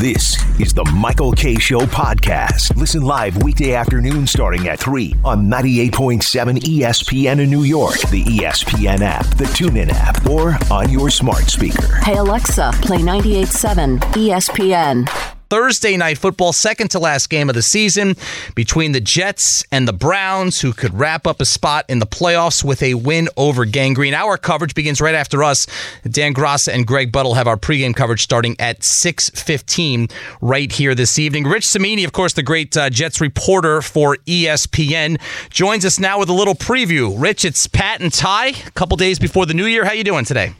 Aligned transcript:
This 0.00 0.42
is 0.58 0.72
the 0.72 0.84
Michael 0.96 1.30
Kay 1.30 1.58
Show 1.58 1.80
podcast. 1.80 2.74
Listen 2.74 3.02
live 3.02 3.42
weekday 3.42 3.74
afternoon 3.74 4.26
starting 4.26 4.66
at 4.66 4.78
3 4.78 5.14
on 5.26 5.50
98.7 5.50 6.58
ESPN 6.58 7.40
in 7.40 7.50
New 7.50 7.64
York, 7.64 7.98
the 8.08 8.24
ESPN 8.24 9.02
app, 9.02 9.26
the 9.36 9.44
TuneIn 9.44 9.90
app, 9.90 10.26
or 10.26 10.56
on 10.72 10.88
your 10.88 11.10
smart 11.10 11.50
speaker. 11.50 11.96
Hey 11.96 12.16
Alexa, 12.16 12.70
play 12.80 13.00
98.7 13.00 13.98
ESPN. 14.14 15.39
Thursday 15.50 15.96
night 15.96 16.16
football, 16.16 16.52
second 16.52 16.92
to 16.92 17.00
last 17.00 17.28
game 17.28 17.48
of 17.48 17.56
the 17.56 17.62
season 17.62 18.14
between 18.54 18.92
the 18.92 19.00
Jets 19.00 19.64
and 19.72 19.88
the 19.88 19.92
Browns, 19.92 20.60
who 20.60 20.72
could 20.72 20.96
wrap 20.96 21.26
up 21.26 21.40
a 21.40 21.44
spot 21.44 21.84
in 21.88 21.98
the 21.98 22.06
playoffs 22.06 22.62
with 22.62 22.84
a 22.84 22.94
win 22.94 23.28
over 23.36 23.64
Gang 23.64 23.92
Green. 23.92 24.14
Our 24.14 24.38
coverage 24.38 24.76
begins 24.76 25.00
right 25.00 25.14
after 25.14 25.42
us. 25.42 25.66
Dan 26.08 26.34
Graca 26.34 26.72
and 26.72 26.86
Greg 26.86 27.10
Buttle 27.10 27.34
have 27.34 27.48
our 27.48 27.56
pregame 27.56 27.96
coverage 27.96 28.22
starting 28.22 28.54
at 28.60 28.80
6.15 28.80 30.12
right 30.40 30.70
here 30.70 30.94
this 30.94 31.18
evening. 31.18 31.44
Rich 31.44 31.64
Cimini, 31.64 32.04
of 32.04 32.12
course, 32.12 32.32
the 32.32 32.44
great 32.44 32.76
uh, 32.76 32.88
Jets 32.88 33.20
reporter 33.20 33.82
for 33.82 34.18
ESPN, 34.26 35.20
joins 35.50 35.84
us 35.84 35.98
now 35.98 36.20
with 36.20 36.28
a 36.28 36.32
little 36.32 36.54
preview. 36.54 37.12
Rich, 37.20 37.44
it's 37.44 37.66
Pat 37.66 38.00
and 38.00 38.12
Ty, 38.12 38.46
a 38.46 38.70
couple 38.76 38.96
days 38.96 39.18
before 39.18 39.46
the 39.46 39.54
new 39.54 39.66
year. 39.66 39.84
How 39.84 39.92
you 39.92 40.04
doing 40.04 40.24
today? 40.24 40.54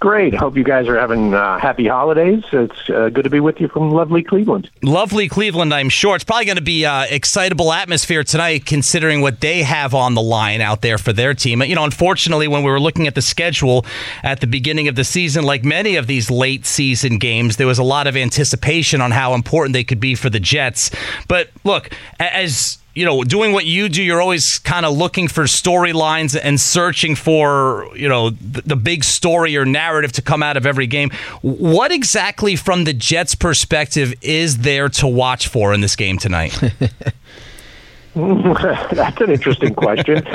Great. 0.00 0.32
Hope 0.32 0.56
you 0.56 0.64
guys 0.64 0.88
are 0.88 0.98
having 0.98 1.34
uh, 1.34 1.58
happy 1.58 1.86
holidays. 1.86 2.42
It's 2.52 2.88
uh, 2.88 3.10
good 3.10 3.24
to 3.24 3.28
be 3.28 3.40
with 3.40 3.60
you 3.60 3.68
from 3.68 3.90
lovely 3.90 4.22
Cleveland. 4.22 4.70
Lovely 4.82 5.28
Cleveland, 5.28 5.74
I'm 5.74 5.90
sure. 5.90 6.14
It's 6.16 6.24
probably 6.24 6.46
going 6.46 6.56
to 6.56 6.62
be 6.62 6.86
uh, 6.86 7.04
excitable 7.10 7.70
atmosphere 7.70 8.24
tonight, 8.24 8.64
considering 8.64 9.20
what 9.20 9.42
they 9.42 9.62
have 9.62 9.94
on 9.94 10.14
the 10.14 10.22
line 10.22 10.62
out 10.62 10.80
there 10.80 10.96
for 10.96 11.12
their 11.12 11.34
team. 11.34 11.62
You 11.62 11.74
know, 11.74 11.84
unfortunately, 11.84 12.48
when 12.48 12.64
we 12.64 12.70
were 12.70 12.80
looking 12.80 13.06
at 13.08 13.14
the 13.14 13.20
schedule 13.20 13.84
at 14.22 14.40
the 14.40 14.46
beginning 14.46 14.88
of 14.88 14.94
the 14.94 15.04
season, 15.04 15.44
like 15.44 15.64
many 15.64 15.96
of 15.96 16.06
these 16.06 16.30
late 16.30 16.64
season 16.64 17.18
games, 17.18 17.58
there 17.58 17.66
was 17.66 17.78
a 17.78 17.84
lot 17.84 18.06
of 18.06 18.16
anticipation 18.16 19.02
on 19.02 19.10
how 19.10 19.34
important 19.34 19.74
they 19.74 19.84
could 19.84 20.00
be 20.00 20.14
for 20.14 20.30
the 20.30 20.40
Jets. 20.40 20.90
But 21.28 21.50
look, 21.62 21.90
as 22.18 22.78
you 22.94 23.04
know, 23.04 23.22
doing 23.22 23.52
what 23.52 23.66
you 23.66 23.88
do, 23.88 24.02
you're 24.02 24.20
always 24.20 24.58
kind 24.58 24.84
of 24.84 24.96
looking 24.96 25.28
for 25.28 25.44
storylines 25.44 26.38
and 26.40 26.60
searching 26.60 27.14
for, 27.14 27.88
you 27.94 28.08
know, 28.08 28.30
the, 28.30 28.62
the, 28.62 28.76
big 28.76 29.04
story 29.04 29.56
or 29.56 29.64
narrative 29.64 30.10
to 30.12 30.22
come 30.22 30.42
out 30.42 30.56
of 30.56 30.66
every 30.66 30.86
game. 30.86 31.10
What 31.42 31.92
exactly, 31.92 32.56
from 32.56 32.84
the 32.84 32.92
Jets' 32.92 33.34
perspective, 33.34 34.14
is 34.22 34.58
there 34.58 34.88
to 34.88 35.06
watch 35.06 35.48
for 35.48 35.72
in 35.72 35.80
this 35.80 35.94
game 35.94 36.18
tonight? 36.18 36.58
That's 38.14 39.20
an 39.20 39.30
interesting 39.30 39.74
question. 39.74 40.26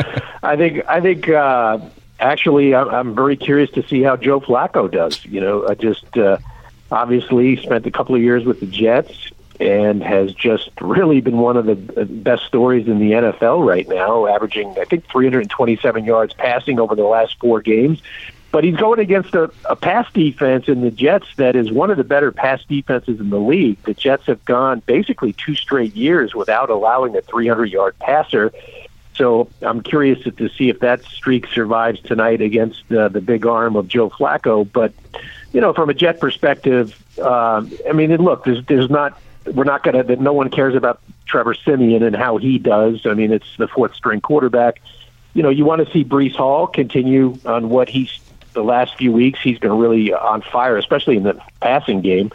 I 0.42 0.56
think. 0.56 0.88
I 0.88 1.02
think. 1.02 1.28
Uh, 1.28 1.80
actually, 2.22 2.74
I'm 2.74 3.14
very 3.14 3.36
curious 3.36 3.70
to 3.72 3.86
see 3.86 4.02
how 4.02 4.16
Joe 4.16 4.40
Flacco 4.40 4.90
does. 4.90 5.26
You 5.26 5.42
know, 5.42 5.68
I 5.68 5.74
just 5.74 6.18
uh, 6.18 6.38
obviously 6.90 7.58
spent 7.58 7.86
a 7.86 7.92
couple 7.92 8.16
of 8.16 8.22
years 8.22 8.46
with 8.46 8.62
the 8.62 8.66
Jets 8.66 9.32
and 9.60 10.04
has 10.04 10.34
just 10.34 10.70
really 10.82 11.22
been 11.22 11.38
one 11.38 11.58
of 11.58 11.66
the 11.66 11.76
best 11.76 12.46
stories 12.46 12.88
in 12.88 13.00
the 13.00 13.12
NFL 13.12 13.66
right 13.66 13.88
now, 13.88 14.28
averaging, 14.28 14.76
I 14.80 14.86
think, 14.86 15.08
327 15.10 16.06
yards 16.06 16.34
passing 16.34 16.80
over 16.80 16.96
the 16.96 17.04
last 17.04 17.40
four 17.40 17.62
games. 17.62 18.02
But 18.52 18.64
he's 18.64 18.78
going 18.78 19.00
against 19.00 19.36
a, 19.36 19.52
a 19.66 19.76
pass 19.76 20.10
defense 20.14 20.70
in 20.70 20.80
the 20.80 20.92
Jets 20.92 21.28
that 21.36 21.58
is 21.58 21.72
one 21.72 21.92
of 21.92 21.98
the 21.98 22.06
better 22.06 22.32
pass 22.32 22.64
defenses 22.64 23.20
in 23.20 23.30
the 23.30 23.40
league. 23.40 23.82
The 23.84 23.94
Jets 23.94 24.28
have 24.28 24.44
gone 24.46 24.82
basically 24.86 25.34
two 25.34 25.56
straight 25.56 25.94
years 25.94 26.34
without 26.34 26.70
allowing 26.70 27.18
a 27.18 27.22
300 27.22 27.66
yard 27.66 28.00
passer. 28.00 28.54
So 29.16 29.50
I'm 29.62 29.82
curious 29.82 30.24
to 30.24 30.50
see 30.50 30.70
if 30.70 30.80
that 30.80 31.04
streak 31.04 31.48
survives 31.48 32.02
tonight 32.02 32.42
against 32.42 32.90
uh, 32.92 33.10
the 33.10 33.22
big 33.22 33.46
arm 33.46 33.76
of 33.76 33.88
Joe 33.88 34.10
Flacco. 34.10 34.68
But 34.72 34.94
you 35.52 35.62
know, 35.62 35.74
from 35.74 35.90
a 35.90 35.94
Jet 35.94 36.20
perspective, 36.20 37.02
uh, 37.18 37.66
I 37.90 37.94
mean, 37.94 38.16
look, 38.18 38.44
there's 38.44 38.66
there's 38.66 38.90
not 38.90 39.20
we're 39.54 39.64
not 39.64 39.84
going 39.84 39.96
to 39.96 40.04
that 40.04 40.20
no 40.20 40.34
one 40.34 40.50
cares 40.50 40.76
about 40.76 41.00
Trevor 41.26 41.54
Siemian 41.54 42.04
and 42.04 42.16
how 42.16 42.38
he 42.38 42.58
does. 42.58 43.06
I 43.06 43.14
mean, 43.14 43.32
it's 43.32 43.58
the 43.58 43.68
fourth 43.68 43.96
string 43.96 44.22
quarterback. 44.22 44.82
You 45.34 45.44
know, 45.44 45.50
you 45.50 45.66
want 45.66 45.86
to 45.86 45.92
see 45.92 46.04
Breece 46.04 46.36
Hall 46.36 46.68
continue 46.68 47.38
on 47.46 47.70
what 47.70 47.90
he's 47.90 48.20
the 48.54 48.64
last 48.64 48.98
few 48.98 49.12
weeks. 49.12 49.40
He's 49.42 49.60
been 49.60 49.78
really 49.78 50.14
on 50.14 50.42
fire, 50.42 50.78
especially 50.78 51.18
in 51.18 51.24
the 51.24 51.40
passing 51.60 52.02
game. 52.02 52.32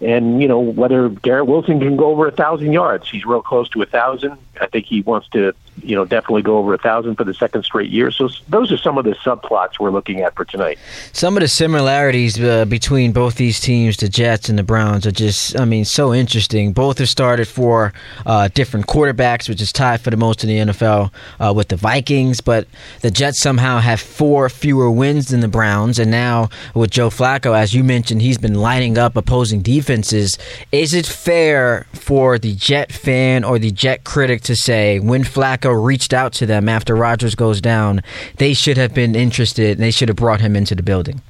And 0.00 0.42
you 0.42 0.48
know 0.48 0.58
whether 0.58 1.08
Garrett 1.08 1.46
Wilson 1.46 1.78
can 1.78 1.96
go 1.96 2.06
over 2.06 2.26
a 2.26 2.32
thousand 2.32 2.72
yards. 2.72 3.08
He's 3.08 3.24
real 3.24 3.42
close 3.42 3.68
to 3.70 3.82
a 3.82 3.86
thousand. 3.86 4.36
I 4.60 4.66
think 4.66 4.86
he 4.86 5.00
wants 5.00 5.28
to 5.28 5.54
you 5.82 5.96
know, 5.96 6.04
definitely 6.04 6.42
go 6.42 6.58
over 6.58 6.74
a 6.74 6.78
thousand 6.78 7.16
for 7.16 7.24
the 7.24 7.34
second 7.34 7.64
straight 7.64 7.90
year. 7.90 8.10
So 8.10 8.28
those 8.48 8.70
are 8.70 8.76
some 8.76 8.98
of 8.98 9.04
the 9.04 9.12
subplots 9.12 9.78
we're 9.80 9.90
looking 9.90 10.20
at 10.20 10.34
for 10.34 10.44
tonight. 10.44 10.78
Some 11.12 11.36
of 11.36 11.40
the 11.40 11.48
similarities 11.48 12.38
uh, 12.40 12.66
between 12.66 13.12
both 13.12 13.36
these 13.36 13.58
teams, 13.58 13.96
the 13.96 14.08
Jets 14.08 14.48
and 14.48 14.58
the 14.58 14.62
Browns, 14.62 15.06
are 15.06 15.12
just, 15.12 15.58
I 15.58 15.64
mean, 15.64 15.84
so 15.84 16.12
interesting. 16.12 16.72
Both 16.72 16.98
have 16.98 17.08
started 17.08 17.48
for 17.48 17.92
uh, 18.26 18.48
different 18.54 18.86
quarterbacks, 18.86 19.48
which 19.48 19.62
is 19.62 19.72
tied 19.72 20.00
for 20.00 20.10
the 20.10 20.16
most 20.16 20.44
in 20.44 20.48
the 20.48 20.72
NFL 20.72 21.10
uh, 21.40 21.52
with 21.54 21.68
the 21.68 21.76
Vikings. 21.76 22.40
But 22.40 22.68
the 23.00 23.10
Jets 23.10 23.40
somehow 23.40 23.78
have 23.78 24.00
four 24.00 24.48
fewer 24.48 24.90
wins 24.90 25.28
than 25.28 25.40
the 25.40 25.48
Browns, 25.48 25.98
and 25.98 26.10
now 26.10 26.50
with 26.74 26.90
Joe 26.90 27.08
Flacco, 27.08 27.56
as 27.56 27.74
you 27.74 27.82
mentioned, 27.82 28.22
he's 28.22 28.38
been 28.38 28.54
lining 28.54 28.98
up 28.98 29.16
opposing 29.16 29.62
defenses. 29.62 30.38
Is 30.70 30.92
it 30.92 31.06
fair 31.06 31.86
for 31.94 32.38
the 32.38 32.54
Jet 32.54 32.92
fan 32.92 33.42
or 33.42 33.58
the 33.58 33.70
Jet 33.70 34.04
critic 34.04 34.42
to 34.42 34.54
say 34.54 34.98
when 34.98 35.24
Flacco 35.24 35.61
reached 35.70 36.12
out 36.12 36.32
to 36.34 36.46
them 36.46 36.68
after 36.68 36.94
Rodgers 36.94 37.34
goes 37.34 37.60
down, 37.60 38.02
they 38.36 38.54
should 38.54 38.76
have 38.76 38.94
been 38.94 39.14
interested. 39.14 39.78
They 39.78 39.90
should 39.90 40.08
have 40.08 40.16
brought 40.16 40.40
him 40.40 40.56
into 40.56 40.74
the 40.74 40.82
building. 40.82 41.20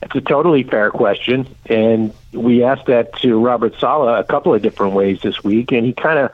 That's 0.00 0.16
a 0.16 0.20
totally 0.22 0.62
fair 0.62 0.90
question, 0.90 1.46
and 1.66 2.12
we 2.32 2.64
asked 2.64 2.86
that 2.86 3.14
to 3.18 3.38
Robert 3.38 3.74
Saleh 3.78 4.18
a 4.18 4.24
couple 4.24 4.54
of 4.54 4.62
different 4.62 4.94
ways 4.94 5.20
this 5.20 5.44
week, 5.44 5.72
and 5.72 5.84
he 5.84 5.92
kind 5.92 6.18
of 6.18 6.30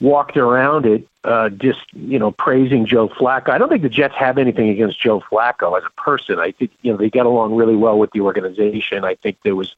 walked 0.00 0.36
around 0.36 0.84
it, 0.84 1.06
uh, 1.22 1.48
just 1.48 1.80
you 1.92 2.18
know, 2.18 2.32
praising 2.32 2.86
Joe 2.86 3.08
Flacco. 3.08 3.50
I 3.50 3.58
don't 3.58 3.68
think 3.68 3.82
the 3.82 3.88
Jets 3.88 4.16
have 4.16 4.36
anything 4.36 4.68
against 4.68 5.00
Joe 5.00 5.20
Flacco 5.20 5.78
as 5.78 5.84
a 5.84 6.00
person. 6.00 6.40
I 6.40 6.50
think 6.50 6.72
you 6.82 6.90
know 6.90 6.98
they 6.98 7.08
get 7.08 7.24
along 7.24 7.54
really 7.54 7.76
well 7.76 7.98
with 7.98 8.10
the 8.10 8.20
organization. 8.20 9.04
I 9.04 9.14
think 9.14 9.38
there 9.44 9.54
was 9.54 9.76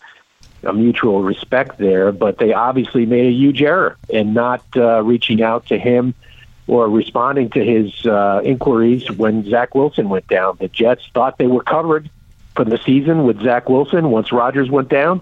a 0.62 0.72
mutual 0.72 1.22
respect 1.22 1.78
there, 1.78 2.12
but 2.12 2.38
they 2.38 2.52
obviously 2.52 3.06
made 3.06 3.26
a 3.26 3.30
huge 3.32 3.62
error 3.62 3.96
in 4.08 4.32
not 4.32 4.62
uh, 4.76 5.02
reaching 5.02 5.42
out 5.42 5.66
to 5.66 5.78
him 5.78 6.14
or 6.66 6.88
responding 6.88 7.48
to 7.50 7.64
his 7.64 8.06
uh, 8.06 8.40
inquiries 8.44 9.10
when 9.12 9.48
Zach 9.48 9.74
Wilson 9.74 10.08
went 10.08 10.26
down. 10.26 10.56
The 10.58 10.68
Jets 10.68 11.08
thought 11.14 11.38
they 11.38 11.46
were 11.46 11.62
covered 11.62 12.10
for 12.56 12.64
the 12.64 12.78
season 12.78 13.24
with 13.24 13.42
Zach 13.42 13.68
Wilson 13.68 14.10
once 14.10 14.32
Rodgers 14.32 14.70
went 14.70 14.88
down, 14.88 15.20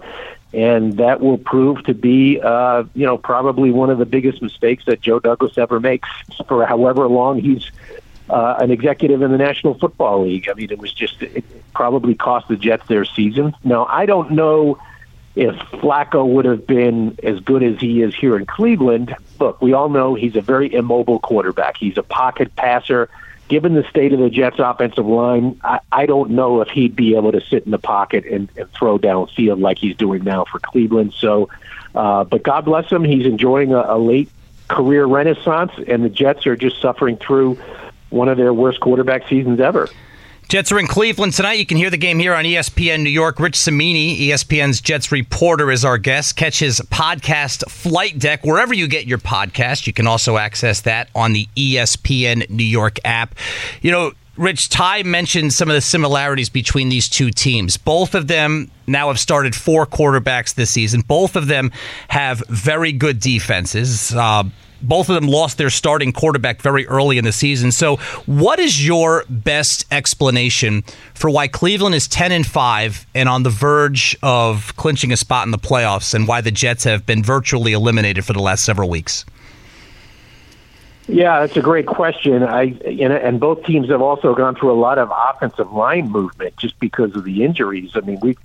and 0.53 0.97
that 0.97 1.21
will 1.21 1.37
prove 1.37 1.83
to 1.83 1.93
be, 1.93 2.39
uh, 2.41 2.85
you 2.95 3.05
know, 3.05 3.17
probably 3.17 3.71
one 3.71 3.89
of 3.89 3.99
the 3.99 4.05
biggest 4.05 4.41
mistakes 4.41 4.85
that 4.85 5.01
Joe 5.01 5.19
Douglas 5.19 5.57
ever 5.57 5.79
makes 5.79 6.09
for 6.47 6.65
however 6.65 7.07
long 7.07 7.39
he's 7.39 7.69
uh, 8.29 8.55
an 8.59 8.71
executive 8.71 9.21
in 9.21 9.31
the 9.31 9.37
National 9.37 9.75
Football 9.75 10.23
League. 10.23 10.49
I 10.49 10.53
mean, 10.53 10.71
it 10.71 10.79
was 10.79 10.91
just 10.91 11.21
it 11.21 11.43
probably 11.73 12.15
cost 12.15 12.47
the 12.47 12.55
Jets 12.55 12.87
their 12.87 13.05
season. 13.05 13.53
Now, 13.63 13.85
I 13.85 14.05
don't 14.07 14.31
know 14.31 14.79
if 15.35 15.55
Flacco 15.55 16.25
would 16.25 16.45
have 16.45 16.65
been 16.65 17.17
as 17.21 17.39
good 17.41 17.61
as 17.61 17.79
he 17.79 18.01
is 18.01 18.15
here 18.15 18.37
in 18.37 18.45
Cleveland, 18.45 19.13
look, 19.39 19.61
we 19.61 19.73
all 19.73 19.89
know 19.89 20.15
he's 20.15 20.35
a 20.35 20.41
very 20.41 20.73
immobile 20.73 21.19
quarterback. 21.19 21.77
He's 21.77 21.97
a 21.97 22.03
pocket 22.03 22.55
passer. 22.55 23.09
Given 23.47 23.75
the 23.75 23.83
state 23.89 24.11
of 24.11 24.19
the 24.19 24.29
Jets' 24.29 24.57
offensive 24.59 25.05
line, 25.05 25.59
I, 25.63 25.79
I 25.91 26.05
don't 26.05 26.31
know 26.31 26.61
if 26.61 26.69
he'd 26.69 26.95
be 26.95 27.15
able 27.15 27.31
to 27.33 27.41
sit 27.41 27.63
in 27.65 27.71
the 27.71 27.77
pocket 27.77 28.25
and, 28.25 28.49
and 28.57 28.71
throw 28.71 28.97
downfield 28.97 29.59
like 29.59 29.77
he's 29.77 29.95
doing 29.95 30.23
now 30.23 30.45
for 30.45 30.59
Cleveland. 30.59 31.13
So, 31.13 31.49
uh, 31.93 32.23
but 32.23 32.41
God 32.41 32.65
bless 32.65 32.89
him, 32.91 33.03
he's 33.03 33.25
enjoying 33.25 33.73
a, 33.73 33.85
a 33.87 33.99
late 33.99 34.29
career 34.67 35.05
renaissance, 35.05 35.73
and 35.87 36.03
the 36.03 36.09
Jets 36.09 36.47
are 36.47 36.55
just 36.55 36.81
suffering 36.81 37.17
through 37.17 37.59
one 38.09 38.29
of 38.29 38.37
their 38.37 38.53
worst 38.53 38.79
quarterback 38.79 39.27
seasons 39.27 39.59
ever. 39.59 39.89
Jets 40.47 40.71
are 40.71 40.79
in 40.79 40.85
Cleveland 40.85 41.33
tonight. 41.33 41.53
You 41.53 41.65
can 41.65 41.77
hear 41.77 41.89
the 41.89 41.97
game 41.97 42.19
here 42.19 42.35
on 42.35 42.45
ESPN 42.45 43.01
New 43.01 43.09
York. 43.09 43.39
Rich 43.39 43.57
Cimini, 43.57 44.29
ESPN's 44.29 44.79
Jets 44.79 45.11
reporter, 45.11 45.71
is 45.71 45.83
our 45.83 45.97
guest. 45.97 46.35
Catch 46.35 46.59
his 46.59 46.79
podcast, 46.91 47.67
Flight 47.69 48.19
Deck, 48.19 48.45
wherever 48.45 48.71
you 48.71 48.87
get 48.87 49.07
your 49.07 49.17
podcast. 49.17 49.87
You 49.87 49.93
can 49.93 50.05
also 50.05 50.37
access 50.37 50.81
that 50.81 51.09
on 51.15 51.33
the 51.33 51.47
ESPN 51.55 52.47
New 52.51 52.63
York 52.63 52.99
app. 53.03 53.33
You 53.81 53.91
know, 53.91 54.11
Rich, 54.37 54.69
Ty 54.69 55.01
mentioned 55.03 55.51
some 55.53 55.67
of 55.69 55.73
the 55.73 55.81
similarities 55.81 56.49
between 56.49 56.89
these 56.89 57.09
two 57.09 57.31
teams. 57.31 57.77
Both 57.77 58.13
of 58.13 58.27
them 58.27 58.69
now 58.85 59.07
have 59.07 59.19
started 59.19 59.55
four 59.55 59.87
quarterbacks 59.87 60.53
this 60.53 60.69
season. 60.69 61.01
Both 61.01 61.35
of 61.35 61.47
them 61.47 61.71
have 62.09 62.43
very 62.49 62.91
good 62.91 63.19
defenses. 63.19 64.13
Uh, 64.13 64.43
both 64.87 65.09
of 65.09 65.15
them 65.15 65.27
lost 65.27 65.57
their 65.57 65.69
starting 65.69 66.11
quarterback 66.11 66.61
very 66.61 66.87
early 66.87 67.17
in 67.17 67.25
the 67.25 67.31
season. 67.31 67.71
So, 67.71 67.97
what 68.25 68.59
is 68.59 68.85
your 68.85 69.25
best 69.29 69.85
explanation 69.91 70.83
for 71.13 71.29
why 71.29 71.47
Cleveland 71.47 71.95
is 71.95 72.07
10 72.07 72.31
and 72.31 72.45
5 72.45 73.07
and 73.15 73.29
on 73.29 73.43
the 73.43 73.49
verge 73.49 74.17
of 74.23 74.75
clinching 74.75 75.11
a 75.11 75.17
spot 75.17 75.45
in 75.45 75.51
the 75.51 75.57
playoffs 75.57 76.13
and 76.13 76.27
why 76.27 76.41
the 76.41 76.51
Jets 76.51 76.83
have 76.83 77.05
been 77.05 77.23
virtually 77.23 77.73
eliminated 77.73 78.25
for 78.25 78.33
the 78.33 78.41
last 78.41 78.63
several 78.63 78.89
weeks? 78.89 79.25
Yeah, 81.07 81.41
that's 81.41 81.55
a 81.55 81.61
great 81.61 81.85
question. 81.85 82.41
I 82.41 82.75
and, 82.85 83.13
and 83.13 83.39
both 83.39 83.63
teams 83.63 83.89
have 83.89 84.01
also 84.01 84.33
gone 84.33 84.55
through 84.55 84.71
a 84.71 84.79
lot 84.79 84.97
of 84.97 85.11
offensive 85.29 85.71
line 85.71 86.09
movement 86.09 86.57
just 86.57 86.79
because 86.79 87.15
of 87.15 87.23
the 87.23 87.43
injuries. 87.43 87.91
I 87.93 87.99
mean, 87.99 88.19
we 88.21 88.35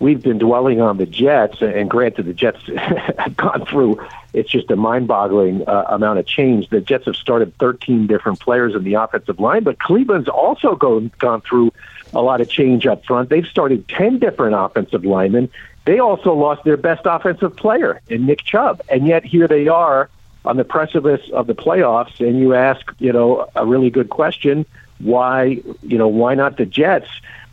we've 0.00 0.22
been 0.22 0.38
dwelling 0.38 0.80
on 0.80 0.96
the 0.96 1.06
Jets, 1.06 1.60
and 1.60 1.90
granted, 1.90 2.26
the 2.26 2.34
Jets 2.34 2.60
have 2.76 3.36
gone 3.36 3.66
through. 3.66 4.04
It's 4.32 4.50
just 4.50 4.70
a 4.70 4.76
mind-boggling 4.76 5.68
uh, 5.68 5.84
amount 5.88 6.18
of 6.18 6.26
change. 6.26 6.68
The 6.68 6.80
Jets 6.80 7.06
have 7.06 7.16
started 7.16 7.56
13 7.58 8.06
different 8.06 8.40
players 8.40 8.74
in 8.74 8.84
the 8.84 8.94
offensive 8.94 9.40
line, 9.40 9.64
but 9.64 9.78
Cleveland's 9.78 10.28
also 10.28 10.76
gone 10.76 11.10
gone 11.18 11.40
through 11.40 11.72
a 12.14 12.22
lot 12.22 12.40
of 12.40 12.48
change 12.48 12.86
up 12.86 13.04
front. 13.04 13.28
They've 13.28 13.46
started 13.46 13.88
10 13.88 14.18
different 14.18 14.54
offensive 14.54 15.04
linemen. 15.04 15.50
They 15.84 15.98
also 15.98 16.34
lost 16.34 16.64
their 16.64 16.76
best 16.76 17.02
offensive 17.04 17.56
player 17.56 18.00
in 18.08 18.26
Nick 18.26 18.44
Chubb, 18.44 18.82
and 18.88 19.06
yet 19.06 19.24
here 19.24 19.48
they 19.48 19.68
are 19.68 20.10
on 20.44 20.56
the 20.56 20.64
precipice 20.64 21.28
of 21.32 21.46
the 21.46 21.54
playoffs, 21.54 22.26
and 22.26 22.38
you 22.38 22.54
ask, 22.54 22.92
you 22.98 23.12
know, 23.12 23.48
a 23.54 23.64
really 23.64 23.90
good 23.90 24.10
question: 24.10 24.66
why, 24.98 25.62
you 25.82 25.98
know, 25.98 26.08
why 26.08 26.34
not 26.34 26.56
the 26.56 26.66
Jets? 26.66 27.08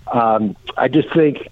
Um, 0.07 0.55
I 0.77 0.87
just 0.87 1.11
think, 1.13 1.47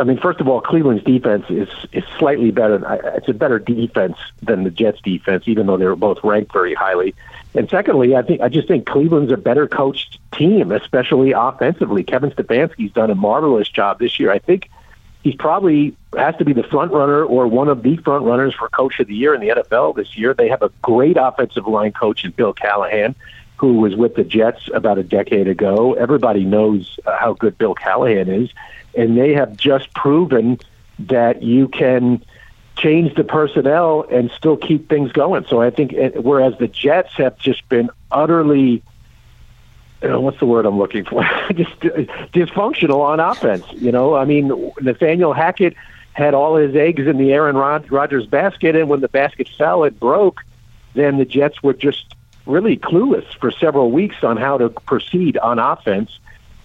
I 0.00 0.04
mean, 0.04 0.18
first 0.18 0.40
of 0.40 0.48
all, 0.48 0.62
Cleveland's 0.62 1.04
defense 1.04 1.44
is 1.50 1.68
is 1.92 2.04
slightly 2.18 2.50
better. 2.50 2.82
It's 3.16 3.28
a 3.28 3.34
better 3.34 3.58
defense 3.58 4.16
than 4.42 4.64
the 4.64 4.70
Jets' 4.70 5.00
defense, 5.02 5.44
even 5.46 5.66
though 5.66 5.76
they're 5.76 5.94
both 5.94 6.24
ranked 6.24 6.52
very 6.52 6.74
highly. 6.74 7.14
And 7.54 7.68
secondly, 7.68 8.16
I 8.16 8.22
think 8.22 8.40
I 8.40 8.48
just 8.48 8.66
think 8.66 8.86
Cleveland's 8.86 9.30
a 9.30 9.36
better 9.36 9.68
coached 9.68 10.18
team, 10.32 10.72
especially 10.72 11.32
offensively. 11.32 12.02
Kevin 12.02 12.30
Stefanski's 12.30 12.92
done 12.92 13.10
a 13.10 13.14
marvelous 13.14 13.68
job 13.68 13.98
this 13.98 14.18
year. 14.18 14.30
I 14.30 14.38
think 14.38 14.70
he's 15.22 15.34
probably 15.34 15.94
has 16.16 16.34
to 16.36 16.46
be 16.46 16.54
the 16.54 16.62
front 16.62 16.92
runner 16.92 17.22
or 17.22 17.46
one 17.46 17.68
of 17.68 17.82
the 17.82 17.96
front 17.98 18.24
runners 18.24 18.54
for 18.54 18.70
coach 18.70 19.00
of 19.00 19.06
the 19.06 19.14
year 19.14 19.34
in 19.34 19.40
the 19.40 19.48
NFL 19.48 19.96
this 19.96 20.16
year. 20.16 20.32
They 20.32 20.48
have 20.48 20.62
a 20.62 20.70
great 20.80 21.18
offensive 21.18 21.66
line 21.66 21.92
coach 21.92 22.24
in 22.24 22.30
Bill 22.30 22.54
Callahan, 22.54 23.14
who 23.58 23.74
was 23.74 23.94
with 23.94 24.14
the 24.14 24.24
Jets 24.24 24.70
about 24.72 24.96
a 24.96 25.02
decade 25.02 25.46
ago. 25.46 25.92
Everybody 25.92 26.44
knows 26.44 26.98
uh, 27.04 27.16
how 27.18 27.34
good 27.34 27.58
Bill 27.58 27.74
Callahan 27.74 28.28
is, 28.28 28.50
and 28.94 29.16
they 29.16 29.34
have 29.34 29.56
just 29.56 29.92
proven 29.94 30.58
that 30.98 31.42
you 31.42 31.68
can 31.68 32.24
change 32.76 33.14
the 33.14 33.24
personnel 33.24 34.06
and 34.10 34.30
still 34.30 34.56
keep 34.56 34.88
things 34.88 35.12
going. 35.12 35.44
So 35.48 35.60
I 35.60 35.70
think, 35.70 35.94
uh, 35.94 36.20
whereas 36.20 36.58
the 36.58 36.68
Jets 36.68 37.12
have 37.14 37.38
just 37.38 37.68
been 37.68 37.90
utterly 38.10 38.82
uh, 40.02 40.18
what's 40.18 40.38
the 40.38 40.46
word 40.46 40.66
I'm 40.66 40.78
looking 40.78 41.04
for? 41.04 41.22
just 41.52 41.78
dysfunctional 41.80 43.00
on 43.00 43.20
offense. 43.20 43.64
You 43.72 43.92
know, 43.92 44.14
I 44.14 44.24
mean, 44.24 44.72
Nathaniel 44.80 45.32
Hackett 45.32 45.76
had 46.12 46.34
all 46.34 46.56
his 46.56 46.74
eggs 46.74 47.06
in 47.06 47.18
the 47.18 47.32
Aaron 47.32 47.56
Rod- 47.56 47.90
Rodgers 47.90 48.26
basket, 48.26 48.76
and 48.76 48.88
when 48.88 49.00
the 49.00 49.08
basket 49.08 49.48
fell, 49.58 49.84
it 49.84 49.98
broke. 50.00 50.40
Then 50.94 51.18
the 51.18 51.24
Jets 51.24 51.62
were 51.62 51.74
just 51.74 52.14
really 52.46 52.76
clueless 52.76 53.26
for 53.38 53.50
several 53.50 53.90
weeks 53.90 54.24
on 54.24 54.36
how 54.36 54.58
to 54.58 54.70
proceed 54.70 55.36
on 55.38 55.58
offense. 55.58 56.18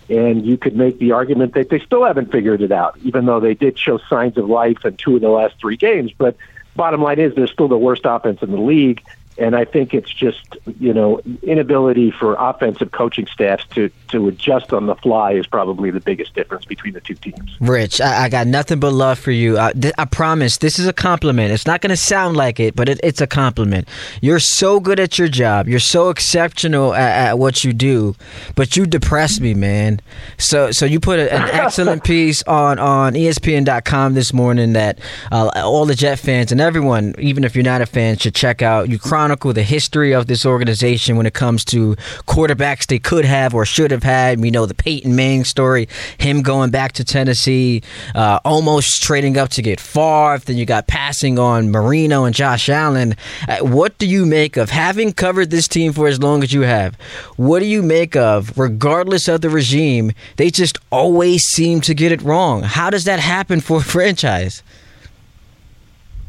And 0.10 0.46
you 0.46 0.58
could 0.58 0.76
make 0.76 1.00
the 1.00 1.12
argument 1.14 1.54
that 1.56 1.70
they 1.70 1.80
still 1.80 2.06
haven't 2.06 2.32
figured 2.32 2.62
it 2.62 2.72
out, 2.72 2.98
even 3.04 3.26
though 3.26 3.40
they 3.40 3.56
did 3.56 3.78
show 3.78 3.98
signs 4.10 4.38
of 4.38 4.48
life 4.48 4.86
in 4.86 4.98
two 4.98 5.16
of 5.16 5.22
the 5.22 5.30
last 5.30 5.56
three 5.60 5.78
games. 5.78 6.12
But 6.16 6.38
bottom 6.76 7.02
line 7.02 7.20
is, 7.20 7.34
they're 7.34 7.48
still 7.48 7.68
the 7.68 7.78
worst 7.78 8.02
offense 8.06 8.42
in 8.42 8.52
the 8.52 8.62
league. 8.62 9.02
And 9.38 9.56
I 9.56 9.66
think 9.66 9.94
it's 9.94 10.12
just, 10.12 10.58
you 10.80 10.94
know, 10.94 11.20
inability 11.44 12.12
for 12.12 12.36
offensive 12.36 12.92
coaching 12.92 13.28
staffs 13.28 13.66
to, 13.76 13.90
to 14.10 14.28
adjust 14.28 14.72
on 14.72 14.86
the 14.86 14.96
fly 14.96 15.34
is 15.34 15.46
probably 15.46 15.92
the 15.92 16.00
biggest 16.00 16.34
difference 16.34 16.66
between 16.66 16.94
the 16.94 17.02
two 17.02 17.16
teams. 17.16 17.58
Rich, 17.60 18.00
I, 18.00 18.26
I 18.26 18.30
got 18.30 18.48
nothing 18.48 18.80
but 18.80 18.94
love 18.94 19.20
for 19.20 19.32
you. 19.32 19.58
I, 19.58 19.74
th- 19.74 19.94
I 19.98 20.06
promise 20.06 20.58
this 20.58 20.80
is 20.80 20.88
a 20.88 20.94
compliment. 20.94 21.52
It's 21.52 21.66
not 21.66 21.82
going 21.82 21.90
to 21.90 21.98
sound 21.98 22.38
like 22.38 22.60
it, 22.60 22.76
but 22.76 22.88
it, 22.88 23.00
it's 23.04 23.22
a 23.22 23.28
compliment. 23.28 23.88
You're 24.22 24.40
so 24.40 24.80
good 24.80 25.00
at 25.00 25.20
your 25.20 25.28
job. 25.28 25.68
You're 25.68 25.80
so 25.80 26.10
exceptional 26.10 26.94
at, 26.94 27.30
at 27.30 27.40
what 27.40 27.64
you 27.64 27.74
do, 27.74 28.16
but 28.56 28.78
you 28.78 28.86
depress 28.86 29.40
me, 29.40 29.54
man. 29.54 30.00
So 30.38 30.72
so 30.72 30.86
you 30.86 31.00
put 31.00 31.20
a, 31.20 31.34
an 31.34 31.42
excellent 31.52 32.04
piece 32.04 32.44
on, 32.44 32.80
on 32.80 33.14
ESPN.com 33.14 34.14
this 34.14 34.34
morning 34.34 34.74
that 34.74 35.00
uh, 35.32 35.50
all 35.56 35.86
the 35.86 35.96
Jet 35.96 36.20
fans 36.20 36.52
and 36.52 36.62
everyone, 36.62 37.16
even 37.20 37.44
if 37.44 37.56
you're 37.56 37.64
not 37.64 37.82
a 37.82 37.86
fan, 37.86 38.18
should 38.18 38.36
check 38.36 38.62
out. 38.62 38.90
You 38.90 39.00
chronicle 39.26 39.54
the 39.54 39.64
history 39.64 40.14
of 40.14 40.28
this 40.28 40.46
organization 40.46 41.18
when 41.18 41.26
it 41.26 41.34
comes 41.34 41.66
to 41.66 41.96
quarterbacks 42.28 42.86
they 42.86 43.00
could 43.00 43.26
have 43.26 43.56
or 43.56 43.66
should 43.66 43.90
have 43.90 44.04
had. 44.04 44.40
We 44.40 44.52
know 44.52 44.68
the 44.68 44.76
Peyton 44.76 45.16
Manning 45.16 45.46
story, 45.46 45.90
him 46.20 46.44
going 46.44 46.70
back 46.70 46.92
to 46.92 47.04
Tennessee, 47.04 47.82
uh, 48.14 48.40
almost 48.46 49.02
trading 49.02 49.36
up 49.36 49.50
to 49.50 49.64
get 49.64 49.80
Favre. 49.80 50.38
Then 50.46 50.58
you 50.58 50.66
got 50.68 50.86
passing 50.86 51.40
on 51.40 51.72
Marino 51.72 52.26
and 52.26 52.36
Josh 52.36 52.70
Allen. 52.70 53.16
Uh, 53.48 53.66
what 53.66 53.98
do 53.98 54.06
you 54.06 54.28
make 54.28 54.58
of 54.58 54.70
having 54.70 55.12
covered 55.12 55.50
this 55.50 55.68
team 55.68 55.92
for 55.92 56.08
as 56.08 56.22
long 56.22 56.44
as 56.44 56.54
you 56.54 56.62
have? 56.62 56.94
What 57.36 57.62
do 57.62 57.66
you 57.66 57.82
make 57.82 58.16
of, 58.16 58.56
regardless 58.56 59.28
of 59.28 59.42
the 59.42 59.50
regime, 59.50 60.12
they 60.38 60.52
just 60.52 60.78
always 60.92 61.42
seem 61.46 61.82
to 61.82 61.96
get 61.96 62.12
it 62.12 62.22
wrong? 62.22 62.62
How 62.62 62.92
does 62.92 63.06
that 63.06 63.20
happen 63.20 63.60
for 63.60 63.80
a 63.80 63.84
franchise? 63.96 64.62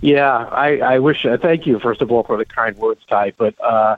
Yeah, 0.00 0.31
I, 0.37 0.78
I 0.78 0.98
wish. 0.98 1.25
Uh, 1.25 1.37
thank 1.37 1.66
you, 1.66 1.78
first 1.78 2.02
of 2.02 2.12
all, 2.12 2.22
for 2.22 2.37
the 2.37 2.44
kind 2.44 2.76
words, 2.76 3.00
Ty. 3.08 3.32
But 3.37 3.54
uh, 3.60 3.96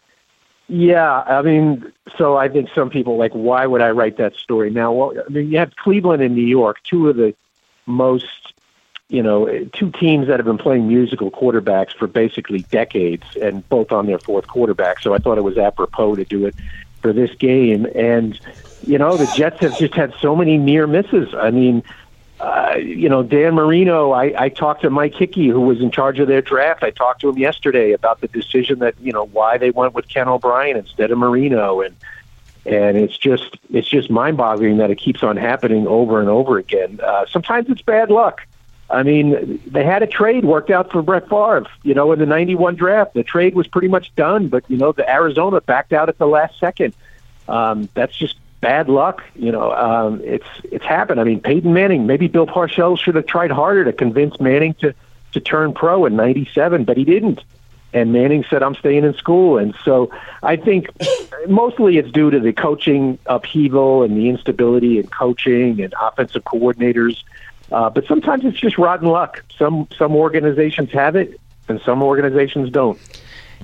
yeah, 0.69 1.23
I 1.27 1.43
mean, 1.43 1.93
so 2.17 2.37
I 2.37 2.49
think 2.49 2.71
some 2.75 2.91
people 2.91 3.17
like, 3.17 3.33
why 3.33 3.67
would 3.67 3.81
I 3.83 3.91
write 3.91 4.17
that 4.19 4.35
story 4.37 4.71
now? 4.71 4.93
Well, 4.93 5.15
I 5.19 5.29
mean, 5.29 5.51
you 5.51 5.59
have 5.59 5.75
Cleveland 5.77 6.23
and 6.23 6.35
New 6.35 6.47
York, 6.47 6.83
two 6.85 7.09
of 7.09 7.17
the 7.17 7.35
most, 7.87 8.53
you 9.09 9.23
know, 9.23 9.65
two 9.73 9.91
teams 9.91 10.29
that 10.29 10.39
have 10.39 10.47
been 10.47 10.59
playing 10.59 10.87
musical 10.87 11.31
quarterbacks 11.31 11.93
for 11.93 12.07
basically 12.07 12.63
decades, 12.71 13.25
and 13.41 13.69
both 13.69 13.91
on 13.93 14.07
their 14.07 14.19
fourth 14.19 14.47
quarterback. 14.47 15.01
So 15.01 15.15
I 15.15 15.19
thought 15.19 15.39
it 15.39 15.45
was 15.45 15.59
apropos 15.59 16.17
to 16.17 16.25
do 16.25 16.47
it 16.47 16.55
for 17.03 17.13
this 17.13 17.35
game. 17.35 17.87
And 17.95 18.39
you 18.87 18.99
know, 18.99 19.17
the 19.17 19.31
Jets 19.35 19.61
have 19.61 19.77
just 19.79 19.95
had 19.95 20.15
so 20.21 20.37
many 20.37 20.57
near 20.57 20.87
misses. 20.87 21.35
I 21.35 21.51
mean, 21.51 21.83
uh, 22.41 22.77
you 22.79 23.09
know, 23.09 23.23
Dan 23.23 23.55
Marino, 23.55 24.13
I, 24.13 24.33
I 24.45 24.49
talked 24.49 24.83
to 24.83 24.91
Mike 24.91 25.15
Hickey, 25.15 25.49
who 25.49 25.61
was 25.61 25.81
in 25.81 25.91
charge 25.91 26.21
of 26.21 26.29
their 26.29 26.43
draft. 26.43 26.85
I 26.85 26.91
talked 26.91 27.21
to 27.23 27.29
him 27.29 27.39
yesterday 27.39 27.93
about 27.93 28.21
the 28.21 28.29
decision 28.29 28.79
that, 28.79 28.95
you 29.01 29.13
know, 29.13 29.27
why 29.27 29.59
they 29.59 29.71
went 29.71 29.95
with 29.95 30.09
Ken 30.09 30.29
O'Brien 30.29 30.77
instead 30.77 31.11
of 31.11 31.19
Marino. 31.19 31.81
And, 31.81 31.97
and 32.65 32.97
it's 32.97 33.17
just, 33.19 33.59
it's 33.71 33.89
just 33.89 34.09
mind 34.09 34.37
boggling 34.37 34.77
that 34.77 34.91
it 34.91 34.97
keeps 34.99 35.25
on 35.25 35.37
happening 35.37 35.89
over 35.89 36.21
and 36.21 36.29
over 36.29 36.59
again. 36.59 37.01
Uh, 37.03 37.27
sometimes 37.29 37.69
it's 37.71 37.83
bad 37.83 38.09
luck. 38.09 38.47
I 38.91 39.03
mean, 39.03 39.61
they 39.67 39.85
had 39.85 40.03
a 40.03 40.07
trade 40.07 40.45
worked 40.45 40.71
out 40.71 40.93
for 40.93 41.03
Brett 41.03 41.29
Favre, 41.29 41.67
you 41.83 41.93
know, 41.93 42.13
in 42.13 42.21
the 42.21 42.27
91 42.27 42.77
draft. 42.77 43.15
The 43.15 43.25
trade 43.25 43.55
was 43.55 43.67
pretty 43.67 43.89
much 43.89 44.15
done, 44.15 44.49
but, 44.49 44.65
you 44.69 44.77
know, 44.77 44.93
the 44.93 45.09
Arizona 45.11 45.61
backed 45.61 45.93
out 45.93 46.09
at 46.09 46.19
the 46.19 46.27
last 46.27 46.59
second. 46.59 46.95
Um, 47.49 47.89
that's 47.95 48.17
just 48.17 48.37
bad 48.61 48.89
luck. 48.89 49.23
You 49.35 49.53
know, 49.53 49.73
um, 49.73 50.21
it's 50.25 50.47
it's 50.65 50.85
happened. 50.85 51.21
I 51.21 51.25
mean, 51.25 51.41
Peyton 51.41 51.73
Manning. 51.73 52.07
Maybe 52.07 52.29
Bill 52.29 52.47
Parcells 52.47 52.99
should 52.99 53.15
have 53.15 53.27
tried 53.27 53.51
harder 53.51 53.85
to 53.85 53.93
convince 53.93 54.41
Manning 54.41 54.75
to 54.75 54.95
to 55.33 55.41
turn 55.41 55.73
pro 55.73 56.05
in 56.07 56.17
'97, 56.17 56.85
but 56.85 56.97
he 56.97 57.05
didn't. 57.05 57.43
And 57.93 58.13
Manning 58.13 58.45
said, 58.51 58.63
"I'm 58.63 58.75
staying 58.75 59.05
in 59.05 59.15
school." 59.15 59.59
And 59.59 59.75
so 59.85 60.11
I 60.43 60.57
think 60.57 60.89
mostly 61.49 61.99
it's 61.99 62.11
due 62.11 62.31
to 62.31 62.41
the 62.41 62.53
coaching 62.53 63.19
upheaval 63.27 64.03
and 64.03 64.17
the 64.17 64.29
instability 64.29 64.99
in 64.99 65.07
coaching 65.07 65.81
and 65.81 65.95
offensive 66.01 66.45
coordinators. 66.45 67.23
Uh, 67.71 67.91
but 67.91 68.07
sometimes 68.07 68.45
it's 68.45 68.59
just 68.59 68.79
rotten 68.79 69.09
luck. 69.09 69.45
Some 69.59 69.89
some 69.97 70.17
organizations 70.17 70.91
have 70.93 71.17
it, 71.17 71.41
and 71.69 71.81
some 71.83 72.03
organizations 72.03 72.71
don't 72.71 72.99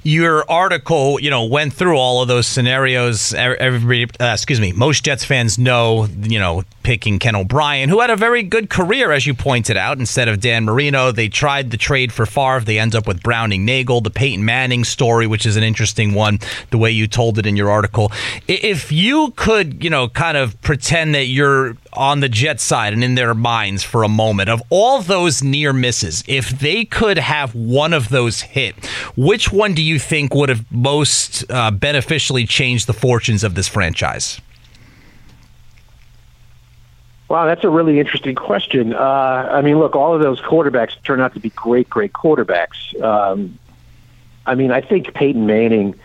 your 0.02 0.48
article, 0.50 1.18
you 1.20 1.30
know, 1.30 1.44
went 1.44 1.72
through 1.72 1.96
all 1.96 2.22
of 2.22 2.28
those 2.28 2.46
scenarios. 2.46 3.32
Everybody, 3.34 4.04
uh, 4.20 4.32
excuse 4.32 4.60
me, 4.60 4.72
most 4.72 5.04
Jets 5.04 5.24
fans 5.24 5.58
know, 5.58 6.06
you 6.22 6.38
know, 6.38 6.64
picking 6.84 7.18
Ken 7.18 7.34
O'Brien, 7.34 7.88
who 7.88 8.00
had 8.00 8.10
a 8.10 8.16
very 8.16 8.44
good 8.44 8.70
career, 8.70 9.10
as 9.10 9.26
you 9.26 9.34
pointed 9.34 9.76
out, 9.76 9.98
instead 9.98 10.28
of 10.28 10.40
Dan 10.40 10.64
Marino. 10.64 11.10
They 11.10 11.28
tried 11.28 11.72
the 11.72 11.76
trade 11.76 12.12
for 12.12 12.26
Favre. 12.26 12.60
They 12.60 12.78
end 12.78 12.94
up 12.94 13.08
with 13.08 13.22
Browning 13.22 13.64
Nagle, 13.64 14.02
the 14.02 14.10
Peyton 14.10 14.44
Manning 14.44 14.84
story, 14.84 15.26
which 15.26 15.46
is 15.46 15.56
an 15.56 15.64
interesting 15.64 16.14
one, 16.14 16.38
the 16.70 16.78
way 16.78 16.92
you 16.92 17.08
told 17.08 17.38
it 17.38 17.46
in 17.46 17.56
your 17.56 17.70
article. 17.70 18.12
If 18.46 18.92
you 18.92 19.32
could, 19.34 19.82
you 19.82 19.90
know, 19.90 20.08
kind 20.08 20.36
of 20.36 20.60
pretend 20.62 21.14
that 21.14 21.26
you're 21.26 21.76
on 21.94 22.20
the 22.20 22.28
Jet 22.28 22.60
side 22.60 22.92
and 22.92 23.02
in 23.02 23.14
their 23.14 23.34
minds 23.34 23.82
for 23.82 24.02
a 24.02 24.08
moment, 24.08 24.50
of 24.50 24.62
all 24.70 25.00
those 25.00 25.42
near 25.42 25.72
misses, 25.72 26.22
if 26.28 26.50
they 26.50 26.84
could 26.84 27.18
have 27.18 27.54
one 27.54 27.92
of 27.92 28.10
those 28.10 28.42
hit, 28.42 28.74
which 29.16 29.50
one 29.50 29.74
do 29.74 29.82
you 29.82 29.98
think 29.98 30.34
would 30.34 30.50
have 30.50 30.70
most 30.70 31.44
uh, 31.50 31.70
beneficially 31.70 32.46
changed 32.46 32.86
the 32.86 32.92
fortunes 32.92 33.42
of 33.42 33.54
this 33.54 33.68
franchise? 33.68 34.40
Wow, 37.28 37.46
that's 37.46 37.64
a 37.64 37.70
really 37.70 37.98
interesting 37.98 38.34
question. 38.34 38.92
Uh, 38.94 39.48
I 39.50 39.62
mean, 39.62 39.78
look, 39.78 39.96
all 39.96 40.14
of 40.14 40.20
those 40.20 40.40
quarterbacks 40.40 41.02
turn 41.04 41.20
out 41.20 41.32
to 41.34 41.40
be 41.40 41.50
great, 41.50 41.88
great 41.88 42.12
quarterbacks. 42.12 43.00
Um, 43.02 43.58
I 44.46 44.54
mean, 44.54 44.70
I 44.70 44.82
think 44.82 45.14
Peyton 45.14 45.46
Manning 45.46 45.98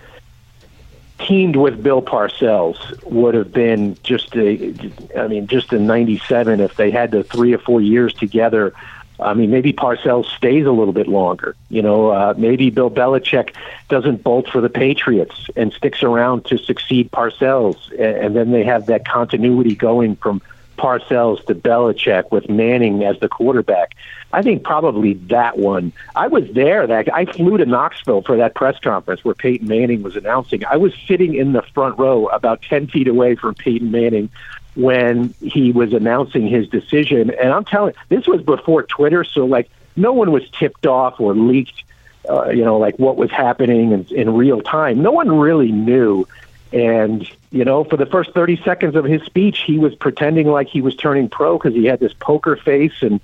teamed 1.20 1.58
with 1.58 1.84
Bill 1.84 2.02
Parcells 2.02 3.04
would 3.04 3.36
have 3.36 3.52
been 3.52 3.98
just 4.04 4.34
a, 4.36 4.74
I 5.18 5.28
mean, 5.28 5.48
just 5.48 5.74
in 5.74 5.86
'97 5.86 6.62
if 6.62 6.76
they 6.78 6.90
had 6.90 7.12
the 7.12 7.24
three 7.24 7.54
or 7.54 7.60
four 7.60 7.82
years 7.82 8.14
together. 8.14 8.74
I 9.20 9.34
mean, 9.34 9.52
maybe 9.52 9.74
Parcells 9.74 10.28
stays 10.38 10.66
a 10.66 10.72
little 10.72 10.94
bit 10.94 11.10
longer. 11.10 11.54
You 11.70 11.82
know, 11.82 12.08
uh, 12.10 12.34
maybe 12.38 12.70
Bill 12.70 12.90
Belichick 12.90 13.54
doesn't 13.90 14.24
bolt 14.24 14.48
for 14.48 14.62
the 14.62 14.70
Patriots 14.70 15.50
and 15.58 15.74
sticks 15.74 16.04
around 16.04 16.46
to 16.46 16.58
succeed 16.58 17.12
Parcells, 17.12 17.92
and, 17.92 18.02
and 18.02 18.36
then 18.38 18.52
they 18.52 18.64
have 18.64 18.86
that 18.86 19.06
continuity 19.06 19.76
going 19.76 20.16
from 20.16 20.42
Parcells 20.80 21.46
to 21.48 21.56
Belichick 21.56 22.32
with 22.32 22.50
Manning 22.50 23.04
as 23.04 23.20
the 23.20 23.28
quarterback. 23.28 23.96
I 24.32 24.42
think 24.42 24.64
probably 24.64 25.16
that 25.28 25.58
one. 25.58 25.92
I 26.16 26.28
was 26.28 26.46
there. 26.54 26.88
That 26.88 27.14
I 27.14 27.26
flew 27.26 27.58
to 27.58 27.66
Knoxville 27.66 28.22
for 28.22 28.38
that 28.38 28.56
press 28.56 28.80
conference 28.80 29.26
where 29.26 29.36
Peyton 29.36 29.68
Manning 29.68 30.02
was 30.04 30.16
announcing. 30.16 30.64
I 30.66 30.78
was 30.78 30.94
sitting 31.08 31.36
in 31.36 31.52
the 31.52 31.64
front 31.74 32.00
row, 32.00 32.28
about 32.28 32.62
ten 32.62 32.88
feet 32.88 33.08
away 33.08 33.36
from 33.36 33.56
Peyton 33.56 33.92
Manning, 33.92 34.30
when 34.76 35.34
he 35.42 35.72
was 35.72 35.94
announcing 35.94 36.48
his 36.48 36.70
decision. 36.70 37.32
And 37.32 37.52
I'm 37.52 37.66
telling, 37.66 37.94
this 38.08 38.26
was 38.28 38.42
before 38.42 38.84
Twitter, 38.84 39.24
so 39.24 39.46
like 39.46 39.70
no 39.96 40.14
one 40.14 40.32
was 40.32 40.50
tipped 40.52 40.86
off 40.86 41.20
or 41.20 41.34
leaked. 41.36 41.84
Uh, 42.30 42.50
you 42.50 42.64
know, 42.64 42.78
like 42.78 43.00
what 43.00 43.16
was 43.16 43.32
happening 43.32 43.92
in, 43.92 44.06
in 44.12 44.34
real 44.36 44.62
time. 44.62 45.02
No 45.02 45.12
one 45.12 45.40
really 45.40 45.72
knew. 45.72 46.28
And, 46.72 47.28
you 47.52 47.66
know, 47.66 47.84
for 47.84 47.98
the 47.98 48.06
first 48.06 48.34
30 48.34 48.62
seconds 48.64 48.96
of 48.96 49.06
his 49.06 49.24
speech, 49.24 49.64
he 49.66 49.80
was 49.80 49.96
pretending 49.96 50.48
like 50.48 50.68
he 50.68 50.82
was 50.82 50.96
turning 50.96 51.30
pro 51.30 51.58
because 51.58 51.74
he 51.74 51.86
had 51.86 52.00
this 52.00 52.14
poker 52.14 52.56
face 52.56 53.02
and 53.02 53.20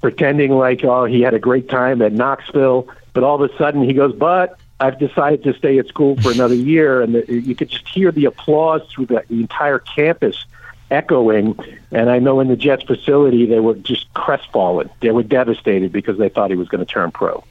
pretending 0.00 0.52
like, 0.52 0.84
oh, 0.84 1.04
he 1.04 1.22
had 1.22 1.34
a 1.34 1.38
great 1.38 1.68
time 1.68 2.02
at 2.02 2.12
Knoxville. 2.12 2.88
But 3.12 3.24
all 3.24 3.42
of 3.42 3.50
a 3.50 3.56
sudden 3.56 3.82
he 3.82 3.92
goes, 3.92 4.14
but 4.14 4.58
I've 4.78 4.98
decided 4.98 5.42
to 5.44 5.54
stay 5.54 5.78
at 5.78 5.88
school 5.88 6.16
for 6.20 6.30
another 6.30 6.54
year. 6.72 7.02
And 7.02 7.14
the, 7.14 7.32
you 7.32 7.54
could 7.54 7.70
just 7.70 7.88
hear 7.88 8.12
the 8.12 8.26
applause 8.26 8.82
through 8.90 9.06
the, 9.06 9.24
the 9.28 9.40
entire 9.40 9.80
campus 9.80 10.44
echoing. 10.90 11.58
And 11.90 12.10
I 12.10 12.20
know 12.20 12.38
in 12.40 12.48
the 12.48 12.56
Jets 12.56 12.84
facility, 12.84 13.46
they 13.46 13.60
were 13.60 13.74
just 13.74 14.12
crestfallen. 14.14 14.90
They 15.00 15.10
were 15.10 15.22
devastated 15.22 15.90
because 15.90 16.18
they 16.18 16.28
thought 16.28 16.50
he 16.50 16.56
was 16.56 16.68
going 16.68 16.84
to 16.84 16.90
turn 16.90 17.10
pro. 17.10 17.42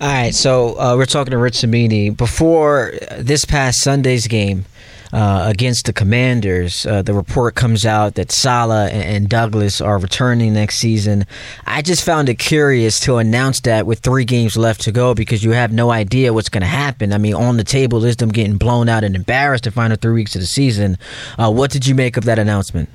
All 0.00 0.08
right, 0.08 0.34
so 0.34 0.78
uh, 0.78 0.94
we're 0.96 1.06
talking 1.06 1.30
to 1.30 1.38
Rich 1.38 1.56
Cimini. 1.56 2.10
Before 2.10 2.92
this 3.18 3.44
past 3.44 3.80
Sunday's 3.80 4.26
game, 4.26 4.66
uh, 5.14 5.44
against 5.46 5.86
the 5.86 5.92
Commanders. 5.92 6.84
Uh, 6.84 7.00
the 7.00 7.14
report 7.14 7.54
comes 7.54 7.86
out 7.86 8.16
that 8.16 8.32
Saleh 8.32 8.92
and, 8.92 9.02
and, 9.02 9.28
Douglas 9.28 9.80
are 9.80 9.96
returning 9.96 10.54
next 10.54 10.78
season. 10.78 11.24
I 11.66 11.82
just 11.82 12.04
found 12.04 12.28
it 12.28 12.40
curious 12.40 12.98
to 13.00 13.18
announce 13.18 13.60
that 13.60 13.86
with 13.86 14.00
three 14.00 14.24
games 14.24 14.56
left 14.56 14.80
to 14.82 14.92
go 14.92 15.14
because 15.14 15.44
you 15.44 15.52
have 15.52 15.72
no 15.72 15.92
idea 15.92 16.32
what's 16.32 16.48
going 16.48 16.62
to 16.62 16.66
happen. 16.66 17.12
I 17.12 17.18
mean, 17.18 17.34
on 17.34 17.58
the 17.58 17.64
table 17.64 18.04
is 18.04 18.16
them 18.16 18.30
getting 18.30 18.56
blown 18.56 18.88
out 18.88 19.04
and 19.04 19.14
embarrassed 19.14 19.64
the 19.64 19.70
final 19.70 19.96
three 19.96 20.14
weeks 20.14 20.34
of 20.34 20.40
the 20.40 20.48
season. 20.48 20.98
Uh, 21.38 21.52
what 21.52 21.70
did 21.70 21.86
you 21.86 21.94
make 21.94 22.16
of 22.16 22.24
that 22.24 22.40
announcement? 22.40 22.88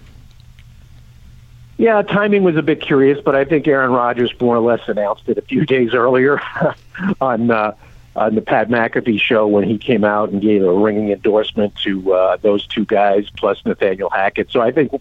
Yeah, 1.80 2.02
timing 2.02 2.44
was 2.44 2.58
a 2.58 2.62
bit 2.62 2.82
curious, 2.82 3.22
but 3.24 3.36
I 3.36 3.46
think 3.46 3.66
Aaron 3.66 3.92
Rodgers 3.92 4.34
more 4.42 4.58
or 4.58 4.60
less 4.60 4.82
announced 4.90 5.30
it 5.30 5.38
a 5.38 5.42
few 5.42 5.66
days 5.66 5.94
earlier 5.94 6.42
on 7.22 7.50
uh, 7.50 7.74
on 8.18 8.36
the 8.36 8.42
Pat 8.42 8.68
McAfee 8.68 9.22
show 9.22 9.48
when 9.48 9.64
he 9.64 9.78
came 9.78 10.04
out 10.04 10.30
and 10.30 10.42
gave 10.42 10.62
a 10.62 10.74
ringing 10.74 11.10
endorsement 11.10 11.74
to 11.78 12.14
uh, 12.14 12.36
those 12.42 12.68
two 12.68 12.84
guys 12.84 13.30
plus 13.30 13.64
Nathaniel 13.66 14.10
Hackett. 14.10 14.52
So 14.52 14.60
I 14.60 14.72
think 14.72 14.92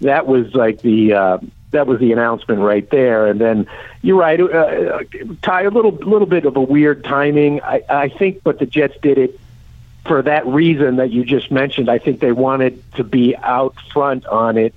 that 0.00 0.28
was 0.28 0.54
like 0.54 0.80
the 0.82 1.12
uh, 1.12 1.38
that 1.72 1.88
was 1.88 1.98
the 1.98 2.12
announcement 2.12 2.60
right 2.60 2.88
there. 2.90 3.26
And 3.26 3.40
then 3.40 3.66
you're 4.00 4.16
right, 4.16 4.40
uh, 4.40 5.00
Ty, 5.42 5.62
a 5.62 5.70
little 5.70 5.90
little 5.90 6.28
bit 6.28 6.44
of 6.44 6.56
a 6.56 6.62
weird 6.62 7.02
timing. 7.02 7.60
I, 7.62 7.82
I 7.88 8.08
think, 8.08 8.44
but 8.44 8.60
the 8.60 8.66
Jets 8.66 8.94
did 9.02 9.18
it 9.18 9.40
for 10.06 10.22
that 10.22 10.46
reason 10.46 10.96
that 10.96 11.10
you 11.10 11.24
just 11.24 11.50
mentioned. 11.50 11.90
I 11.90 11.98
think 11.98 12.20
they 12.20 12.30
wanted 12.30 12.80
to 12.92 13.02
be 13.02 13.36
out 13.36 13.74
front 13.92 14.24
on 14.26 14.56
it 14.56 14.72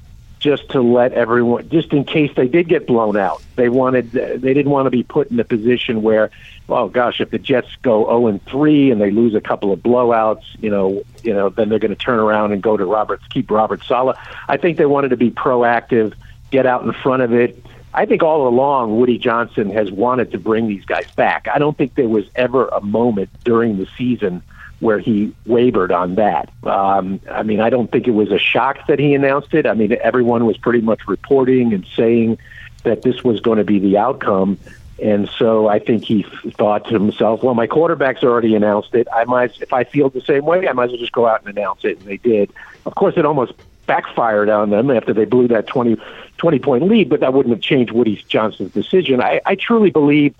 just 0.45 0.69
to 0.69 0.79
let 0.79 1.11
everyone, 1.13 1.67
just 1.69 1.91
in 1.91 2.03
case 2.03 2.31
they 2.35 2.47
did 2.47 2.69
get 2.69 2.85
blown 2.85 3.17
out. 3.17 3.41
They 3.55 3.67
wanted, 3.67 4.11
they 4.11 4.53
didn't 4.53 4.69
want 4.69 4.85
to 4.85 4.91
be 4.91 5.01
put 5.01 5.31
in 5.31 5.39
a 5.39 5.43
position 5.43 6.03
where, 6.03 6.29
oh 6.69 6.87
gosh, 6.87 7.19
if 7.19 7.31
the 7.31 7.39
Jets 7.39 7.67
go 7.81 8.03
zero 8.03 8.11
oh 8.11 8.27
and 8.27 8.45
three 8.45 8.91
and 8.91 9.01
they 9.01 9.09
lose 9.09 9.33
a 9.33 9.41
couple 9.41 9.73
of 9.73 9.79
blowouts, 9.79 10.43
you 10.61 10.69
know, 10.69 11.01
you 11.23 11.33
know, 11.33 11.49
then 11.49 11.69
they're 11.69 11.79
going 11.79 11.95
to 11.95 11.97
turn 11.97 12.19
around 12.19 12.51
and 12.51 12.61
go 12.61 12.77
to 12.77 12.85
Robert, 12.85 13.21
keep 13.31 13.49
Robert 13.49 13.83
Saleh. 13.85 14.15
I 14.47 14.57
think 14.57 14.77
they 14.77 14.85
wanted 14.85 15.09
to 15.09 15.17
be 15.17 15.31
proactive, 15.31 16.13
get 16.51 16.67
out 16.67 16.83
in 16.83 16.93
front 16.93 17.23
of 17.23 17.33
it. 17.33 17.65
I 17.91 18.05
think 18.05 18.21
all 18.21 18.47
along 18.47 18.99
Woody 18.99 19.17
Johnson 19.17 19.71
has 19.71 19.91
wanted 19.91 20.31
to 20.33 20.37
bring 20.37 20.67
these 20.67 20.85
guys 20.85 21.09
back. 21.15 21.47
I 21.51 21.57
don't 21.57 21.75
think 21.75 21.95
there 21.95 22.07
was 22.07 22.25
ever 22.35 22.67
a 22.67 22.81
moment 22.81 23.31
during 23.43 23.79
the 23.79 23.87
season 23.97 24.43
where 24.79 24.99
he 24.99 25.33
wavered 25.45 25.91
on 25.91 26.15
that. 26.15 26.49
Um, 26.63 27.19
I 27.31 27.43
mean, 27.43 27.59
I 27.59 27.69
don't 27.69 27.91
think 27.91 28.07
it 28.07 28.11
was 28.11 28.31
a 28.31 28.37
shock 28.37 28.87
that 28.87 28.99
he 28.99 29.13
announced 29.13 29.53
it. 29.53 29.65
I 29.65 29.73
mean, 29.73 29.97
everyone 30.01 30.45
was 30.45 30.57
pretty 30.57 30.81
much 30.81 31.07
reporting 31.07 31.73
and 31.73 31.85
saying 31.95 32.37
that 32.83 33.01
this 33.01 33.23
was 33.23 33.39
going 33.39 33.57
to 33.57 33.63
be 33.63 33.79
the 33.79 33.97
outcome. 33.97 34.57
And 35.01 35.29
so 35.37 35.67
I 35.67 35.79
think 35.79 36.05
he 36.05 36.23
thought 36.51 36.87
to 36.87 36.93
himself, 36.93 37.43
well, 37.43 37.53
my 37.53 37.67
quarterback's 37.67 38.23
already 38.23 38.55
announced 38.55 38.93
it. 38.93 39.07
I 39.13 39.25
might, 39.25 39.61
if 39.61 39.73
I 39.73 39.83
feel 39.83 40.09
the 40.09 40.21
same 40.21 40.45
way, 40.45 40.67
I 40.67 40.73
might 40.73 40.85
as 40.85 40.91
well 40.91 40.99
just 40.99 41.11
go 41.11 41.27
out 41.27 41.45
and 41.45 41.57
announce 41.57 41.83
it. 41.83 41.99
And 41.99 42.07
they 42.07 42.17
did. 42.17 42.51
Of 42.85 42.95
course, 42.95 43.15
it 43.17 43.25
almost 43.25 43.53
backfired 43.87 44.49
on 44.49 44.69
them 44.69 44.89
after 44.89 45.13
they 45.13 45.25
blew 45.25 45.47
that 45.49 45.67
20, 45.67 45.97
20 46.37 46.59
point 46.59 46.83
lead, 46.83 47.09
but 47.09 47.19
that 47.19 47.33
wouldn't 47.33 47.53
have 47.53 47.61
changed 47.61 47.91
Woody 47.91 48.23
Johnson's 48.27 48.71
decision. 48.71 49.21
I, 49.21 49.41
I 49.45 49.55
truly 49.55 49.89
believe 49.89 50.33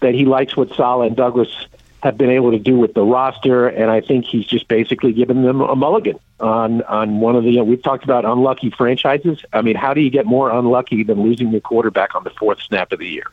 that 0.00 0.14
he 0.14 0.24
likes 0.24 0.56
what 0.56 0.74
Saleh 0.74 1.06
and 1.06 1.16
Douglas 1.16 1.66
have 2.02 2.16
been 2.16 2.30
able 2.30 2.50
to 2.50 2.58
do 2.58 2.78
with 2.78 2.94
the 2.94 3.02
roster, 3.02 3.68
and 3.68 3.90
I 3.90 4.00
think 4.00 4.24
he's 4.24 4.46
just 4.46 4.68
basically 4.68 5.12
given 5.12 5.42
them 5.42 5.60
a 5.60 5.76
mulligan 5.76 6.18
on 6.40 6.82
on 6.82 7.20
one 7.20 7.36
of 7.36 7.44
the. 7.44 7.50
You 7.50 7.58
know, 7.58 7.64
we've 7.64 7.82
talked 7.82 8.04
about 8.04 8.24
unlucky 8.24 8.70
franchises. 8.70 9.44
I 9.52 9.62
mean, 9.62 9.76
how 9.76 9.92
do 9.92 10.00
you 10.00 10.10
get 10.10 10.26
more 10.26 10.50
unlucky 10.50 11.04
than 11.04 11.22
losing 11.22 11.50
your 11.50 11.60
quarterback 11.60 12.14
on 12.14 12.24
the 12.24 12.30
fourth 12.30 12.60
snap 12.62 12.92
of 12.92 12.98
the 12.98 13.06
year? 13.06 13.30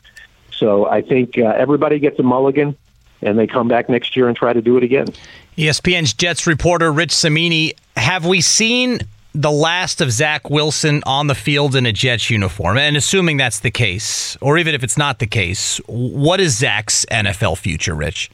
So 0.52 0.86
I 0.86 1.02
think 1.02 1.38
uh, 1.38 1.44
everybody 1.44 1.98
gets 1.98 2.18
a 2.18 2.22
mulligan, 2.22 2.76
and 3.22 3.38
they 3.38 3.46
come 3.46 3.68
back 3.68 3.88
next 3.88 4.16
year 4.16 4.28
and 4.28 4.36
try 4.36 4.52
to 4.52 4.60
do 4.60 4.76
it 4.76 4.82
again. 4.82 5.08
ESPN's 5.56 6.12
Jets 6.12 6.46
reporter 6.46 6.92
Rich 6.92 7.12
Cimini, 7.12 7.74
Have 7.96 8.26
we 8.26 8.40
seen 8.40 9.00
the 9.34 9.50
last 9.50 10.00
of 10.00 10.10
Zach 10.10 10.50
Wilson 10.50 11.02
on 11.06 11.26
the 11.26 11.34
field 11.34 11.74
in 11.74 11.86
a 11.86 11.92
Jets 11.92 12.28
uniform? 12.28 12.76
And 12.76 12.96
assuming 12.96 13.38
that's 13.38 13.60
the 13.60 13.70
case, 13.70 14.36
or 14.40 14.58
even 14.58 14.74
if 14.74 14.84
it's 14.84 14.98
not 14.98 15.20
the 15.20 15.26
case, 15.26 15.78
what 15.86 16.38
is 16.38 16.58
Zach's 16.58 17.06
NFL 17.06 17.56
future, 17.58 17.94
Rich? 17.94 18.30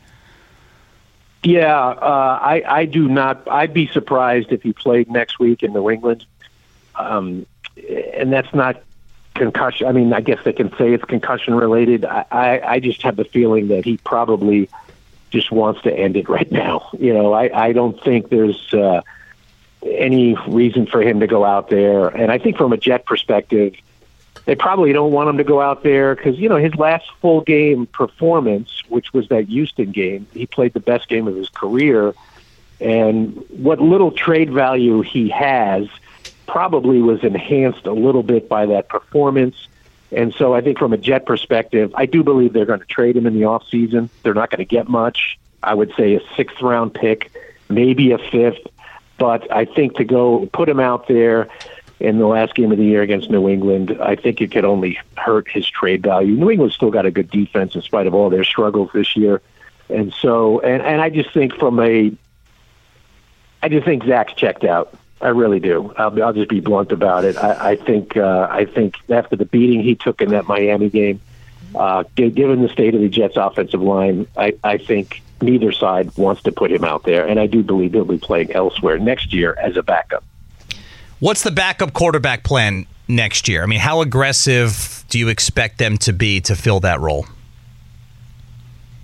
Yeah, 1.45 1.79
uh, 1.79 2.39
I, 2.41 2.63
I 2.67 2.85
do 2.87 3.07
not. 3.07 3.47
I'd 3.49 3.75
be 3.75 3.87
surprised 3.87 4.51
if 4.51 4.63
he 4.63 4.73
played 4.73 5.11
next 5.11 5.39
week 5.39 5.63
in 5.63 5.73
New 5.73 5.91
England. 5.91 6.25
Um, 6.95 7.47
and 8.15 8.33
that's 8.33 8.53
not 8.55 8.83
concussion. 9.35 9.87
I 9.87 9.93
mean, 9.93 10.13
I 10.13 10.21
guess 10.21 10.39
they 10.45 10.53
can 10.53 10.75
say 10.77 10.93
it's 10.93 11.05
concussion 11.05 11.55
related. 11.55 12.05
I, 12.05 12.25
I, 12.31 12.61
I 12.75 12.81
just 12.81 13.03
have 13.03 13.17
the 13.17 13.25
feeling 13.25 13.69
that 13.69 13.85
he 13.85 13.99
probably 13.99 14.71
just 15.31 15.51
wants 15.51 15.83
to 15.83 15.93
end 15.93 16.17
it 16.17 16.29
right 16.29 16.51
now. 16.65 16.89
You 16.99 17.13
know, 17.13 17.33
I, 17.33 17.67
I 17.67 17.73
don't 17.73 18.01
think 18.03 18.31
there's 18.31 18.73
uh, 18.73 19.03
any 19.83 20.37
reason 20.49 20.87
for 20.87 21.03
him 21.03 21.21
to 21.21 21.27
go 21.27 21.45
out 21.45 21.69
there. 21.69 22.09
And 22.09 22.33
I 22.33 22.39
think 22.39 22.57
from 22.57 22.73
a 22.73 22.79
Jet 22.79 23.05
perspective, 23.05 23.75
they 24.45 24.55
probably 24.55 24.93
don't 24.93 25.13
want 25.13 25.29
him 25.29 25.39
to 25.39 25.45
go 25.45 25.61
out 25.61 25.83
there 25.83 26.15
because 26.15 26.39
you 26.39 26.49
know 26.49 26.57
his 26.57 26.75
last 26.75 27.11
full 27.21 27.41
game 27.41 27.87
performance, 27.87 28.83
which 28.89 29.13
was 29.13 29.29
that 29.29 29.49
Houston 29.49 29.91
game, 29.91 30.27
he 30.33 30.47
played 30.47 30.75
the 30.75 30.81
best 30.81 31.09
game 31.09 31.27
of 31.27 31.35
his 31.35 31.49
career, 31.49 32.15
and 32.81 33.37
what 33.49 33.81
little 33.81 34.11
trade 34.11 34.53
value 34.53 35.01
he 35.01 35.31
has 35.31 35.89
probably 36.47 37.01
was 37.01 37.23
enhanced 37.25 37.87
a 37.87 37.93
little 37.93 38.23
bit 38.23 38.49
by 38.49 38.67
that 38.67 38.89
performance. 38.89 39.69
And 40.13 40.33
so 40.35 40.55
I 40.55 40.61
think 40.61 40.79
from 40.79 40.93
a 40.93 40.99
Jet 40.99 41.27
perspective, 41.27 41.93
I 41.95 42.07
do 42.07 42.23
believe 42.23 42.53
they're 42.53 42.67
going 42.67 42.81
to 42.81 42.87
trade 42.87 43.17
him 43.17 43.27
in 43.27 43.35
the 43.35 43.45
off 43.45 43.67
season. 43.69 44.11
They're 44.23 44.35
not 44.35 44.51
going 44.51 44.59
to 44.59 44.65
get 44.65 44.89
much. 44.89 45.39
I 45.63 45.75
would 45.75 45.93
say 45.97 46.15
a 46.15 46.21
sixth 46.37 46.61
round 46.61 46.95
pick, 46.95 47.33
maybe 47.69 48.13
a 48.13 48.19
fifth. 48.19 48.67
But 49.19 49.51
I 49.51 49.65
think 49.65 49.97
to 49.97 50.05
go 50.05 50.47
put 50.53 50.69
him 50.69 50.81
out 50.81 51.09
there 51.09 51.49
in 52.01 52.19
the 52.19 52.27
last 52.27 52.55
game 52.55 52.73
of 52.73 52.79
the 52.79 52.85
year 52.85 53.03
against 53.03 53.31
New 53.31 53.49
England, 53.49 53.97
I 54.01 54.17
think 54.17 54.41
it 54.41 54.51
could 54.51 54.65
only 54.65 54.99
hurt 55.17 55.49
his 55.49 55.69
trade 55.69 56.03
value. 56.03 56.35
New 56.35 56.51
England 56.51 56.73
still 56.73 56.91
got 56.91 57.07
a 57.07 57.11
good 57.11 57.31
defense 57.31 57.75
in 57.75 57.83
spite 57.83 58.07
of 58.07 58.15
all 58.15 58.31
their 58.31 58.45
struggles 58.45 58.91
this 58.93 59.17
year. 59.17 59.41
And 59.89 60.13
so, 60.13 60.61
and, 60.61 60.83
and 60.83 61.01
I 61.01 61.11
just 61.11 61.33
think 61.33 61.55
from 61.55 61.79
a, 61.81 62.13
I 63.63 63.69
just 63.69 63.85
think 63.85 64.05
Zach's 64.05 64.35
checked 64.35 64.65
out. 64.65 64.95
I 65.21 65.29
really 65.29 65.61
do. 65.61 65.95
I'll, 65.97 66.23
I'll 66.23 66.33
just 66.33 66.51
be 66.51 66.61
blunt 66.61 66.93
about 66.93 67.25
it. 67.25 67.37
I, 67.37 67.71
I 67.71 67.77
think, 67.77 68.17
uh, 68.17 68.49
I 68.51 68.65
think 68.65 68.97
after 69.09 69.37
the 69.37 69.47
beating 69.47 69.83
he 69.83 69.95
took 69.95 70.21
in 70.21 70.31
that 70.31 70.47
Miami 70.47 70.91
game, 70.91 71.21
uh, 71.75 72.05
given 72.15 72.63
the 72.63 72.69
state 72.69 72.95
of 72.95 73.01
the 73.01 73.09
Jets' 73.09 73.37
offensive 73.37 73.81
line, 73.81 74.27
I, 74.37 74.55
I 74.63 74.79
think 74.79 75.23
neither 75.41 75.73
side 75.73 76.17
wants 76.17 76.43
to 76.43 76.53
put 76.53 76.71
him 76.71 76.85
out 76.85 77.05
there, 77.05 77.27
and 77.27 77.41
I 77.41 77.47
do 77.47 77.63
believe 77.63 77.93
he'll 77.93 78.05
be 78.05 78.19
playing 78.19 78.53
elsewhere 78.53 78.99
next 78.99 79.33
year 79.33 79.55
as 79.59 79.77
a 79.77 79.83
backup. 79.83 80.25
What's 81.21 81.43
the 81.43 81.51
backup 81.51 81.93
quarterback 81.93 82.45
plan 82.45 82.87
next 83.09 83.49
year? 83.49 83.63
I 83.63 83.67
mean, 83.67 83.81
how 83.81 84.01
aggressive 84.01 85.05
do 85.09 85.19
you 85.19 85.29
expect 85.29 85.79
them 85.79 85.97
to 85.99 86.13
be 86.13 86.41
to 86.43 86.57
fill 86.57 86.81
that 86.81 87.01
role? 87.01 87.27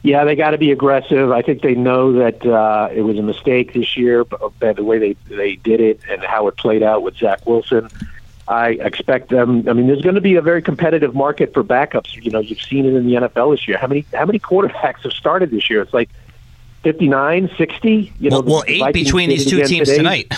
Yeah, 0.02 0.24
they 0.24 0.34
got 0.34 0.52
to 0.52 0.58
be 0.58 0.72
aggressive. 0.72 1.30
I 1.30 1.42
think 1.42 1.60
they 1.60 1.74
know 1.74 2.12
that 2.14 2.44
uh, 2.46 2.88
it 2.92 3.02
was 3.02 3.18
a 3.18 3.22
mistake 3.22 3.74
this 3.74 3.96
year, 3.98 4.24
but 4.24 4.58
the 4.58 4.82
way 4.82 4.98
they 4.98 5.12
they 5.28 5.56
did 5.56 5.80
it 5.80 6.00
and 6.08 6.22
how 6.22 6.48
it 6.48 6.56
played 6.56 6.82
out 6.82 7.02
with 7.02 7.16
Zach 7.16 7.46
Wilson. 7.46 7.90
I 8.48 8.70
expect 8.70 9.28
them. 9.28 9.68
I 9.68 9.74
mean, 9.74 9.86
there's 9.86 10.00
going 10.00 10.16
to 10.16 10.20
be 10.20 10.34
a 10.34 10.42
very 10.42 10.62
competitive 10.62 11.14
market 11.14 11.54
for 11.54 11.62
backups. 11.62 12.16
You 12.16 12.32
know, 12.32 12.40
you've 12.40 12.60
seen 12.60 12.84
it 12.84 12.94
in 12.94 13.06
the 13.06 13.14
NFL 13.14 13.54
this 13.54 13.68
year. 13.68 13.76
How 13.76 13.86
many 13.86 14.06
how 14.14 14.24
many 14.24 14.38
quarterbacks 14.38 15.02
have 15.02 15.12
started 15.12 15.50
this 15.50 15.68
year? 15.68 15.82
It's 15.82 15.92
like 15.92 16.08
59, 16.82 17.50
60. 17.56 18.12
You 18.18 18.30
well, 18.30 18.42
know, 18.42 18.50
well 18.50 18.64
eight 18.66 18.92
between 18.94 19.28
these 19.28 19.48
two 19.48 19.62
teams 19.64 19.88
today. 19.88 19.98
tonight. 19.98 20.32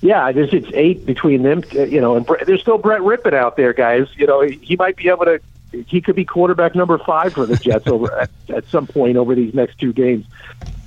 Yeah, 0.00 0.30
there's 0.32 0.52
it's 0.52 0.68
eight 0.74 1.06
between 1.06 1.42
them. 1.42 1.64
You 1.72 2.00
know, 2.00 2.16
and 2.16 2.26
there's 2.46 2.60
still 2.60 2.78
Brett 2.78 3.00
Rypien 3.00 3.32
out 3.32 3.56
there, 3.56 3.72
guys. 3.72 4.08
You 4.16 4.26
know, 4.26 4.42
he 4.42 4.76
might 4.76 4.96
be 4.96 5.08
able 5.08 5.24
to 5.24 5.40
he 5.72 6.00
could 6.00 6.16
be 6.16 6.24
quarterback 6.24 6.74
number 6.74 6.98
five 6.98 7.32
for 7.34 7.46
the 7.46 7.56
Jets 7.56 7.86
over 7.86 8.12
at, 8.20 8.30
at 8.48 8.66
some 8.66 8.86
point 8.86 9.16
over 9.16 9.34
these 9.34 9.54
next 9.54 9.78
two 9.78 9.92
games. 9.92 10.26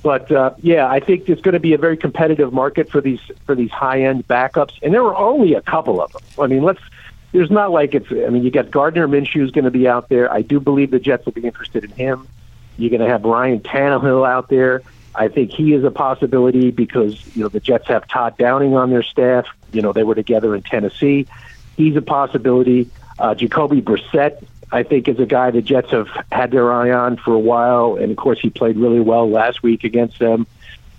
But 0.02 0.32
uh, 0.32 0.54
yeah, 0.62 0.88
I 0.88 1.00
think 1.00 1.28
it's 1.28 1.42
going 1.42 1.52
to 1.52 1.60
be 1.60 1.74
a 1.74 1.78
very 1.78 1.96
competitive 1.96 2.52
market 2.52 2.90
for 2.90 3.00
these 3.00 3.20
for 3.44 3.54
these 3.54 3.70
high 3.70 4.02
end 4.02 4.26
backups, 4.26 4.78
and 4.82 4.94
there 4.94 5.02
are 5.02 5.16
only 5.16 5.54
a 5.54 5.60
couple 5.60 6.00
of 6.00 6.12
them. 6.12 6.22
I 6.38 6.46
mean, 6.46 6.62
let's. 6.62 6.80
There's 7.32 7.50
not 7.50 7.70
like 7.70 7.94
it's. 7.94 8.10
I 8.10 8.28
mean, 8.30 8.42
you 8.42 8.50
got 8.50 8.70
Gardner 8.70 9.06
Minshew 9.06 9.44
is 9.44 9.50
going 9.50 9.64
to 9.64 9.70
be 9.70 9.86
out 9.86 10.08
there. 10.08 10.32
I 10.32 10.42
do 10.42 10.58
believe 10.58 10.90
the 10.90 10.98
Jets 10.98 11.26
will 11.26 11.32
be 11.32 11.42
interested 11.44 11.84
in 11.84 11.90
him. 11.90 12.26
You're 12.76 12.90
going 12.90 13.02
to 13.02 13.08
have 13.08 13.24
Ryan 13.24 13.60
Tannehill 13.60 14.26
out 14.26 14.48
there. 14.48 14.82
I 15.20 15.28
think 15.28 15.52
he 15.52 15.74
is 15.74 15.84
a 15.84 15.90
possibility 15.90 16.70
because 16.70 17.36
you 17.36 17.42
know 17.42 17.48
the 17.48 17.60
Jets 17.60 17.88
have 17.88 18.08
Todd 18.08 18.38
Downing 18.38 18.74
on 18.74 18.88
their 18.88 19.02
staff. 19.02 19.46
You 19.70 19.82
know 19.82 19.92
they 19.92 20.02
were 20.02 20.14
together 20.14 20.54
in 20.54 20.62
Tennessee. 20.62 21.26
He's 21.76 21.94
a 21.94 22.00
possibility. 22.00 22.88
Uh, 23.18 23.34
Jacoby 23.34 23.82
Brissett 23.82 24.42
I 24.72 24.82
think 24.82 25.08
is 25.08 25.18
a 25.18 25.26
guy 25.26 25.50
the 25.50 25.60
Jets 25.60 25.90
have 25.90 26.08
had 26.32 26.52
their 26.52 26.72
eye 26.72 26.90
on 26.90 27.18
for 27.18 27.34
a 27.34 27.38
while, 27.38 27.96
and 27.96 28.10
of 28.10 28.16
course 28.16 28.40
he 28.40 28.48
played 28.48 28.78
really 28.78 29.00
well 29.00 29.28
last 29.28 29.62
week 29.62 29.84
against 29.84 30.18
them. 30.18 30.46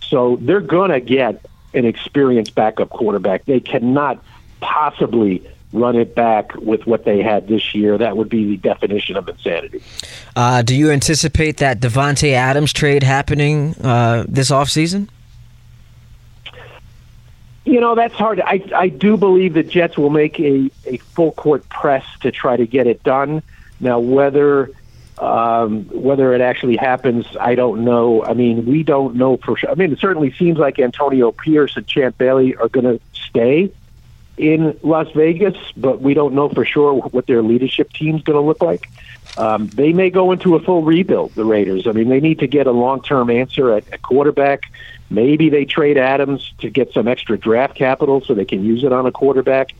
So 0.04 0.38
they're 0.40 0.60
going 0.60 0.92
to 0.92 1.00
get 1.00 1.44
an 1.74 1.86
experienced 1.86 2.54
backup 2.54 2.90
quarterback. 2.90 3.46
They 3.46 3.60
cannot 3.60 4.24
possibly 4.60 5.48
run 5.74 5.96
it 5.96 6.16
back 6.16 6.56
with 6.56 6.86
what 6.86 7.06
they 7.06 7.22
had 7.22 7.48
this 7.48 7.74
year. 7.74 7.98
That 7.98 8.18
would 8.18 8.30
be 8.30 8.46
the 8.46 8.58
definition 8.58 9.16
of 9.16 9.28
insanity. 9.28 9.82
Uh, 10.36 10.62
do 10.62 10.76
you 10.76 10.92
anticipate 10.92 11.58
that 11.58 11.80
Davante 11.80 12.34
Adams 12.34 12.74
trade 12.74 13.04
happening 13.04 13.76
uh, 13.82 14.26
this 14.28 14.52
offseason? 14.52 15.08
You 17.64 17.80
know, 17.80 17.96
that's 17.96 18.16
hard. 18.16 18.42
I, 18.42 18.64
I 18.76 18.90
do 18.90 19.18
believe 19.18 19.54
the 19.54 19.64
Jets 19.64 19.98
will 19.98 20.10
make 20.10 20.40
a, 20.40 20.70
a 20.86 20.98
full 20.98 21.32
court 21.32 21.68
press 21.70 22.06
to 22.22 22.32
try 22.32 22.58
to 22.58 22.66
get 22.66 22.88
it 22.88 23.04
done. 23.04 23.44
Now, 23.80 24.00
whether 24.00 24.72
um, 25.20 25.84
whether 25.90 26.34
it 26.34 26.42
actually 26.42 26.78
happens, 26.78 27.28
I 27.40 27.54
don't 27.54 27.86
know. 27.86 28.24
I 28.26 28.34
mean, 28.34 28.66
we 28.66 28.82
don't 28.82 29.16
know 29.16 29.38
for 29.38 29.56
sure. 29.56 29.70
I 29.70 29.76
mean, 29.76 29.94
it 29.94 30.00
certainly 30.00 30.32
seems 30.34 30.58
like 30.58 30.80
Antonio 30.80 31.32
Pierce 31.32 31.78
and 31.78 31.86
Champ 31.86 32.18
Bailey 32.18 32.56
are 32.56 32.68
going 32.68 32.86
to 32.86 33.00
stay 33.14 33.72
in 34.42 34.78
Las 34.82 35.08
Vegas, 35.12 35.56
but 35.78 36.02
we 36.02 36.16
don't 36.16 36.34
know 36.34 36.50
for 36.50 36.66
sure 36.66 36.96
what 36.96 37.28
their 37.28 37.44
leadership 37.44 37.94
team's 37.94 38.24
going 38.24 38.36
to 38.36 38.42
look 38.42 38.62
like. 38.62 38.90
Um, 39.38 39.68
they 39.68 39.94
may 39.94 40.10
go 40.10 40.32
into 40.32 40.56
a 40.56 40.60
full 40.60 40.82
rebuild, 40.82 41.36
the 41.36 41.46
Raiders. 41.46 41.86
I 41.88 41.92
mean, 41.92 42.10
they 42.10 42.20
need 42.20 42.40
to 42.40 42.48
get 42.48 42.66
a 42.66 42.72
long 42.72 43.02
term 43.02 43.30
answer 43.30 43.72
at, 43.72 43.88
at 43.94 44.02
quarterback. 44.02 44.64
Maybe 45.10 45.50
they 45.50 45.66
trade 45.66 45.98
Adams 45.98 46.54
to 46.60 46.70
get 46.70 46.92
some 46.92 47.08
extra 47.08 47.38
draft 47.38 47.76
capital 47.76 48.22
so 48.22 48.34
they 48.34 48.46
can 48.46 48.66
use 48.66 48.84
it 48.84 48.92
on 48.92 49.06
a 49.06 49.12
quarterback. 49.12 49.74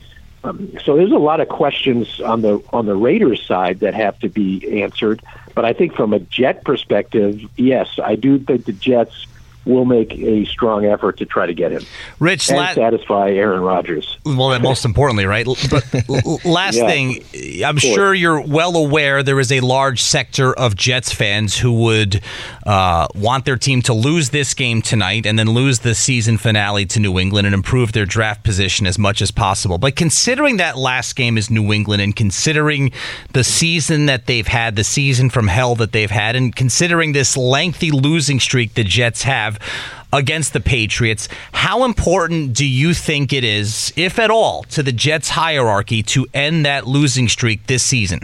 Um, 0.44 0.72
so 0.84 0.96
there's 0.96 1.12
a 1.12 1.18
lot 1.18 1.40
of 1.40 1.48
questions 1.48 2.20
on 2.20 2.42
the 2.42 2.62
on 2.72 2.86
the 2.86 2.96
Raiders 2.96 3.44
side 3.44 3.80
that 3.80 3.94
have 3.94 4.18
to 4.20 4.28
be 4.28 4.82
answered. 4.82 5.22
But 5.54 5.64
I 5.64 5.72
think 5.72 5.94
from 5.94 6.12
a 6.12 6.20
Jet 6.20 6.64
perspective, 6.64 7.40
yes, 7.56 7.98
I 8.02 8.14
do 8.14 8.38
think 8.38 8.64
the 8.64 8.72
Jets 8.72 9.26
will 9.64 9.84
make 9.84 10.12
a 10.18 10.44
strong 10.46 10.84
effort 10.84 11.18
to 11.18 11.26
try 11.26 11.46
to 11.46 11.54
get 11.54 11.72
him. 11.72 11.84
Rich, 12.18 12.48
and 12.48 12.58
la- 12.58 12.72
satisfy 12.72 13.30
Aaron 13.30 13.62
Rodgers. 13.62 14.18
Well, 14.24 14.58
most 14.60 14.84
importantly, 14.92 15.26
right? 15.26 15.46
But 15.70 15.84
last 16.44 16.76
yeah, 16.76 16.86
thing, 16.86 17.24
I'm 17.64 17.78
sure 17.78 18.14
you're 18.14 18.40
well 18.40 18.76
aware 18.76 19.22
there 19.22 19.40
is 19.40 19.52
a 19.52 19.60
large 19.60 20.02
sector 20.02 20.52
of 20.52 20.74
Jets 20.76 21.12
fans 21.12 21.58
who 21.58 21.72
would 21.84 22.22
uh, 22.66 23.06
want 23.14 23.44
their 23.44 23.56
team 23.56 23.82
to 23.82 23.94
lose 23.94 24.30
this 24.30 24.54
game 24.54 24.82
tonight 24.82 25.26
and 25.26 25.38
then 25.38 25.50
lose 25.50 25.80
the 25.80 25.94
season 25.94 26.38
finale 26.38 26.86
to 26.86 27.00
New 27.00 27.18
England 27.18 27.46
and 27.46 27.54
improve 27.54 27.92
their 27.92 28.06
draft 28.06 28.42
position 28.44 28.86
as 28.86 28.98
much 28.98 29.22
as 29.22 29.30
possible. 29.30 29.78
But 29.78 29.96
considering 29.96 30.56
that 30.56 30.76
last 30.76 31.16
game 31.16 31.38
is 31.38 31.50
New 31.50 31.72
England 31.72 32.02
and 32.02 32.14
considering 32.14 32.92
the 33.32 33.44
season 33.44 34.06
that 34.06 34.26
they've 34.26 34.46
had, 34.46 34.76
the 34.76 34.84
season 34.84 35.30
from 35.30 35.48
hell 35.48 35.74
that 35.76 35.92
they've 35.92 36.10
had, 36.10 36.36
and 36.36 36.54
considering 36.54 37.12
this 37.12 37.36
lengthy 37.36 37.90
losing 37.90 38.40
streak 38.40 38.74
the 38.74 38.84
Jets 38.84 39.22
have 39.22 39.51
have 39.52 40.02
against 40.12 40.52
the 40.52 40.60
Patriots. 40.60 41.28
How 41.52 41.84
important 41.84 42.54
do 42.54 42.66
you 42.66 42.94
think 42.94 43.32
it 43.32 43.44
is, 43.44 43.92
if 43.96 44.18
at 44.18 44.30
all, 44.30 44.64
to 44.64 44.82
the 44.82 44.92
Jets 44.92 45.30
hierarchy 45.30 46.02
to 46.04 46.26
end 46.34 46.66
that 46.66 46.86
losing 46.86 47.28
streak 47.28 47.66
this 47.66 47.82
season? 47.82 48.20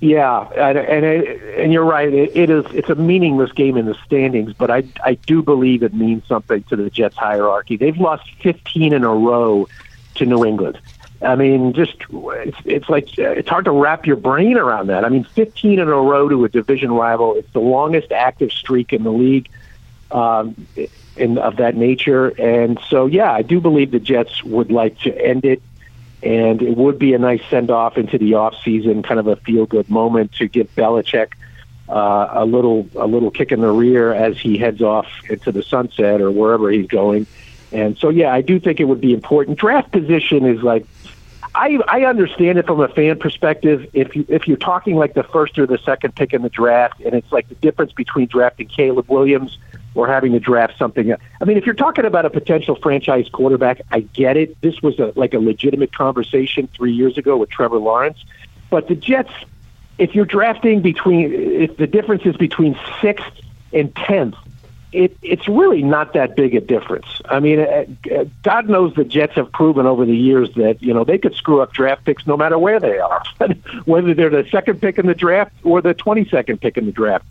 Yeah, 0.00 0.48
and 0.56 0.78
and, 0.78 1.04
and 1.04 1.72
you're 1.72 1.84
right. 1.84 2.12
It, 2.12 2.34
it 2.34 2.48
is. 2.48 2.64
It's 2.72 2.88
a 2.88 2.94
meaningless 2.94 3.52
game 3.52 3.76
in 3.76 3.84
the 3.84 3.94
standings, 4.06 4.54
but 4.54 4.70
I 4.70 4.84
I 5.04 5.14
do 5.14 5.42
believe 5.42 5.82
it 5.82 5.92
means 5.92 6.26
something 6.26 6.62
to 6.64 6.76
the 6.76 6.88
Jets 6.88 7.16
hierarchy. 7.16 7.76
They've 7.76 7.98
lost 7.98 8.24
15 8.40 8.94
in 8.94 9.04
a 9.04 9.14
row 9.14 9.68
to 10.14 10.24
New 10.24 10.42
England. 10.46 10.80
I 11.22 11.36
mean, 11.36 11.74
just 11.74 11.96
it's, 12.10 12.56
it's 12.64 12.88
like 12.88 13.18
it's 13.18 13.48
hard 13.48 13.66
to 13.66 13.70
wrap 13.70 14.06
your 14.06 14.16
brain 14.16 14.56
around 14.56 14.86
that. 14.86 15.04
I 15.04 15.10
mean, 15.10 15.24
15 15.24 15.78
in 15.78 15.80
a 15.80 15.84
row 15.84 16.28
to 16.28 16.44
a 16.44 16.48
division 16.48 16.92
rival. 16.92 17.34
It's 17.34 17.52
the 17.52 17.60
longest 17.60 18.10
active 18.10 18.52
streak 18.52 18.92
in 18.92 19.02
the 19.02 19.12
league 19.12 19.48
um, 20.10 20.66
in, 21.16 21.36
of 21.36 21.56
that 21.56 21.76
nature. 21.76 22.28
And 22.28 22.80
so, 22.88 23.06
yeah, 23.06 23.32
I 23.32 23.42
do 23.42 23.60
believe 23.60 23.90
the 23.90 24.00
Jets 24.00 24.42
would 24.44 24.72
like 24.72 24.98
to 25.00 25.14
end 25.14 25.44
it, 25.44 25.62
and 26.22 26.62
it 26.62 26.76
would 26.76 26.98
be 26.98 27.12
a 27.12 27.18
nice 27.18 27.42
send 27.50 27.70
off 27.70 27.98
into 27.98 28.16
the 28.16 28.34
off 28.34 28.54
season, 28.64 29.02
kind 29.02 29.20
of 29.20 29.26
a 29.26 29.36
feel 29.36 29.66
good 29.66 29.90
moment 29.90 30.32
to 30.36 30.48
give 30.48 30.74
Belichick 30.74 31.32
uh, 31.90 32.28
a 32.32 32.44
little 32.46 32.88
a 32.94 33.06
little 33.06 33.30
kick 33.30 33.52
in 33.52 33.60
the 33.60 33.70
rear 33.70 34.14
as 34.14 34.38
he 34.38 34.56
heads 34.56 34.80
off 34.80 35.06
into 35.28 35.52
the 35.52 35.62
sunset 35.62 36.20
or 36.20 36.30
wherever 36.30 36.70
he's 36.70 36.86
going. 36.86 37.26
And 37.72 37.96
so, 37.98 38.08
yeah, 38.08 38.32
I 38.32 38.40
do 38.40 38.58
think 38.58 38.80
it 38.80 38.84
would 38.84 39.00
be 39.00 39.12
important. 39.12 39.58
Draft 39.58 39.92
position 39.92 40.44
is 40.44 40.62
like 40.62 40.86
I 41.54 41.78
I 41.88 42.04
understand 42.04 42.58
it 42.58 42.66
from 42.66 42.80
a 42.80 42.88
fan 42.88 43.18
perspective. 43.18 43.88
If 43.92 44.14
you 44.14 44.24
if 44.28 44.46
you're 44.46 44.56
talking 44.56 44.96
like 44.96 45.14
the 45.14 45.22
first 45.22 45.58
or 45.58 45.66
the 45.66 45.78
second 45.78 46.14
pick 46.14 46.32
in 46.32 46.42
the 46.42 46.48
draft, 46.48 47.00
and 47.00 47.14
it's 47.14 47.30
like 47.32 47.48
the 47.48 47.54
difference 47.56 47.92
between 47.92 48.26
drafting 48.26 48.68
Caleb 48.68 49.08
Williams 49.08 49.58
or 49.94 50.06
having 50.06 50.32
to 50.32 50.40
draft 50.40 50.78
something. 50.78 51.12
I 51.12 51.44
mean, 51.44 51.56
if 51.56 51.66
you're 51.66 51.74
talking 51.74 52.04
about 52.04 52.24
a 52.24 52.30
potential 52.30 52.76
franchise 52.76 53.28
quarterback, 53.28 53.80
I 53.90 54.00
get 54.00 54.36
it. 54.36 54.60
This 54.60 54.80
was 54.80 54.98
a 55.00 55.12
like 55.16 55.34
a 55.34 55.38
legitimate 55.38 55.92
conversation 55.92 56.68
three 56.68 56.92
years 56.92 57.18
ago 57.18 57.36
with 57.36 57.50
Trevor 57.50 57.78
Lawrence, 57.78 58.24
but 58.70 58.88
the 58.88 58.94
Jets. 58.94 59.32
If 59.98 60.14
you're 60.14 60.24
drafting 60.24 60.80
between, 60.80 61.30
if 61.30 61.76
the 61.76 61.86
difference 61.86 62.24
is 62.24 62.34
between 62.34 62.78
sixth 63.02 63.38
and 63.70 63.94
tenth, 63.94 64.34
it, 64.92 65.16
it's 65.22 65.48
really 65.48 65.82
not 65.82 66.14
that 66.14 66.36
big 66.36 66.54
a 66.54 66.60
difference. 66.60 67.06
I 67.26 67.40
mean, 67.40 67.60
uh, 67.60 67.84
uh, 68.12 68.24
God 68.42 68.68
knows 68.68 68.94
the 68.94 69.04
Jets 69.04 69.34
have 69.34 69.52
proven 69.52 69.86
over 69.86 70.04
the 70.04 70.16
years 70.16 70.52
that 70.54 70.82
you 70.82 70.92
know 70.92 71.04
they 71.04 71.18
could 71.18 71.34
screw 71.34 71.60
up 71.60 71.72
draft 71.72 72.04
picks 72.04 72.26
no 72.26 72.36
matter 72.36 72.58
where 72.58 72.80
they 72.80 72.98
are, 72.98 73.22
whether 73.84 74.14
they're 74.14 74.30
the 74.30 74.46
second 74.50 74.80
pick 74.80 74.98
in 74.98 75.06
the 75.06 75.14
draft 75.14 75.52
or 75.62 75.80
the 75.80 75.94
twenty 75.94 76.24
second 76.28 76.60
pick 76.60 76.76
in 76.76 76.86
the 76.86 76.92
draft. 76.92 77.24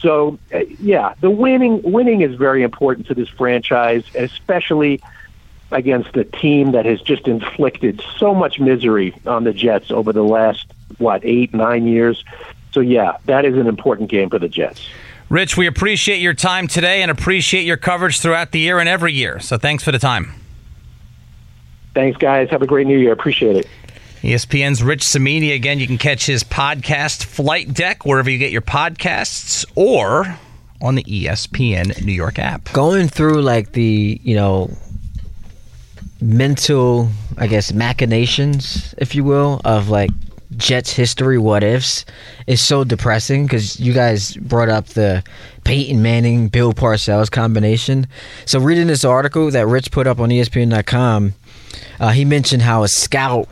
So, 0.00 0.38
uh, 0.54 0.60
yeah, 0.80 1.14
the 1.20 1.30
winning 1.30 1.82
winning 1.82 2.20
is 2.20 2.34
very 2.34 2.62
important 2.62 3.06
to 3.08 3.14
this 3.14 3.28
franchise, 3.28 4.04
especially 4.14 5.00
against 5.70 6.16
a 6.16 6.24
team 6.24 6.72
that 6.72 6.86
has 6.86 7.00
just 7.00 7.26
inflicted 7.28 8.02
so 8.18 8.34
much 8.34 8.58
misery 8.58 9.14
on 9.26 9.44
the 9.44 9.52
Jets 9.52 9.90
over 9.90 10.12
the 10.12 10.22
last 10.22 10.66
what 10.98 11.24
eight 11.24 11.54
nine 11.54 11.86
years. 11.86 12.24
So, 12.72 12.80
yeah, 12.80 13.16
that 13.24 13.44
is 13.44 13.56
an 13.56 13.66
important 13.66 14.10
game 14.10 14.28
for 14.28 14.38
the 14.38 14.48
Jets. 14.48 14.88
Rich, 15.28 15.58
we 15.58 15.66
appreciate 15.66 16.20
your 16.20 16.32
time 16.32 16.68
today 16.68 17.02
and 17.02 17.10
appreciate 17.10 17.66
your 17.66 17.76
coverage 17.76 18.20
throughout 18.20 18.52
the 18.52 18.60
year 18.60 18.78
and 18.78 18.88
every 18.88 19.12
year. 19.12 19.40
So 19.40 19.58
thanks 19.58 19.84
for 19.84 19.92
the 19.92 19.98
time. 19.98 20.34
Thanks, 21.94 22.16
guys. 22.16 22.48
Have 22.50 22.62
a 22.62 22.66
great 22.66 22.86
new 22.86 22.98
year. 22.98 23.12
Appreciate 23.12 23.56
it. 23.56 23.66
ESPN's 24.22 24.82
Rich 24.82 25.02
Cimini. 25.02 25.52
Again, 25.52 25.78
you 25.78 25.86
can 25.86 25.98
catch 25.98 26.26
his 26.26 26.42
podcast, 26.44 27.24
Flight 27.24 27.74
Deck, 27.74 28.06
wherever 28.06 28.30
you 28.30 28.38
get 28.38 28.52
your 28.52 28.62
podcasts 28.62 29.66
or 29.74 30.38
on 30.80 30.94
the 30.94 31.04
ESPN 31.04 32.04
New 32.04 32.12
York 32.12 32.38
app. 32.38 32.72
Going 32.72 33.08
through 33.08 33.42
like 33.42 33.72
the, 33.72 34.20
you 34.22 34.34
know, 34.34 34.70
mental, 36.20 37.10
I 37.36 37.46
guess, 37.48 37.72
machinations, 37.72 38.94
if 38.98 39.14
you 39.14 39.24
will, 39.24 39.60
of 39.64 39.88
like 39.88 40.10
Jets 40.56 40.92
history 40.92 41.38
what 41.38 41.62
ifs 41.62 42.04
is 42.46 42.66
so 42.66 42.84
depressing 42.84 43.44
because 43.44 43.78
you 43.78 43.92
guys 43.92 44.36
brought 44.36 44.68
up 44.68 44.86
the 44.88 45.22
Peyton 45.64 46.02
Manning 46.02 46.48
Bill 46.48 46.72
Parcells 46.72 47.30
combination. 47.30 48.06
So 48.46 48.58
reading 48.58 48.86
this 48.86 49.04
article 49.04 49.50
that 49.50 49.66
Rich 49.66 49.90
put 49.90 50.06
up 50.06 50.20
on 50.20 50.30
ESPN.com, 50.30 51.34
uh, 52.00 52.10
he 52.10 52.24
mentioned 52.24 52.62
how 52.62 52.82
a 52.82 52.88
scout 52.88 53.48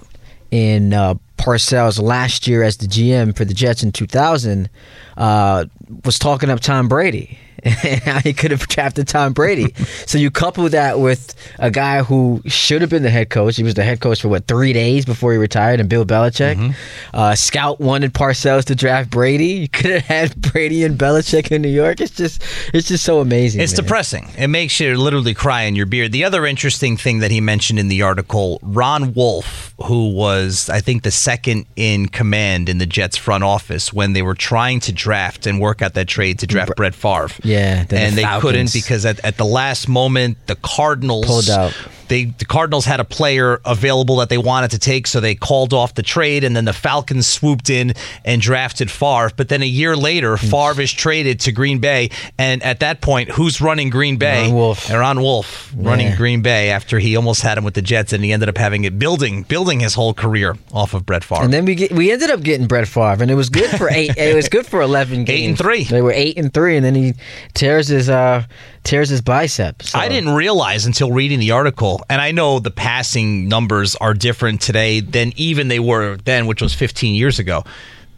in 0.50 0.94
uh, 0.94 1.14
Parcells 1.36 2.00
last 2.00 2.46
year 2.46 2.62
as 2.62 2.78
the 2.78 2.86
GM 2.86 3.36
for 3.36 3.44
the 3.44 3.54
Jets 3.54 3.82
in 3.82 3.92
2000 3.92 4.70
uh, 5.16 5.66
was 6.04 6.18
talking 6.18 6.50
up 6.50 6.60
Tom 6.60 6.88
Brady. 6.88 7.38
he 8.22 8.32
could 8.32 8.50
have 8.50 8.66
drafted 8.68 9.08
Tom 9.08 9.32
Brady. 9.32 9.74
so 10.06 10.18
you 10.18 10.30
couple 10.30 10.68
that 10.68 10.98
with 10.98 11.34
a 11.58 11.70
guy 11.70 12.02
who 12.02 12.42
should 12.46 12.80
have 12.80 12.90
been 12.90 13.02
the 13.02 13.10
head 13.10 13.30
coach. 13.30 13.56
He 13.56 13.62
was 13.62 13.74
the 13.74 13.84
head 13.84 14.00
coach 14.00 14.22
for 14.22 14.28
what 14.28 14.46
three 14.46 14.72
days 14.72 15.04
before 15.04 15.32
he 15.32 15.38
retired, 15.38 15.80
and 15.80 15.88
Bill 15.88 16.04
Belichick. 16.04 16.56
Mm-hmm. 16.56 17.16
Uh, 17.16 17.34
Scout 17.34 17.80
wanted 17.80 18.12
Parcells 18.12 18.64
to 18.66 18.74
draft 18.74 19.10
Brady. 19.10 19.46
You 19.46 19.68
could 19.68 19.90
have 19.90 20.02
had 20.02 20.36
Brady 20.52 20.84
and 20.84 20.98
Belichick 20.98 21.50
in 21.50 21.62
New 21.62 21.68
York. 21.68 22.00
It's 22.00 22.14
just, 22.14 22.42
it's 22.74 22.88
just 22.88 23.04
so 23.04 23.20
amazing. 23.20 23.60
It's 23.60 23.72
man. 23.72 23.84
depressing. 23.84 24.28
It 24.38 24.48
makes 24.48 24.78
you 24.80 24.96
literally 24.96 25.34
cry 25.34 25.62
in 25.62 25.74
your 25.74 25.86
beard. 25.86 26.12
The 26.12 26.24
other 26.24 26.46
interesting 26.46 26.96
thing 26.96 27.20
that 27.20 27.30
he 27.30 27.40
mentioned 27.40 27.78
in 27.78 27.88
the 27.88 28.02
article, 28.02 28.58
Ron 28.62 29.14
Wolf, 29.14 29.74
who 29.84 30.10
was 30.12 30.68
I 30.68 30.80
think 30.80 31.02
the 31.02 31.10
second 31.10 31.66
in 31.76 32.08
command 32.08 32.68
in 32.68 32.78
the 32.78 32.86
Jets 32.86 33.16
front 33.16 33.44
office 33.44 33.92
when 33.92 34.12
they 34.12 34.22
were 34.22 34.34
trying 34.34 34.80
to 34.80 34.92
draft 34.92 35.46
and 35.46 35.60
work 35.60 35.82
out 35.82 35.94
that 35.94 36.08
trade 36.08 36.38
to 36.40 36.46
draft 36.46 36.76
Brett 36.76 36.94
Favre. 36.94 37.28
Yeah, 37.46 37.84
and 37.90 38.12
the 38.16 38.22
they 38.22 38.38
couldn't 38.40 38.72
because 38.72 39.04
at, 39.06 39.24
at 39.24 39.36
the 39.36 39.44
last 39.44 39.88
moment 39.88 40.38
the 40.46 40.56
Cardinals 40.56 41.26
pulled 41.26 41.50
out 41.50 41.72
they 42.08 42.26
the 42.26 42.44
Cardinals 42.44 42.84
had 42.84 43.00
a 43.00 43.04
player 43.04 43.60
available 43.64 44.16
that 44.16 44.28
they 44.28 44.38
wanted 44.38 44.70
to 44.72 44.78
take, 44.78 45.06
so 45.06 45.20
they 45.20 45.34
called 45.34 45.72
off 45.72 45.94
the 45.94 46.02
trade, 46.02 46.44
and 46.44 46.56
then 46.56 46.64
the 46.64 46.72
Falcons 46.72 47.26
swooped 47.26 47.70
in 47.70 47.94
and 48.24 48.40
drafted 48.40 48.90
Favre. 48.90 49.30
But 49.36 49.48
then 49.48 49.62
a 49.62 49.66
year 49.66 49.96
later, 49.96 50.36
hmm. 50.36 50.46
Favre 50.46 50.82
is 50.82 50.92
traded 50.92 51.40
to 51.40 51.52
Green 51.52 51.78
Bay, 51.78 52.10
and 52.38 52.62
at 52.62 52.80
that 52.80 53.00
point, 53.00 53.30
who's 53.30 53.60
running 53.60 53.90
Green 53.90 54.16
Bay? 54.16 54.46
Ron 54.46 54.54
Wolf. 54.54 54.90
Ron 54.90 55.20
Wolf 55.20 55.72
running 55.76 56.08
yeah. 56.08 56.16
Green 56.16 56.42
Bay 56.42 56.70
after 56.70 56.98
he 56.98 57.16
almost 57.16 57.42
had 57.42 57.58
him 57.58 57.64
with 57.64 57.74
the 57.74 57.82
Jets, 57.82 58.12
and 58.12 58.24
he 58.24 58.32
ended 58.32 58.48
up 58.48 58.58
having 58.58 58.84
it 58.84 58.98
building 58.98 59.42
building 59.42 59.80
his 59.80 59.94
whole 59.94 60.14
career 60.14 60.56
off 60.72 60.94
of 60.94 61.06
Brett 61.06 61.24
Favre. 61.24 61.42
And 61.42 61.52
then 61.52 61.64
we 61.64 61.74
get, 61.74 61.92
we 61.92 62.10
ended 62.10 62.30
up 62.30 62.42
getting 62.42 62.66
Brett 62.66 62.88
Favre, 62.88 63.22
and 63.22 63.30
it 63.30 63.34
was 63.34 63.48
good 63.48 63.70
for 63.70 63.90
eight. 63.90 64.16
it 64.16 64.34
was 64.34 64.48
good 64.48 64.66
for 64.66 64.80
eleven 64.80 65.24
games. 65.24 65.30
Eight 65.36 65.48
and 65.48 65.58
three. 65.58 65.84
They 65.84 66.00
were 66.00 66.12
eight 66.12 66.38
and 66.38 66.52
three, 66.52 66.76
and 66.76 66.84
then 66.84 66.94
he 66.94 67.12
tears 67.52 67.88
his 67.88 68.08
uh 68.08 68.44
tears 68.86 69.08
his 69.08 69.20
biceps. 69.20 69.90
So. 69.90 69.98
I 69.98 70.08
didn't 70.08 70.30
realize 70.30 70.86
until 70.86 71.12
reading 71.12 71.40
the 71.40 71.50
article, 71.50 71.95
and 72.08 72.20
I 72.20 72.32
know 72.32 72.58
the 72.58 72.70
passing 72.70 73.48
numbers 73.48 73.94
are 73.96 74.14
different 74.14 74.60
today 74.60 75.00
than 75.00 75.32
even 75.36 75.68
they 75.68 75.80
were 75.80 76.16
then, 76.18 76.46
which 76.46 76.62
was 76.62 76.74
15 76.74 77.14
years 77.14 77.38
ago. 77.38 77.64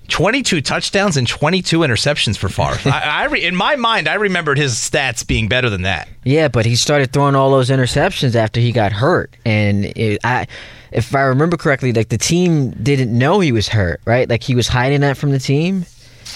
22 0.08 0.62
touchdowns 0.62 1.16
and 1.16 1.28
22 1.28 1.80
interceptions 1.80 2.36
for 2.36 2.48
Favre. 2.48 2.78
I, 2.90 3.22
I 3.22 3.24
re, 3.26 3.44
in 3.44 3.54
my 3.54 3.76
mind, 3.76 4.08
I 4.08 4.14
remembered 4.14 4.58
his 4.58 4.74
stats 4.74 5.26
being 5.26 5.48
better 5.48 5.68
than 5.70 5.82
that. 5.82 6.08
Yeah, 6.24 6.48
but 6.48 6.66
he 6.66 6.76
started 6.76 7.12
throwing 7.12 7.34
all 7.34 7.50
those 7.50 7.68
interceptions 7.68 8.34
after 8.34 8.60
he 8.60 8.72
got 8.72 8.92
hurt, 8.92 9.36
and 9.44 9.84
it, 9.84 10.20
I, 10.24 10.46
if 10.92 11.14
I 11.14 11.22
remember 11.22 11.56
correctly, 11.56 11.92
like 11.92 12.08
the 12.08 12.18
team 12.18 12.70
didn't 12.70 13.16
know 13.16 13.40
he 13.40 13.52
was 13.52 13.68
hurt, 13.68 14.00
right? 14.06 14.28
Like 14.28 14.42
he 14.42 14.54
was 14.54 14.66
hiding 14.66 15.02
that 15.02 15.18
from 15.18 15.30
the 15.30 15.38
team, 15.38 15.84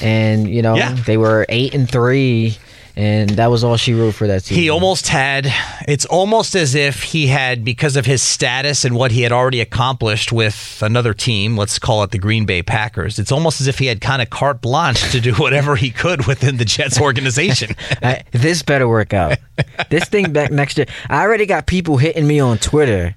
and 0.02 0.48
you 0.48 0.61
know 0.61 0.74
yeah. 0.76 0.92
they 1.07 1.16
were 1.16 1.46
eight 1.48 1.74
and 1.74 1.90
three 1.90 2.59
and 2.96 3.31
that 3.31 3.50
was 3.50 3.64
all 3.64 3.76
she 3.76 3.94
wrote 3.94 4.14
for 4.14 4.26
that 4.26 4.42
season. 4.42 4.62
He 4.62 4.70
almost 4.70 5.09
had. 5.09 5.52
It's 5.88 6.05
almost 6.05 6.55
as 6.55 6.74
if 6.74 7.02
he 7.02 7.26
had, 7.26 7.64
because 7.64 7.96
of 7.96 8.05
his 8.05 8.22
status 8.22 8.85
and 8.85 8.94
what 8.94 9.12
he 9.12 9.22
had 9.22 9.33
already 9.33 9.61
accomplished 9.61 10.33
with 10.33 10.83
another 10.83 11.14
team. 11.14 11.57
Let's 11.57 11.78
call 11.78 12.02
it 12.02 12.11
the 12.11 12.18
Green 12.18 12.44
Bay 12.44 12.62
Packers. 12.62 13.18
It's 13.18 13.33
almost 13.33 13.61
as 13.61 13.66
if 13.66 13.78
he 13.78 13.87
had 13.87 14.00
kind 14.00 14.20
of 14.20 14.31
carte 14.31 14.61
blanche 14.61 15.11
to 15.12 15.20
do 15.20 15.35
whatever 15.37 15.76
he 15.76 15.90
could 15.90 16.26
within 16.26 16.59
the 16.59 16.64
Jets 16.64 17.00
organization. 17.00 17.74
I, 18.02 18.22
this 18.33 18.62
better 18.62 18.88
work 18.88 19.14
out. 19.14 19.38
This 19.90 20.05
thing 20.05 20.33
back 20.33 20.50
next 20.50 20.76
year. 20.76 20.87
I 21.09 21.22
already 21.22 21.46
got 21.46 21.66
people 21.66 21.96
hitting 21.96 22.26
me 22.26 22.40
on 22.40 22.59
Twitter 22.59 23.16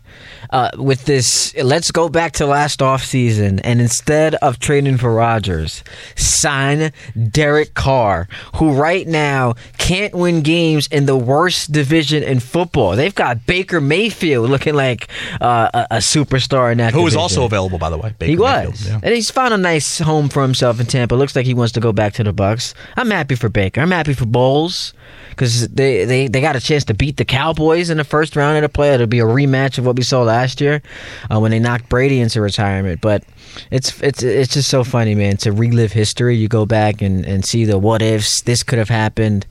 uh, 0.50 0.72
with 0.78 1.06
this. 1.06 1.56
Let's 1.56 1.92
go 1.92 2.10
back 2.10 2.34
to 2.34 2.46
last 2.46 2.80
offseason, 2.80 3.62
and 3.64 3.82
instead 3.82 4.36
of 4.36 4.60
trading 4.60 4.98
for 4.98 5.14
Rodgers, 5.14 5.84
sign 6.16 6.92
Derek 7.30 7.74
Carr, 7.74 8.28
who 8.56 8.74
right 8.74 9.08
now 9.08 9.56
can't 9.78 10.14
win 10.14 10.42
games 10.42 10.88
in 10.88 11.06
the 11.06 11.16
worst 11.16 11.72
division 11.72 12.24
in 12.24 12.40
football. 12.40 12.96
They've 12.96 13.14
got 13.14 13.46
Baker 13.46 13.80
Mayfield 13.80 14.50
looking 14.50 14.74
like 14.74 15.08
uh, 15.42 15.70
a, 15.74 15.88
a, 15.92 15.98
superstar 15.98 16.72
in 16.72 16.80
that. 16.80 16.94
Who 16.94 17.04
was 17.04 17.16
also 17.16 17.46
available, 17.46 17.78
by 17.78 17.90
the 17.90 17.98
way. 17.98 18.14
Baker 18.18 18.30
he 18.30 18.38
was, 18.38 18.88
yeah. 18.88 19.00
and 19.04 19.14
he's 19.14 19.30
found 19.30 19.54
a 19.54 19.58
nice 19.58 20.00
home 20.00 20.30
for 20.30 20.42
himself 20.42 20.80
in 20.80 20.86
Tampa. 20.86 21.16
Looks 21.16 21.36
like 21.36 21.46
he 21.46 21.54
wants 21.54 21.74
to 21.74 21.80
go 21.80 21.92
back 21.92 22.14
to 22.14 22.24
the 22.24 22.34
Bucs. 22.34 22.74
I'm 22.96 23.12
happy 23.12 23.36
for 23.36 23.50
Baker. 23.50 23.82
I'm 23.82 23.92
happy 23.92 24.14
for 24.14 24.26
Bowles 24.26 24.94
because 25.30 25.68
they, 25.68 26.06
they, 26.06 26.28
they 26.28 26.42
got 26.42 26.56
a 26.56 26.62
chance 26.62 26.86
to 26.86 26.94
beat 26.94 27.18
the 27.18 27.26
Cowboys 27.26 27.90
in 27.90 27.98
the 27.98 28.04
first 28.04 28.36
round 28.36 28.58
of 28.58 28.62
the 28.62 28.70
play. 28.70 28.94
It'll 28.94 29.06
be 29.06 29.20
a 29.20 29.26
rematch 29.26 29.78
of 29.78 29.86
what 29.86 29.98
we 29.98 30.04
saw 30.04 30.24
last 30.24 30.62
year 30.62 30.82
uh, 31.30 31.40
when 31.40 31.52
they 31.52 31.60
knocked 31.60 31.90
Brady 31.90 32.22
into 32.22 32.42
retirement. 32.42 33.02
But 33.02 33.24
it's 33.72 34.02
it's 34.02 34.24
it's 34.24 34.54
just 34.54 34.70
so 34.70 34.84
funny, 34.84 35.16
man, 35.16 35.38
to 35.38 35.52
relive 35.52 35.92
history. 35.92 36.36
You 36.36 36.48
go 36.48 36.66
back 36.66 37.02
and, 37.02 37.26
and 37.26 37.46
see 37.46 37.66
the 37.66 37.78
what 37.78 38.02
ifs. 38.02 38.42
This 38.42 38.64
could 38.64 38.80
have 38.80 38.90
happened. 38.90 39.46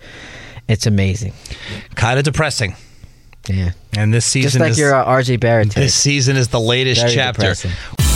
It's 0.68 0.86
amazing. 0.86 1.32
Kind 1.94 2.18
of 2.18 2.24
depressing. 2.24 2.76
Yeah. 3.48 3.72
And 3.96 4.12
this 4.12 4.24
season, 4.24 4.48
just 4.48 4.60
like 4.60 4.70
is, 4.72 4.78
your 4.78 4.94
uh, 4.94 5.04
RJ 5.04 5.40
Barrett. 5.40 5.74
This 5.74 5.94
season 5.94 6.36
is 6.36 6.48
the 6.48 6.60
latest 6.60 7.02
Very 7.02 7.14
chapter. 7.14 7.42
Depressing. 7.42 8.13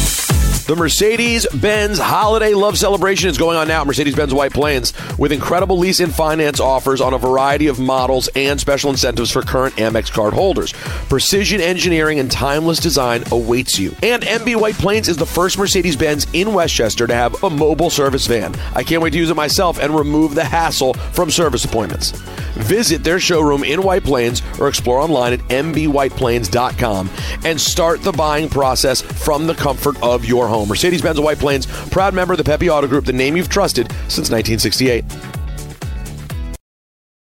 The 0.68 0.76
Mercedes 0.76 1.46
Benz 1.46 1.98
Holiday 1.98 2.52
Love 2.52 2.76
Celebration 2.76 3.30
is 3.30 3.38
going 3.38 3.56
on 3.56 3.68
now 3.68 3.80
at 3.80 3.86
Mercedes 3.86 4.14
Benz 4.14 4.34
White 4.34 4.52
Plains 4.52 4.92
with 5.16 5.32
incredible 5.32 5.78
lease 5.78 6.00
and 6.00 6.14
finance 6.14 6.60
offers 6.60 7.00
on 7.00 7.14
a 7.14 7.18
variety 7.18 7.68
of 7.68 7.80
models 7.80 8.28
and 8.36 8.60
special 8.60 8.90
incentives 8.90 9.30
for 9.30 9.40
current 9.40 9.76
Amex 9.76 10.12
card 10.12 10.34
holders. 10.34 10.74
Precision 11.08 11.62
engineering 11.62 12.18
and 12.18 12.30
timeless 12.30 12.80
design 12.80 13.24
awaits 13.32 13.78
you. 13.78 13.96
And 14.02 14.22
MB 14.22 14.56
White 14.56 14.74
Plains 14.74 15.08
is 15.08 15.16
the 15.16 15.24
first 15.24 15.56
Mercedes 15.56 15.96
Benz 15.96 16.26
in 16.34 16.52
Westchester 16.52 17.06
to 17.06 17.14
have 17.14 17.42
a 17.42 17.48
mobile 17.48 17.88
service 17.88 18.26
van. 18.26 18.54
I 18.74 18.82
can't 18.82 19.02
wait 19.02 19.14
to 19.14 19.18
use 19.18 19.30
it 19.30 19.36
myself 19.36 19.78
and 19.80 19.96
remove 19.96 20.34
the 20.34 20.44
hassle 20.44 20.92
from 20.92 21.30
service 21.30 21.64
appointments. 21.64 22.10
Visit 22.58 23.02
their 23.02 23.20
showroom 23.20 23.64
in 23.64 23.82
White 23.82 24.04
Plains 24.04 24.42
or 24.60 24.68
explore 24.68 25.00
online 25.00 25.32
at 25.32 25.40
mbwhiteplains.com 25.48 27.08
and 27.44 27.58
start 27.58 28.02
the 28.02 28.12
buying 28.12 28.50
process 28.50 29.00
from 29.00 29.46
the 29.46 29.54
comfort 29.54 29.96
of 30.02 30.26
your 30.26 30.46
home 30.46 30.57
home. 30.58 30.68
Mercedes 30.68 31.02
Benz 31.02 31.18
of 31.18 31.24
White 31.24 31.38
Plains, 31.38 31.66
proud 31.90 32.14
member 32.14 32.34
of 32.34 32.38
the 32.38 32.44
Pepe 32.44 32.68
Auto 32.68 32.86
Group, 32.86 33.04
the 33.04 33.12
name 33.12 33.36
you've 33.36 33.48
trusted 33.48 33.90
since 34.08 34.30
1968. 34.30 35.04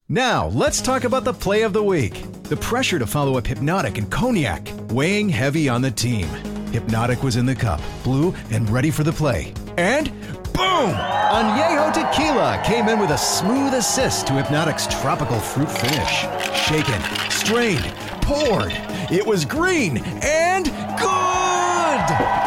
Now, 0.10 0.48
let's 0.48 0.82
talk 0.82 1.04
about 1.04 1.26
the 1.26 1.34
play 1.34 1.64
of 1.64 1.74
the 1.74 1.84
week. 1.84 2.24
The 2.44 2.56
pressure 2.56 2.98
to 2.98 3.06
follow 3.06 3.38
up 3.38 3.44
Hpnotiq 3.44 3.98
and 3.98 4.10
Cognac, 4.10 4.70
weighing 4.90 5.28
heavy 5.28 5.68
on 5.68 5.82
the 5.82 5.92
team. 5.92 6.28
Hpnotiq 6.72 7.22
was 7.24 7.36
in 7.36 7.46
the 7.46 7.56
cup, 7.56 7.82
blue, 8.04 8.34
and 8.52 8.70
ready 8.70 8.90
for 8.90 9.04
the 9.04 9.12
play. 9.12 9.54
And 9.78 10.10
boom! 10.54 10.94
Añejo 10.94 11.94
Tequila 11.94 12.62
came 12.66 12.88
in 12.88 13.00
with 13.00 13.10
a 13.10 13.18
smooth 13.18 13.74
assist 13.74 14.28
to 14.28 14.34
Hpnotiq's 14.34 14.88
tropical 15.02 15.40
fruit 15.40 15.70
finish. 15.70 16.26
Shaken, 16.56 17.02
strained, 17.30 17.94
poured. 18.22 18.72
It 19.12 19.26
was 19.26 19.44
green 19.44 19.98
and 20.24 20.66
good! 20.98 22.47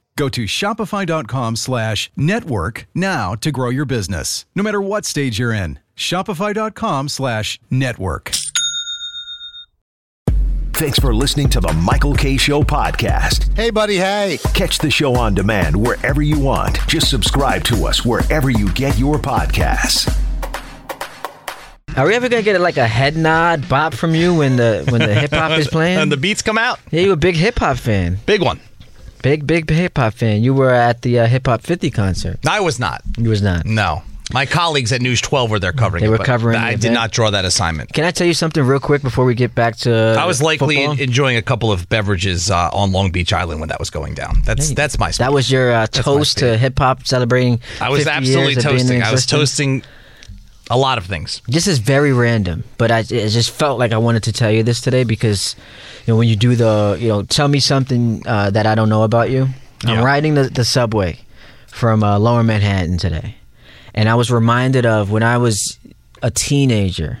Go 0.15 0.29
to 0.29 0.43
shopify.com 0.43 1.55
slash 1.55 2.11
network 2.15 2.87
now 2.93 3.35
to 3.35 3.51
grow 3.51 3.69
your 3.69 3.85
business, 3.85 4.45
no 4.55 4.61
matter 4.63 4.81
what 4.81 5.05
stage 5.05 5.39
you're 5.39 5.53
in. 5.53 5.79
Shopify.com 5.95 7.09
slash 7.09 7.59
network. 7.69 8.31
Thanks 10.73 10.97
for 10.97 11.13
listening 11.13 11.47
to 11.49 11.59
the 11.59 11.71
Michael 11.73 12.15
Kay 12.15 12.37
Show 12.37 12.63
podcast. 12.63 13.55
Hey, 13.55 13.69
buddy, 13.69 13.97
hey. 13.97 14.39
Catch 14.55 14.79
the 14.79 14.89
show 14.89 15.13
on 15.15 15.35
demand 15.35 15.75
wherever 15.75 16.23
you 16.23 16.39
want. 16.39 16.79
Just 16.87 17.07
subscribe 17.09 17.63
to 17.65 17.85
us 17.85 18.03
wherever 18.03 18.49
you 18.49 18.71
get 18.71 18.97
your 18.97 19.17
podcasts. 19.17 20.09
Are 21.97 22.07
we 22.07 22.15
ever 22.15 22.29
gonna 22.29 22.41
get 22.41 22.59
like 22.61 22.77
a 22.77 22.87
head 22.87 23.15
nod 23.17 23.67
bop 23.67 23.93
from 23.93 24.15
you 24.15 24.33
when 24.33 24.55
the 24.55 24.87
when 24.89 25.01
the 25.01 25.13
hip 25.19 25.31
hop 25.31 25.51
is 25.59 25.67
playing? 25.67 25.99
and 25.99 26.11
the 26.11 26.17
beats 26.17 26.41
come 26.41 26.57
out. 26.57 26.79
yeah, 26.89 27.01
you 27.01 27.11
a 27.11 27.17
big 27.17 27.35
hip 27.35 27.59
hop 27.59 27.77
fan. 27.77 28.17
Big 28.25 28.41
one. 28.41 28.59
Big 29.21 29.45
big 29.45 29.69
hip 29.69 29.97
hop 29.97 30.13
fan. 30.13 30.43
You 30.43 30.53
were 30.53 30.71
at 30.71 31.01
the 31.03 31.19
uh, 31.19 31.27
Hip 31.27 31.45
Hop 31.47 31.61
50 31.61 31.91
concert. 31.91 32.39
I 32.47 32.59
was 32.59 32.79
not. 32.79 33.01
You 33.17 33.29
was 33.29 33.41
not. 33.41 33.65
No. 33.65 34.01
My 34.33 34.45
colleagues 34.45 34.93
at 34.93 35.01
News 35.01 35.19
12 35.19 35.51
were 35.51 35.59
there 35.59 35.73
covering 35.73 36.01
They 36.01 36.07
it, 36.07 36.09
were 36.09 36.17
but 36.17 36.25
covering 36.25 36.57
I 36.57 36.71
did 36.71 36.79
event? 36.85 36.93
not 36.93 37.11
draw 37.11 37.31
that 37.31 37.43
assignment. 37.43 37.91
Can 37.91 38.05
I 38.05 38.11
tell 38.11 38.25
you 38.25 38.33
something 38.33 38.63
real 38.63 38.79
quick 38.79 39.01
before 39.01 39.25
we 39.25 39.35
get 39.35 39.53
back 39.53 39.75
to? 39.79 40.15
I 40.17 40.25
was 40.25 40.41
likely 40.41 40.77
football? 40.77 40.99
enjoying 41.03 41.35
a 41.35 41.41
couple 41.41 41.69
of 41.69 41.89
beverages 41.89 42.49
uh, 42.49 42.69
on 42.71 42.93
Long 42.93 43.11
Beach 43.11 43.33
Island 43.33 43.59
when 43.59 43.67
that 43.69 43.79
was 43.79 43.89
going 43.89 44.13
down. 44.13 44.41
That's 44.45 44.73
that's 44.73 44.97
my 44.97 45.11
That 45.11 45.33
was 45.33 45.51
your 45.51 45.73
uh, 45.73 45.87
toast 45.87 46.37
to 46.37 46.57
hip 46.57 46.79
hop 46.79 47.05
celebrating. 47.05 47.59
I 47.81 47.89
was 47.89 48.05
50 48.05 48.11
absolutely 48.11 48.55
toasting. 48.55 49.03
I 49.03 49.11
was 49.11 49.25
toasting 49.25 49.83
a 50.71 50.77
lot 50.77 50.97
of 50.97 51.05
things. 51.05 51.41
This 51.47 51.67
is 51.67 51.79
very 51.79 52.13
random, 52.13 52.63
but 52.77 52.91
I, 52.91 52.99
it 52.99 53.29
just 53.29 53.51
felt 53.51 53.77
like 53.77 53.91
I 53.91 53.97
wanted 53.97 54.23
to 54.23 54.31
tell 54.31 54.49
you 54.49 54.63
this 54.63 54.79
today 54.79 55.03
because, 55.03 55.55
you 56.05 56.13
know, 56.13 56.17
when 56.17 56.29
you 56.29 56.37
do 56.37 56.55
the, 56.55 56.97
you 56.99 57.09
know, 57.09 57.23
tell 57.23 57.49
me 57.49 57.59
something 57.59 58.23
uh, 58.25 58.49
that 58.51 58.65
I 58.65 58.73
don't 58.73 58.87
know 58.87 59.03
about 59.03 59.29
you. 59.29 59.49
I'm 59.83 60.03
riding 60.03 60.35
the, 60.35 60.43
the 60.43 60.63
subway 60.63 61.19
from 61.67 62.03
uh, 62.03 62.17
Lower 62.19 62.43
Manhattan 62.43 62.97
today, 62.97 63.35
and 63.93 64.07
I 64.07 64.15
was 64.15 64.31
reminded 64.31 64.85
of 64.85 65.11
when 65.11 65.23
I 65.23 65.37
was 65.37 65.77
a 66.21 66.31
teenager. 66.31 67.19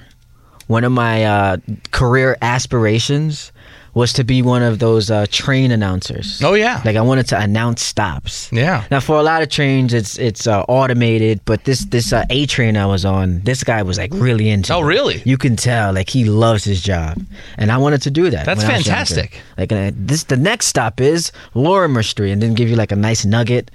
One 0.67 0.85
of 0.85 0.91
my 0.93 1.25
uh, 1.25 1.57
career 1.91 2.37
aspirations 2.41 3.51
was 3.93 4.13
to 4.13 4.23
be 4.23 4.41
one 4.41 4.63
of 4.63 4.79
those 4.79 5.11
uh, 5.11 5.25
train 5.29 5.71
announcers. 5.71 6.41
Oh 6.43 6.53
yeah. 6.53 6.81
Like 6.85 6.95
I 6.95 7.01
wanted 7.01 7.27
to 7.27 7.39
announce 7.39 7.81
stops. 7.81 8.49
Yeah. 8.51 8.85
Now 8.89 8.99
for 8.99 9.17
a 9.17 9.23
lot 9.23 9.41
of 9.41 9.49
trains, 9.49 9.93
it's 9.93 10.17
it's 10.17 10.47
uh, 10.47 10.61
automated, 10.67 11.41
but 11.45 11.65
this 11.65 11.85
this 11.85 12.13
uh, 12.13 12.25
A 12.29 12.45
train 12.45 12.77
I 12.77 12.85
was 12.85 13.03
on, 13.05 13.41
this 13.41 13.63
guy 13.63 13.83
was 13.83 13.97
like 13.97 14.11
really 14.13 14.49
into. 14.49 14.73
Oh, 14.73 14.81
it. 14.81 14.85
really? 14.85 15.21
You 15.25 15.37
can 15.37 15.55
tell 15.55 15.93
like 15.93 16.09
he 16.09 16.23
loves 16.25 16.63
his 16.63 16.81
job, 16.81 17.19
and 17.57 17.71
I 17.71 17.77
wanted 17.77 18.01
to 18.03 18.11
do 18.11 18.29
that. 18.29 18.45
That's 18.45 18.61
when 18.63 18.71
I 18.71 18.77
was 18.77 18.87
younger. 18.87 18.97
fantastic. 19.05 19.41
Like 19.57 19.71
uh, 19.71 19.91
this, 19.93 20.23
the 20.25 20.37
next 20.37 20.67
stop 20.67 21.01
is 21.01 21.31
Lorimer 21.53 22.03
Street, 22.03 22.31
and 22.31 22.41
then 22.41 22.53
give 22.53 22.69
you 22.69 22.75
like 22.75 22.91
a 22.91 22.95
nice 22.95 23.25
nugget. 23.25 23.71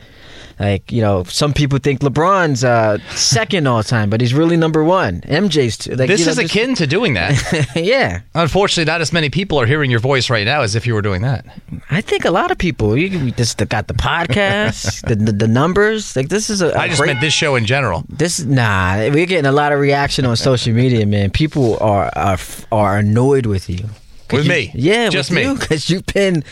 Like 0.58 0.90
you 0.90 1.02
know, 1.02 1.24
some 1.24 1.52
people 1.52 1.78
think 1.78 2.00
LeBron's 2.00 2.64
uh, 2.64 2.98
second 3.14 3.66
all 3.66 3.82
time, 3.82 4.08
but 4.08 4.20
he's 4.22 4.32
really 4.32 4.56
number 4.56 4.82
one. 4.82 5.20
MJ's 5.22 5.76
too. 5.76 5.94
Like, 5.94 6.08
this 6.08 6.20
you 6.20 6.26
know, 6.26 6.32
is 6.32 6.38
just- 6.38 6.54
akin 6.54 6.74
to 6.76 6.86
doing 6.86 7.14
that. 7.14 7.68
yeah, 7.76 8.20
Unfortunately, 8.34 8.90
not 8.90 9.00
as 9.02 9.12
many 9.12 9.28
people 9.28 9.60
are 9.60 9.66
hearing 9.66 9.90
your 9.90 10.00
voice 10.00 10.30
right 10.30 10.44
now 10.46 10.62
as 10.62 10.74
if 10.74 10.86
you 10.86 10.94
were 10.94 11.02
doing 11.02 11.22
that. 11.22 11.44
I 11.90 12.00
think 12.00 12.24
a 12.24 12.30
lot 12.30 12.50
of 12.50 12.56
people. 12.58 12.96
You 12.96 13.30
just 13.32 13.58
got 13.68 13.86
the 13.88 13.94
podcast, 13.94 15.00
the, 15.08 15.14
the 15.16 15.32
the 15.32 15.48
numbers. 15.48 16.16
Like 16.16 16.28
this 16.30 16.48
is 16.48 16.62
a. 16.62 16.68
a 16.70 16.78
I 16.78 16.88
just 16.88 17.00
great- 17.00 17.08
meant 17.08 17.20
this 17.20 17.34
show 17.34 17.54
in 17.56 17.66
general. 17.66 18.04
This 18.08 18.42
nah, 18.42 18.96
we're 19.10 19.26
getting 19.26 19.46
a 19.46 19.52
lot 19.52 19.72
of 19.72 19.78
reaction 19.80 20.24
on 20.24 20.36
social 20.36 20.72
media, 20.72 21.04
man. 21.06 21.30
People 21.30 21.76
are 21.80 22.10
are, 22.16 22.38
are 22.72 22.98
annoyed 22.98 23.44
with 23.46 23.68
you. 23.68 23.84
With 24.32 24.44
you- 24.44 24.50
me. 24.50 24.70
yeah, 24.74 25.08
Just 25.08 25.30
with 25.30 25.46
me. 25.46 25.54
because 25.54 25.88
you've 25.90 26.06
been 26.06 26.42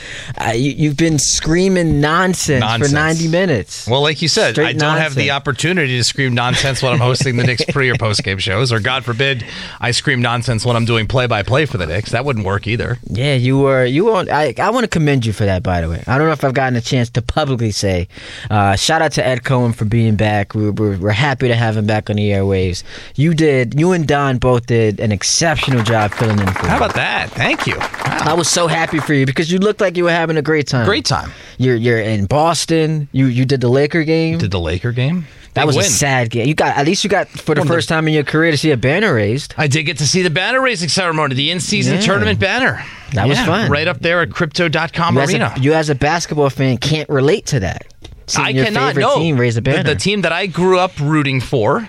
uh, 0.40 0.52
you, 0.54 0.70
you've 0.72 0.96
been 0.96 1.18
screaming 1.18 2.00
nonsense, 2.00 2.60
Nonsense. 2.60 2.90
for 2.90 2.94
ninety 2.94 3.28
minutes. 3.28 3.86
Well, 3.86 4.02
like 4.02 4.22
you 4.22 4.28
said, 4.28 4.52
Straight 4.52 4.66
I 4.68 4.72
don't 4.72 4.98
have 4.98 5.14
the 5.14 5.30
opportunity 5.32 5.96
to 5.96 6.04
scream 6.04 6.34
nonsense 6.34 6.82
when 6.82 6.92
I'm 6.92 6.98
hosting 7.00 7.36
the 7.36 7.44
Knicks 7.44 7.64
pre 7.70 7.90
or 7.90 7.96
post 7.96 8.22
game 8.22 8.38
shows, 8.38 8.72
or 8.72 8.80
God 8.80 9.04
forbid, 9.04 9.44
I 9.80 9.90
scream 9.90 10.20
nonsense 10.22 10.64
when 10.64 10.76
I'm 10.76 10.84
doing 10.84 11.06
play 11.06 11.26
by 11.26 11.42
play 11.42 11.66
for 11.66 11.78
the 11.78 11.86
Knicks. 11.86 12.10
That 12.12 12.24
wouldn't 12.24 12.44
work 12.46 12.66
either. 12.66 12.98
Yeah, 13.08 13.34
you 13.34 13.58
were 13.58 13.84
you 13.84 14.04
were. 14.06 14.24
I 14.30 14.54
I 14.58 14.70
want 14.70 14.84
to 14.84 14.88
commend 14.88 15.26
you 15.26 15.32
for 15.32 15.44
that. 15.44 15.62
By 15.62 15.80
the 15.80 15.88
way, 15.88 16.02
I 16.06 16.18
don't 16.18 16.26
know 16.26 16.32
if 16.32 16.44
I've 16.44 16.54
gotten 16.54 16.76
a 16.76 16.80
chance 16.80 17.10
to 17.10 17.22
publicly 17.22 17.70
say. 17.70 18.08
Uh, 18.50 18.76
shout 18.76 19.02
out 19.02 19.12
to 19.12 19.26
Ed 19.26 19.44
Cohen 19.44 19.72
for 19.72 19.84
being 19.84 20.16
back. 20.16 20.54
We, 20.54 20.70
we're 20.70 20.98
we're 20.98 21.10
happy 21.10 21.48
to 21.48 21.54
have 21.54 21.76
him 21.76 21.86
back 21.86 22.10
on 22.10 22.16
the 22.16 22.30
airwaves. 22.30 22.82
You 23.16 23.34
did. 23.34 23.78
You 23.78 23.92
and 23.92 24.06
Don 24.06 24.38
both 24.38 24.66
did 24.66 25.00
an 25.00 25.10
exceptional 25.12 25.82
job 25.82 26.12
filling 26.12 26.38
in 26.38 26.46
for 26.46 26.66
How 26.66 26.76
about 26.76 26.94
that? 26.94 27.30
Thank 27.30 27.63
you. 27.63 27.63
I 27.66 28.34
was 28.36 28.48
so 28.48 28.66
happy 28.66 28.98
for 28.98 29.14
you 29.14 29.26
because 29.26 29.50
you 29.50 29.58
looked 29.58 29.80
like 29.80 29.96
you 29.96 30.04
were 30.04 30.10
having 30.10 30.36
a 30.36 30.42
great 30.42 30.66
time. 30.66 30.84
Great 30.86 31.04
time. 31.04 31.30
You're 31.58 31.76
you're 31.76 31.98
in 32.00 32.26
Boston. 32.26 33.08
You 33.12 33.26
you 33.26 33.44
did 33.44 33.60
the 33.60 33.68
Laker 33.68 34.04
game. 34.04 34.38
Did 34.38 34.50
the 34.50 34.60
Laker 34.60 34.92
game? 34.92 35.26
that 35.54 35.62
Big 35.62 35.66
was 35.68 35.76
win. 35.76 35.84
a 35.84 35.88
sad 35.88 36.30
game. 36.30 36.48
You 36.48 36.54
got 36.54 36.76
at 36.76 36.84
least 36.84 37.04
you 37.04 37.10
got 37.10 37.28
for 37.28 37.54
the 37.54 37.60
Well, 37.60 37.68
the- 37.68 37.74
first 37.74 37.88
time 37.88 38.08
in 38.08 38.14
your 38.14 38.24
career 38.24 38.50
to 38.50 38.56
see 38.56 38.72
a 38.72 38.76
banner 38.76 39.14
raised. 39.14 39.54
I 39.56 39.66
did 39.68 39.84
get 39.84 39.98
to 39.98 40.06
see 40.06 40.22
the 40.22 40.30
banner 40.30 40.60
raising 40.60 40.88
ceremony, 40.88 41.34
the 41.36 41.50
in-season 41.52 41.94
Yeah. 41.96 42.00
tournament 42.00 42.40
banner. 42.40 42.84
That 43.12 43.28
was 43.28 43.38
fun. 43.38 43.70
Right 43.70 43.86
up 43.86 44.00
there 44.00 44.20
at 44.22 44.30
Crypto.com 44.30 45.14
You 45.14 45.20
as, 45.20 45.30
Arena. 45.30 45.52
a, 45.56 45.60
you 45.60 45.72
as 45.74 45.90
a 45.90 45.94
basketball 45.94 46.50
fan 46.50 46.78
can't 46.78 47.08
relate 47.08 47.46
to 47.46 47.60
that. 47.60 47.86
Seeing 48.26 48.46
I 48.46 48.50
your 48.50 48.64
cannot 48.64 48.88
favorite 48.94 49.02
know. 49.02 49.14
team 49.18 49.36
raise 49.38 49.56
a 49.56 49.60
The- 49.60 49.70
banner. 49.70 49.82
The, 49.84 49.94
team 49.94 50.22
that 50.22 50.32
I 50.32 50.46
grew 50.46 50.78
up 50.78 50.92
rooting 50.98 51.40
for 51.40 51.88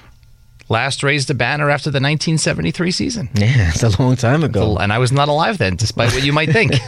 last 0.70 1.04
raised 1.04 1.30
a 1.30 1.34
banner 1.34 1.70
after 1.70 1.90
the 1.90 1.98
1973 1.98 2.92
season. 2.92 3.30
yeah, 3.36 3.70
it's 3.74 3.84
a 3.84 4.02
long 4.02 4.16
time 4.16 4.44
ago. 4.44 4.78
And 4.78 4.92
I 4.92 4.98
was 4.98 5.12
not 5.12 5.28
alive 5.28 5.58
then, 5.58 5.76
despite 5.76 6.14
what 6.14 6.24
you 6.24 6.34
might 6.34 6.50
think. 6.50 6.72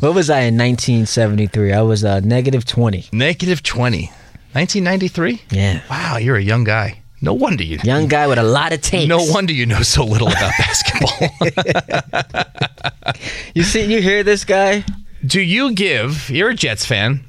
what 0.00 0.14
was 0.14 0.28
I 0.30 0.40
in 0.40 0.56
1973? 0.58 1.72
I 1.72 1.82
was 1.82 2.04
uh, 2.04 2.20
negative 2.20 2.64
20. 2.64 3.06
Negative 3.12 3.62
20. 3.62 4.06
1993? 4.52 5.42
Yeah. 5.50 5.80
Wow, 5.90 6.16
you're 6.16 6.36
a 6.36 6.42
young 6.42 6.64
guy. 6.64 7.02
No 7.20 7.32
wonder 7.34 7.64
you. 7.64 7.78
Young 7.82 8.08
guy 8.08 8.26
with 8.26 8.38
a 8.38 8.42
lot 8.42 8.72
of 8.72 8.82
takes. 8.82 9.08
No 9.08 9.24
wonder 9.24 9.52
you 9.52 9.64
know 9.66 9.82
so 9.82 10.04
little 10.04 10.28
about 10.28 10.52
basketball. 10.58 11.28
You 13.54 13.62
see, 13.62 13.84
you 13.90 14.02
hear 14.02 14.22
this 14.22 14.44
guy? 14.44 14.84
Do 15.24 15.40
you 15.40 15.72
give? 15.72 16.28
You're 16.28 16.50
a 16.50 16.54
Jets 16.54 16.84
fan. 16.84 17.24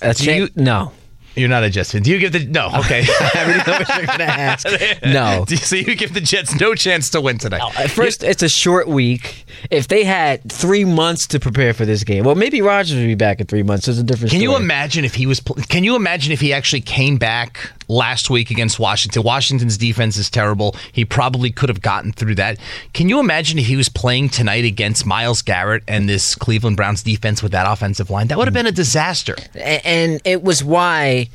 A 0.00 0.14
Do 0.14 0.32
you- 0.32 0.48
no. 0.54 0.92
You're 1.34 1.48
not 1.48 1.62
a 1.62 1.70
Jets 1.70 1.92
fan. 1.92 2.02
Do 2.02 2.10
you 2.10 2.18
give 2.18 2.32
the? 2.32 2.44
No. 2.46 2.70
Okay. 2.78 3.04
I 3.08 3.44
really 3.46 3.58
know 3.58 3.78
what 3.78 3.88
you're 3.96 4.06
gonna 4.06 4.24
ask. 4.24 4.66
No. 5.04 5.44
Do 5.46 5.54
you, 5.54 5.58
so 5.58 5.76
you 5.76 5.94
give 5.94 6.14
the 6.14 6.20
Jets 6.20 6.58
no 6.60 6.74
chance 6.74 7.10
to 7.10 7.20
win 7.20 7.38
tonight. 7.38 7.60
At 7.78 7.90
first, 7.90 8.22
it's 8.22 8.42
a 8.42 8.48
short 8.48 8.88
week. 8.88 9.44
If 9.70 9.88
they 9.88 10.04
had 10.04 10.50
three 10.50 10.84
months 10.84 11.26
to 11.28 11.40
prepare 11.40 11.74
for 11.74 11.84
this 11.84 12.04
game, 12.04 12.24
well, 12.24 12.34
maybe 12.34 12.60
Rodgers 12.62 12.96
would 12.96 13.06
be 13.06 13.14
back 13.14 13.40
in 13.40 13.46
three 13.46 13.62
months. 13.62 13.86
There's 13.86 13.98
a 13.98 14.02
different. 14.02 14.30
Can 14.32 14.40
you 14.40 14.56
imagine 14.56 15.04
if 15.04 15.14
he 15.14 15.26
was? 15.26 15.40
Can 15.68 15.84
you 15.84 15.96
imagine 15.96 16.32
if 16.32 16.40
he 16.40 16.52
actually 16.52 16.80
came 16.82 17.16
back 17.18 17.72
last 17.88 18.30
week 18.30 18.50
against 18.50 18.78
Washington? 18.78 19.22
Washington's 19.22 19.76
defense 19.76 20.16
is 20.16 20.30
terrible. 20.30 20.76
He 20.92 21.04
probably 21.04 21.50
could 21.50 21.68
have 21.68 21.82
gotten 21.82 22.12
through 22.12 22.36
that. 22.36 22.58
Can 22.92 23.08
you 23.08 23.20
imagine 23.20 23.58
if 23.58 23.66
he 23.66 23.76
was 23.76 23.88
playing 23.88 24.28
tonight 24.28 24.64
against 24.64 25.06
Myles 25.06 25.42
Garrett 25.42 25.82
and 25.88 26.08
this 26.08 26.34
Cleveland 26.34 26.76
Browns 26.76 27.02
defense 27.02 27.42
with 27.42 27.52
that 27.52 27.70
offensive 27.70 28.10
line? 28.10 28.28
That 28.28 28.38
would 28.38 28.46
have 28.46 28.54
been 28.54 28.66
a 28.66 28.72
disaster. 28.72 29.36
And 29.54 30.20
it 30.24 30.42
was 30.42 30.62
why 30.62 31.30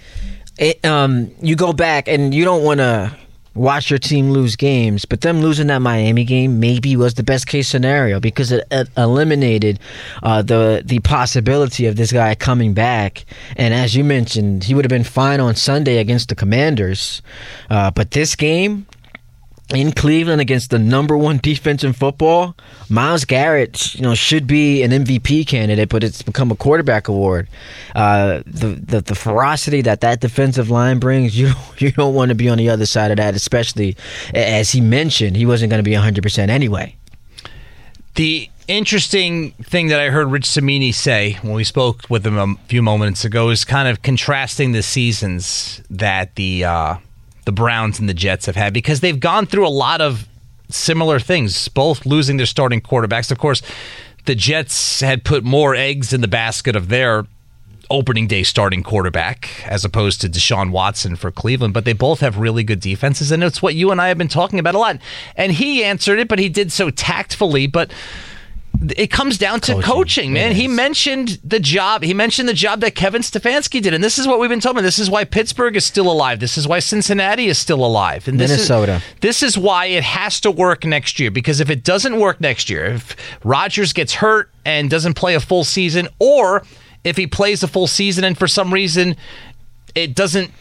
it, 0.58 0.84
um, 0.86 1.32
you 1.42 1.56
go 1.56 1.74
back 1.74 2.08
and 2.08 2.34
you 2.34 2.46
don't 2.46 2.64
want 2.64 2.80
to 2.80 3.16
watch 3.56 3.90
your 3.90 4.00
team 4.00 4.32
lose 4.32 4.56
games, 4.56 5.06
but 5.06 5.22
them 5.22 5.42
losing 5.42 5.68
that 5.68 5.82
Miami 5.82 6.24
game 6.24 6.60
maybe 6.60 6.96
was 6.96 7.14
the 7.16 7.24
best 7.24 7.48
case 7.48 7.68
scenario 7.68 8.20
because 8.20 8.52
it, 8.52 8.66
it 8.72 8.90
eliminated 8.98 9.80
uh, 10.22 10.42
the 10.42 10.82
the 10.86 11.00
possibility 11.00 11.86
of 11.86 11.96
this 11.96 12.12
guy 12.12 12.36
coming 12.36 12.74
back. 12.74 13.26
And 13.56 13.74
as 13.74 13.96
you 13.96 14.04
mentioned, 14.04 14.64
he 14.66 14.74
would 14.74 14.86
have 14.86 14.90
been 14.90 15.04
fine 15.04 15.40
on 15.40 15.56
Sunday 15.56 15.98
against 15.98 16.30
the 16.30 16.36
Commanders, 16.36 17.22
uh, 17.70 17.92
but 17.92 18.12
this 18.12 18.36
game. 18.36 18.88
In 19.70 19.92
Cleveland 19.94 20.42
against 20.42 20.72
the 20.72 20.78
number 20.78 21.18
one 21.18 21.38
defense 21.38 21.84
in 21.84 21.94
football, 21.94 22.56
Myles 22.90 23.24
Garrett, 23.24 23.96
you 23.96 24.02
know, 24.02 24.14
should 24.14 24.46
be 24.46 24.84
an 24.84 24.92
MVP 24.92 25.48
candidate, 25.48 25.90
but 25.90 26.04
it's 26.04 26.22
become 26.22 26.52
a 26.52 26.56
quarterback 26.56 27.08
award. 27.08 27.48
Uh, 27.96 28.44
the, 28.46 28.68
the 28.68 29.02
the 29.02 29.16
ferocity 29.16 29.82
that 29.82 30.02
that 30.02 30.20
defensive 30.20 30.70
line 30.70 31.00
brings, 31.00 31.38
you 31.40 31.54
you 31.78 31.92
don't 31.92 32.14
want 32.14 32.30
to 32.30 32.36
be 32.36 32.50
on 32.50 32.58
the 32.58 32.70
other 32.70 32.86
side 32.86 33.10
of 33.10 33.18
that, 33.18 33.36
especially 33.36 33.96
as 34.34 34.72
he 34.72 34.82
mentioned, 34.82 35.38
he 35.38 35.46
wasn't 35.46 35.70
going 35.70 35.80
to 35.80 35.90
be 35.90 35.94
100 35.94 36.22
percent 36.22 36.52
anyway. 36.52 36.96
The 38.16 38.50
interesting 38.68 39.52
thing 39.54 39.88
that 39.88 40.00
I 40.00 40.10
heard 40.10 40.28
Rich 40.28 40.46
Cimini 40.46 40.92
say 40.92 41.40
when 41.42 41.54
we 41.54 41.64
spoke 41.64 42.10
with 42.10 42.26
him 42.26 42.38
a 42.38 42.56
few 42.68 42.82
moments 42.82 43.26
ago 43.26 43.50
is 43.50 43.66
kind 43.66 43.88
of 43.88 44.02
contrasting 44.02 44.72
the 44.72 44.84
seasons 44.84 45.82
that 45.90 46.36
the 46.36 46.64
uh, 46.66 46.96
the 47.46 47.52
Browns 47.52 48.00
and 48.00 48.08
the 48.08 48.14
Jets 48.14 48.46
have 48.46 48.56
had 48.56 48.74
because 48.74 49.00
they've 49.00 49.20
gone 49.20 49.46
through 49.46 49.68
a 49.68 49.70
lot 49.70 50.02
of 50.02 50.28
similar 50.70 51.20
things, 51.20 51.68
both 51.68 52.06
losing 52.06 52.38
their 52.38 52.46
starting 52.46 52.82
quarterbacks. 52.82 53.32
Of 53.32 53.38
course, 53.38 53.62
the 54.26 54.36
Jets 54.36 55.02
had 55.02 55.24
put 55.24 55.44
more 55.44 55.76
eggs 55.76 56.14
in 56.14 56.22
the 56.22 56.28
basket 56.28 56.76
of 56.76 56.90
their 56.90 57.26
opening 57.90 58.28
day 58.28 58.44
starting 58.44 58.82
quarterback 58.82 59.50
as 59.66 59.86
opposed 59.86 60.22
to 60.22 60.30
Deshaun 60.30 60.72
Watson 60.72 61.16
for 61.16 61.32
Cleveland, 61.32 61.74
but 61.74 61.86
they 61.86 61.94
both 61.94 62.22
have 62.22 62.38
really 62.38 62.64
good 62.64 62.80
defenses, 62.80 63.32
and 63.32 63.44
it's 63.44 63.62
what 63.62 63.76
you 63.76 63.92
and 63.92 64.02
I 64.02 64.08
have 64.08 64.18
been 64.18 64.28
talking 64.28 64.60
about 64.60 64.76
a 64.76 64.80
lot. 64.80 64.98
And 65.36 65.52
he 65.52 65.84
answered 65.84 66.20
it, 66.20 66.28
but 66.28 66.40
he 66.40 66.50
did 66.50 66.72
so 66.72 66.90
tactfully, 66.90 67.68
but 67.68 67.92
it 68.82 69.12
comes 69.12 69.38
down 69.38 69.60
to 69.62 69.74
coaching, 69.74 69.84
coaching 69.84 70.34
man. 70.34 70.54
He 70.54 70.68
mentioned 70.68 71.40
the 71.44 71.60
job. 71.60 72.04
He 72.04 72.14
mentioned 72.14 72.50
the 72.50 72.54
job 72.54 72.82
that 72.82 72.96
Kevin 72.96 73.22
Stefanski 73.22 73.82
did, 73.82 73.94
and 73.94 74.04
this 74.04 74.18
is 74.18 74.28
what 74.28 74.40
we've 74.40 74.50
been 74.50 74.60
about. 74.60 74.82
This 74.82 75.00
is 75.00 75.10
why 75.10 75.24
Pittsburgh 75.24 75.76
is 75.76 75.86
still 75.86 76.12
alive. 76.12 76.40
This 76.40 76.58
is 76.58 76.68
why 76.68 76.80
Cincinnati 76.80 77.48
is 77.48 77.58
still 77.58 77.86
alive. 77.86 78.28
And 78.28 78.40
this 78.40 78.52
Minnesota. 78.52 78.96
Is, 78.96 79.04
this 79.22 79.44
is 79.44 79.58
why 79.58 79.86
it 79.86 80.04
has 80.04 80.40
to 80.42 80.52
work 80.52 80.86
next 80.86 81.20
year. 81.20 81.32
Because 81.32 81.60
if 81.60 81.70
it 81.70 81.84
doesn't 81.84 82.20
work 82.20 82.42
next 82.42 82.70
year, 82.70 82.86
if 82.86 83.16
Rodgers 83.44 83.94
gets 83.94 84.16
hurt 84.16 84.50
and 84.66 84.90
doesn't 84.90 85.14
play 85.14 85.36
a 85.36 85.40
full 85.40 85.64
season, 85.64 86.08
or 86.20 86.64
if 87.04 87.18
he 87.18 87.28
plays 87.28 87.64
a 87.64 87.68
full 87.68 87.88
season 87.88 88.24
and 88.24 88.38
for 88.38 88.48
some 88.48 88.74
reason 88.74 89.16
it 89.96 90.16
doesn't 90.16 90.52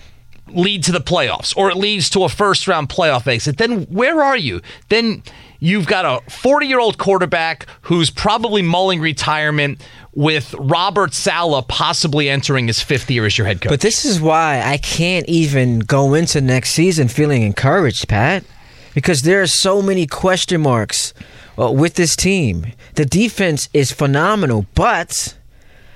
lead 0.49 0.83
to 0.85 0.93
the 0.93 1.01
playoffs 1.01 1.57
or 1.57 1.71
it 1.71 1.77
leads 1.77 2.11
to 2.11 2.25
a 2.25 2.29
first 2.29 2.69
round 2.69 2.89
playoff 2.89 3.27
exit, 3.27 3.59
then 3.59 3.83
where 3.85 4.23
are 4.23 4.37
you? 4.37 4.61
Then 4.89 5.23
you've 5.63 5.87
got 5.87 6.05
a 6.05 6.31
40 6.31 6.67
year 6.67 6.81
old 6.81 6.99
quarterback 6.99 7.67
who's 7.83 8.11
probably 8.11 8.63
mulling 8.63 9.01
retirement 9.01 9.81
with 10.13 10.55
Robert 10.59 11.15
Saleh 11.15 11.67
possibly 11.69 12.29
entering 12.29 12.67
his 12.67 12.83
fifth 12.83 13.11
year 13.11 13.25
as 13.25 13.39
your 13.39 13.47
head 13.47 13.61
coach. 13.61 13.71
But 13.71 13.81
this 13.81 14.05
is 14.05 14.21
why 14.21 14.61
I 14.61 14.77
can't 14.77 15.27
even 15.29 15.79
go 15.79 16.15
into 16.15 16.41
next 16.41 16.71
season 16.71 17.07
feeling 17.09 17.43
encouraged, 17.43 18.09
Pat, 18.09 18.45
because 18.93 19.23
there 19.23 19.41
are 19.41 19.47
so 19.47 19.81
many 19.81 20.07
question 20.07 20.61
marks 20.61 21.15
uh, 21.57 21.71
with 21.71 21.95
this 21.95 22.17
team. 22.17 22.67
The 22.97 23.05
defense 23.05 23.69
is 23.73 23.93
phenomenal, 23.93 24.67
but 24.75 25.37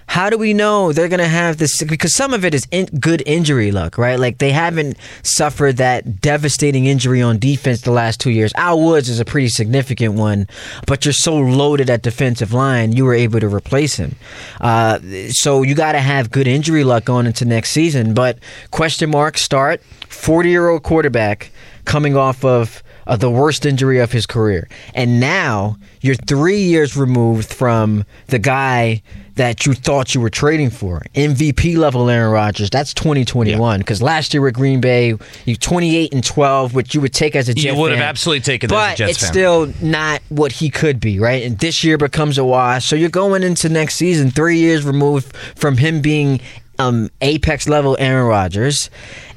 how 0.09 0.31
do 0.31 0.39
we 0.39 0.55
know 0.55 0.93
they're 0.93 1.09
going 1.09 1.19
to 1.19 1.29
have 1.29 1.59
this? 1.59 1.83
Because 1.83 2.15
some 2.15 2.33
of 2.33 2.45
it 2.45 2.55
is 2.55 2.67
in, 2.71 2.87
good 2.87 3.23
injury 3.27 3.73
luck, 3.73 3.99
right? 3.99 4.19
Like 4.19 4.39
they 4.39 4.53
haven't 4.53 4.97
suffered 5.23 5.77
that 5.77 6.21
devastating 6.21 6.87
injury 6.87 7.21
on 7.21 7.39
defense 7.39 7.83
the 7.83 7.91
last 7.91 8.21
two 8.21 8.31
years. 8.31 8.53
Al 8.57 8.81
Woods 8.81 9.09
is 9.09 9.21
a 9.21 9.25
pretty 9.25 9.49
significant 9.49 10.15
one, 10.15 10.47
but 10.87 11.05
you're 11.05 11.13
so 11.13 11.37
loaded 11.37 11.91
at 11.91 12.03
defensive 12.03 12.53
line, 12.53 12.93
you 12.93 13.05
were 13.05 13.15
able 13.15 13.41
to 13.41 13.49
replace 13.49 13.97
him. 13.97 14.15
Uh, 14.61 14.99
so 15.31 15.63
you 15.63 15.75
got 15.75 15.93
to 15.93 16.01
have 16.01 16.31
good 16.31 16.47
injury 16.47 16.85
luck 16.85 17.05
going 17.05 17.27
into 17.27 17.45
next 17.45 17.71
season. 17.71 18.15
But 18.15 18.39
question 18.71 19.11
mark 19.11 19.37
start, 19.37 19.83
40 20.09 20.49
year 20.49 20.69
old 20.69 20.83
quarterback 20.83 21.51
coming 21.85 22.17
off 22.17 22.45
of 22.45 22.83
uh, 23.07 23.17
the 23.17 23.31
worst 23.31 23.67
injury 23.67 23.99
of 23.99 24.13
his 24.13 24.27
career. 24.27 24.69
And 24.95 25.21
now 25.21 25.77
you're 26.01 26.15
three 26.15 26.61
years 26.61 26.97
removed 26.97 27.53
from 27.53 28.05
the 28.27 28.39
guy 28.39 29.03
that 29.37 29.65
you 29.67 29.75
thought 29.75 30.15
you 30.15 30.21
were 30.21 30.31
trading 30.31 30.71
for. 30.71 31.03
MVP 31.15 31.77
level 31.77 32.11
Aaron 32.11 32.33
Rodgers. 32.33 32.71
That's 32.71 32.93
2021. 32.95 33.79
Because 33.79 34.01
yeah. 34.01 34.07
last 34.07 34.35
year 34.35 34.43
with 34.43 34.55
Green 34.55 34.81
Bay, 34.81 35.15
you 35.45 35.57
28 35.57 36.13
and 36.13 36.25
12, 36.25 36.75
which 36.75 36.95
you 36.95 37.01
would 37.01 37.15
take 37.15 37.37
as 37.37 37.49
a 37.49 37.55
Jet 37.55 37.75
You 37.75 37.81
would 37.81 37.91
fan, 37.91 37.99
have 37.99 38.09
absolutely 38.09 38.41
taken 38.41 38.69
but 38.69 38.77
as 38.77 38.95
a 38.95 38.97
Jets 38.97 39.11
it's 39.13 39.21
fan. 39.21 39.33
still 39.33 39.73
not 39.81 40.23
what 40.31 40.53
he 40.53 40.71
could 40.71 41.01
be, 41.01 41.21
right? 41.21 41.43
And 41.43 41.59
this 41.59 41.85
year 41.85 41.99
becomes 41.99 42.39
a 42.39 42.45
wash. 42.45 42.87
So 42.87 42.97
you're 42.97 43.09
going 43.11 43.43
into 43.43 43.69
next 43.69 43.97
season 43.97 44.31
three 44.31 44.59
years 44.59 44.85
removed 44.85 45.35
from 45.55 45.77
him 45.77 46.01
being 46.01 46.41
um, 46.79 47.11
apex 47.21 47.69
level 47.69 47.97
Aaron 48.01 48.27
Rodgers. 48.27 48.91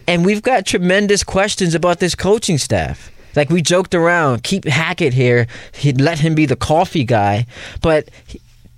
And 0.07 0.25
we've 0.25 0.41
got 0.41 0.65
tremendous 0.65 1.23
questions 1.23 1.75
about 1.75 1.99
this 1.99 2.15
coaching 2.15 2.57
staff. 2.57 3.12
Like 3.35 3.49
we 3.49 3.62
joked 3.62 3.93
around, 3.93 4.43
keep 4.43 4.65
Hackett 4.65 5.13
here. 5.13 5.45
He'd 5.75 6.01
let 6.01 6.19
him 6.19 6.35
be 6.35 6.45
the 6.45 6.55
coffee 6.55 7.03
guy, 7.03 7.45
but 7.81 8.09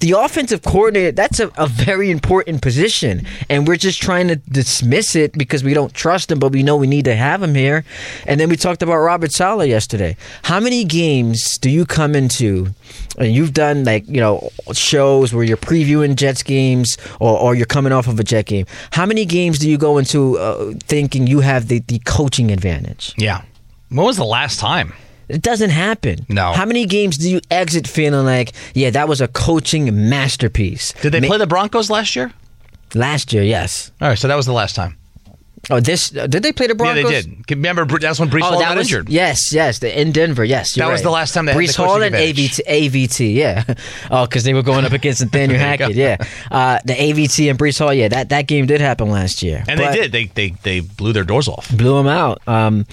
the 0.01 0.11
offensive 0.13 0.63
coordinator, 0.63 1.11
that's 1.11 1.39
a, 1.39 1.49
a, 1.57 1.67
very 1.67 2.09
important 2.11 2.61
position. 2.61 3.25
And 3.49 3.67
we're 3.67 3.77
just 3.77 4.01
trying 4.01 4.27
to 4.27 4.35
dismiss 4.35 5.15
it 5.15 5.31
because 5.33 5.63
we 5.63 5.73
don't 5.73 5.93
trust 5.93 6.31
him, 6.31 6.39
but 6.39 6.51
we 6.51 6.63
know 6.63 6.75
we 6.75 6.87
need 6.87 7.05
to 7.05 7.15
have 7.15 7.41
him 7.41 7.53
here. 7.53 7.85
And 8.25 8.39
then 8.39 8.49
we 8.49 8.57
talked 8.57 8.81
about 8.81 8.97
Robert 8.97 9.31
Saleh 9.31 9.69
yesterday. 9.69 10.17
How 10.43 10.59
many 10.59 10.83
games 10.83 11.57
do 11.59 11.69
you 11.69 11.85
come 11.85 12.15
into? 12.15 12.73
And 13.17 13.33
you've 13.33 13.53
done 13.53 13.83
like, 13.83 14.07
you 14.07 14.19
know, 14.19 14.49
shows 14.73 15.33
where 15.33 15.43
you're 15.43 15.57
previewing 15.57 16.15
Jets 16.15 16.41
games 16.43 16.97
or, 17.19 17.37
or 17.39 17.55
you're 17.55 17.65
coming 17.67 17.93
off 17.93 18.07
of 18.07 18.19
a 18.19 18.23
Jet 18.23 18.47
game. 18.47 18.65
How 18.91 19.05
many 19.05 19.25
games 19.25 19.59
do 19.59 19.69
you 19.69 19.77
go 19.77 19.99
into 19.99 20.37
uh, 20.39 20.73
thinking 20.83 21.27
you 21.27 21.41
have 21.41 21.67
the, 21.67 21.79
the 21.79 21.99
coaching 21.99 22.51
advantage? 22.51 23.13
Yeah. 23.17 23.43
When 23.89 24.05
was 24.05 24.17
the 24.17 24.25
last 24.25 24.59
time? 24.59 24.93
It 25.31 25.41
doesn't 25.41 25.69
happen. 25.69 26.25
No. 26.29 26.51
How 26.51 26.65
many 26.65 26.85
games 26.85 27.17
do 27.17 27.29
you 27.29 27.41
exit 27.49 27.87
feeling 27.87 28.25
like, 28.25 28.53
yeah, 28.73 28.89
that 28.89 29.07
was 29.07 29.21
a 29.21 29.27
coaching 29.27 30.09
masterpiece? 30.09 30.93
Did 31.01 31.13
they 31.13 31.21
Ma- 31.21 31.27
play 31.27 31.37
the 31.37 31.47
Broncos 31.47 31.89
last 31.89 32.15
year? 32.15 32.31
Last 32.93 33.31
year, 33.31 33.43
yes. 33.43 33.91
All 34.01 34.09
right, 34.09 34.17
so 34.17 34.27
that 34.27 34.35
was 34.35 34.45
the 34.45 34.53
last 34.53 34.75
time. 34.75 34.97
Oh, 35.69 35.79
this 35.79 36.15
uh, 36.15 36.25
did 36.25 36.41
they 36.41 36.51
play 36.51 36.65
the 36.65 36.75
Broncos? 36.75 37.03
Yeah, 37.03 37.21
they 37.21 37.21
did. 37.21 37.51
Remember, 37.51 37.85
that's 37.85 38.19
when 38.19 38.29
Breece 38.29 38.41
oh, 38.41 38.51
Hall 38.51 38.59
got 38.59 38.75
was, 38.75 38.87
injured. 38.87 39.09
Yes, 39.09 39.53
yes, 39.53 39.77
the, 39.79 39.99
in 39.99 40.11
Denver. 40.11 40.43
Yes, 40.43 40.73
that 40.73 40.85
right. 40.85 40.91
was 40.91 41.03
the 41.03 41.11
last 41.11 41.33
time 41.33 41.45
they 41.45 41.53
Breece 41.53 41.77
had 41.77 41.83
the 41.83 41.87
Hall 41.87 42.01
and. 42.01 42.15
AVT, 42.15 42.61
AVT. 42.65 43.35
Yeah. 43.35 43.63
oh, 44.11 44.25
because 44.25 44.43
they 44.43 44.55
were 44.55 44.63
going 44.63 44.85
up 44.85 44.91
against 44.91 45.21
Nathaniel 45.23 45.59
Hackett. 45.59 45.93
Yeah. 45.95 46.17
Uh, 46.49 46.79
the 46.83 46.93
AVT 46.93 47.49
and 47.49 47.59
Breece 47.59 47.77
Hall. 47.77 47.93
Yeah, 47.93 48.07
that, 48.07 48.29
that 48.29 48.47
game 48.47 48.65
did 48.65 48.81
happen 48.81 49.11
last 49.11 49.43
year. 49.43 49.63
And 49.67 49.79
they 49.79 49.93
did. 49.93 50.11
They, 50.11 50.25
they 50.25 50.49
they 50.63 50.79
blew 50.79 51.13
their 51.13 51.23
doors 51.23 51.47
off. 51.47 51.69
Blew 51.69 51.95
them 51.95 52.07
out. 52.07 52.45
Um, 52.47 52.87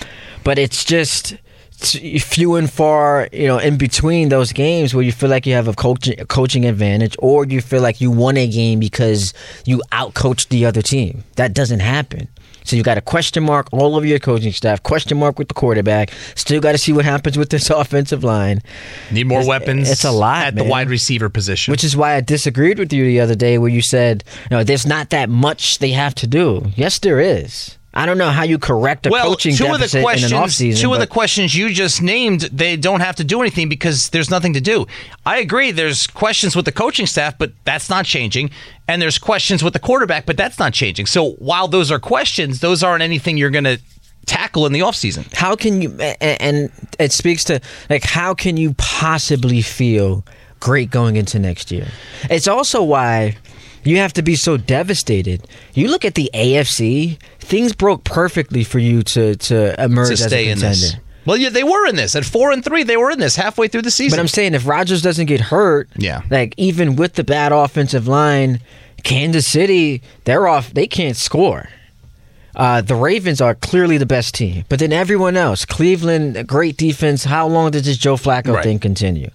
but 0.45 0.59
it's 0.59 0.85
just 0.85 1.37
few 1.79 2.57
and 2.57 2.71
far, 2.71 3.29
you 3.33 3.47
know, 3.47 3.59
in 3.59 3.77
between 3.77 4.29
those 4.29 4.53
games 4.53 4.95
where 4.95 5.05
you 5.05 5.13
feel 5.13 5.31
like 5.31 5.47
you 5.47 5.55
have 5.55 5.69
a 5.69 5.75
coaching 5.75 6.17
coaching 6.27 6.65
advantage, 6.65 7.17
or 7.19 7.45
you 7.47 7.61
feel 7.61 7.83
like 7.83 8.01
you 8.01 8.11
won 8.11 8.37
a 8.37 8.49
game 8.49 8.81
because 8.81 9.33
you 9.65 9.83
outcoached 9.93 10.49
the 10.49 10.67
other 10.67 10.83
team. 10.83 11.25
That 11.37 11.55
doesn't 11.55 11.81
happen. 11.81 12.29
So 12.69 12.77
you 12.77 12.83
got 12.83 12.99
a 12.99 13.01
question 13.01 13.45
mark 13.45 13.69
all 13.73 13.97
over 13.97 14.05
your 14.05 14.19
coaching 14.19 14.53
staff, 14.53 14.83
question 14.83 15.17
mark 15.19 15.39
with 15.39 15.49
the 15.49 15.55
quarterback. 15.55 16.13
Still 16.35 16.61
got 16.61 16.73
to 16.73 16.79
see 16.79 16.93
what 16.93 17.07
happens 17.07 17.39
with 17.39 17.49
this 17.49 17.71
offensive 17.71 18.23
line. 18.23 18.61
Need 19.11 19.27
more 19.27 19.41
it's, 19.41 19.49
weapons. 19.49 19.91
It's 19.91 20.05
a 20.05 20.11
lot 20.11 20.49
at 20.49 20.55
man. 20.55 20.65
the 20.65 20.71
wide 20.71 20.91
receiver 20.91 21.31
position, 21.31 21.73
which 21.73 21.83
is 21.83 21.97
why 21.97 22.15
I 22.15 22.21
disagreed 22.21 22.79
with 22.79 22.93
you 22.93 23.05
the 23.05 23.21
other 23.21 23.35
day, 23.35 23.57
where 23.57 23.71
you 23.71 23.81
said, 23.81 24.23
"No, 24.51 24.65
there's 24.65 24.87
not 24.87 25.09
that 25.11 25.31
much 25.31 25.79
they 25.79 25.93
have 25.93 26.15
to 26.17 26.27
do." 26.27 26.67
Yes, 26.77 26.99
there 26.99 27.21
is. 27.21 27.78
I 27.95 28.05
don't 28.07 28.19
know 28.19 28.31
how 28.31 28.43
you 28.43 28.59
correct 28.59 29.07
a 29.07 29.11
well, 29.11 29.31
coaching 29.31 29.55
two 29.55 29.65
deficit 29.65 29.85
of 29.85 29.91
the 29.93 30.03
questions, 30.03 30.33
in 30.33 30.39
an 30.39 30.45
offseason. 30.45 30.81
Two 30.81 30.93
of 30.93 31.01
the 31.01 31.07
questions 31.07 31.55
you 31.55 31.71
just 31.71 32.03
named, 32.03 32.43
they 32.53 32.77
don't 32.77 33.01
have 33.01 33.17
to 33.17 33.25
do 33.25 33.41
anything 33.41 33.69
because 33.69 34.11
there's 34.11 34.31
nothing 34.31 34.53
to 34.53 34.61
do. 34.61 34.87
I 35.25 35.39
agree. 35.39 35.71
There's 35.71 36.07
questions 36.07 36.55
with 36.55 36.67
the 36.67 36.73
coaching 36.73 37.07
staff, 37.07 37.39
but 37.39 37.53
that's 37.65 37.89
not 37.89 38.05
changing. 38.05 38.51
And 38.87 39.01
there's 39.01 39.19
questions 39.19 39.65
with 39.65 39.73
the 39.73 39.79
quarterback, 39.79 40.27
but 40.27 40.37
that's 40.37 40.59
not 40.59 40.75
changing. 40.75 41.07
So 41.07 41.33
while 41.33 41.67
those 41.67 41.91
are 41.91 41.99
questions, 41.99 42.61
those 42.61 42.83
aren't 42.83 43.03
anything 43.03 43.39
you're 43.39 43.51
going 43.51 43.65
to 43.65 43.81
tackle 44.27 44.67
in 44.67 44.73
the 44.73 44.81
offseason. 44.81 45.33
How 45.35 45.57
can 45.57 45.81
you, 45.81 45.99
and 45.99 46.71
it 46.99 47.13
speaks 47.13 47.43
to, 47.45 47.61
like, 47.89 48.05
how 48.05 48.35
can 48.35 48.59
you 48.59 48.75
possibly 48.75 49.63
feel 49.63 50.25
great 50.61 50.91
going 50.91 51.17
into 51.17 51.39
next 51.39 51.71
year? 51.71 51.89
It's 52.29 52.47
also 52.47 52.83
why 52.83 53.39
you 53.85 53.99
have 53.99 54.13
to 54.15 54.23
be 54.23 54.37
so 54.37 54.57
devastated. 54.57 55.47
You 55.75 55.89
look 55.89 56.05
at 56.05 56.15
the 56.15 56.31
AFC; 56.35 57.19
things 57.39 57.73
broke 57.73 58.05
perfectly 58.05 58.65
for 58.65 58.79
you 58.79 59.03
to 59.05 59.37
to 59.37 59.83
emerge 59.83 60.19
to 60.19 60.25
as 60.25 60.33
a 60.33 60.51
contender. 60.51 61.03
Well, 61.27 61.37
yeah, 61.37 61.51
they 61.51 61.65
were 61.65 61.87
in 61.87 61.97
this 61.97 62.17
at 62.17 62.25
four 62.25 62.53
and 62.53 62.65
three. 62.65 62.85
They 62.85 62.97
were 62.97 63.11
in 63.11 63.19
this 63.19 63.37
halfway 63.37 63.69
through 63.69 63.83
the 63.83 63.91
season. 63.91 64.17
But 64.17 64.21
I'm 64.21 64.29
saying 64.29 64.55
if 64.55 64.67
Rodgers 64.67 65.03
doesn't 65.03 65.27
get 65.27 65.41
hurt, 65.41 65.89
yeah, 65.97 66.23
like 66.31 66.55
even 66.57 66.97
with 66.97 67.15
the 67.15 67.25
bad 67.25 67.53
offensive 67.53 68.09
line, 68.09 68.61
Kansas 69.05 69.47
City, 69.47 70.03
they're 70.25 70.49
off. 70.49 70.73
They 70.73 70.87
can't 70.87 71.17
score. 71.17 71.69
Uh, 72.57 72.81
the 72.81 72.95
Ravens 72.95 73.41
are 73.41 73.55
clearly 73.55 73.99
the 73.99 74.07
best 74.07 74.35
team, 74.35 74.65
but 74.69 74.79
then 74.81 74.93
everyone 74.93 75.37
else, 75.37 75.65
Cleveland, 75.65 76.49
great 76.49 76.77
defense. 76.77 77.25
How 77.25 77.47
long 77.47 77.71
does 77.71 77.85
this 77.85 77.99
Joe 77.99 78.17
Flacco 78.17 78.55
right. 78.55 78.65
thing 78.65 78.79
continue? 78.79 79.31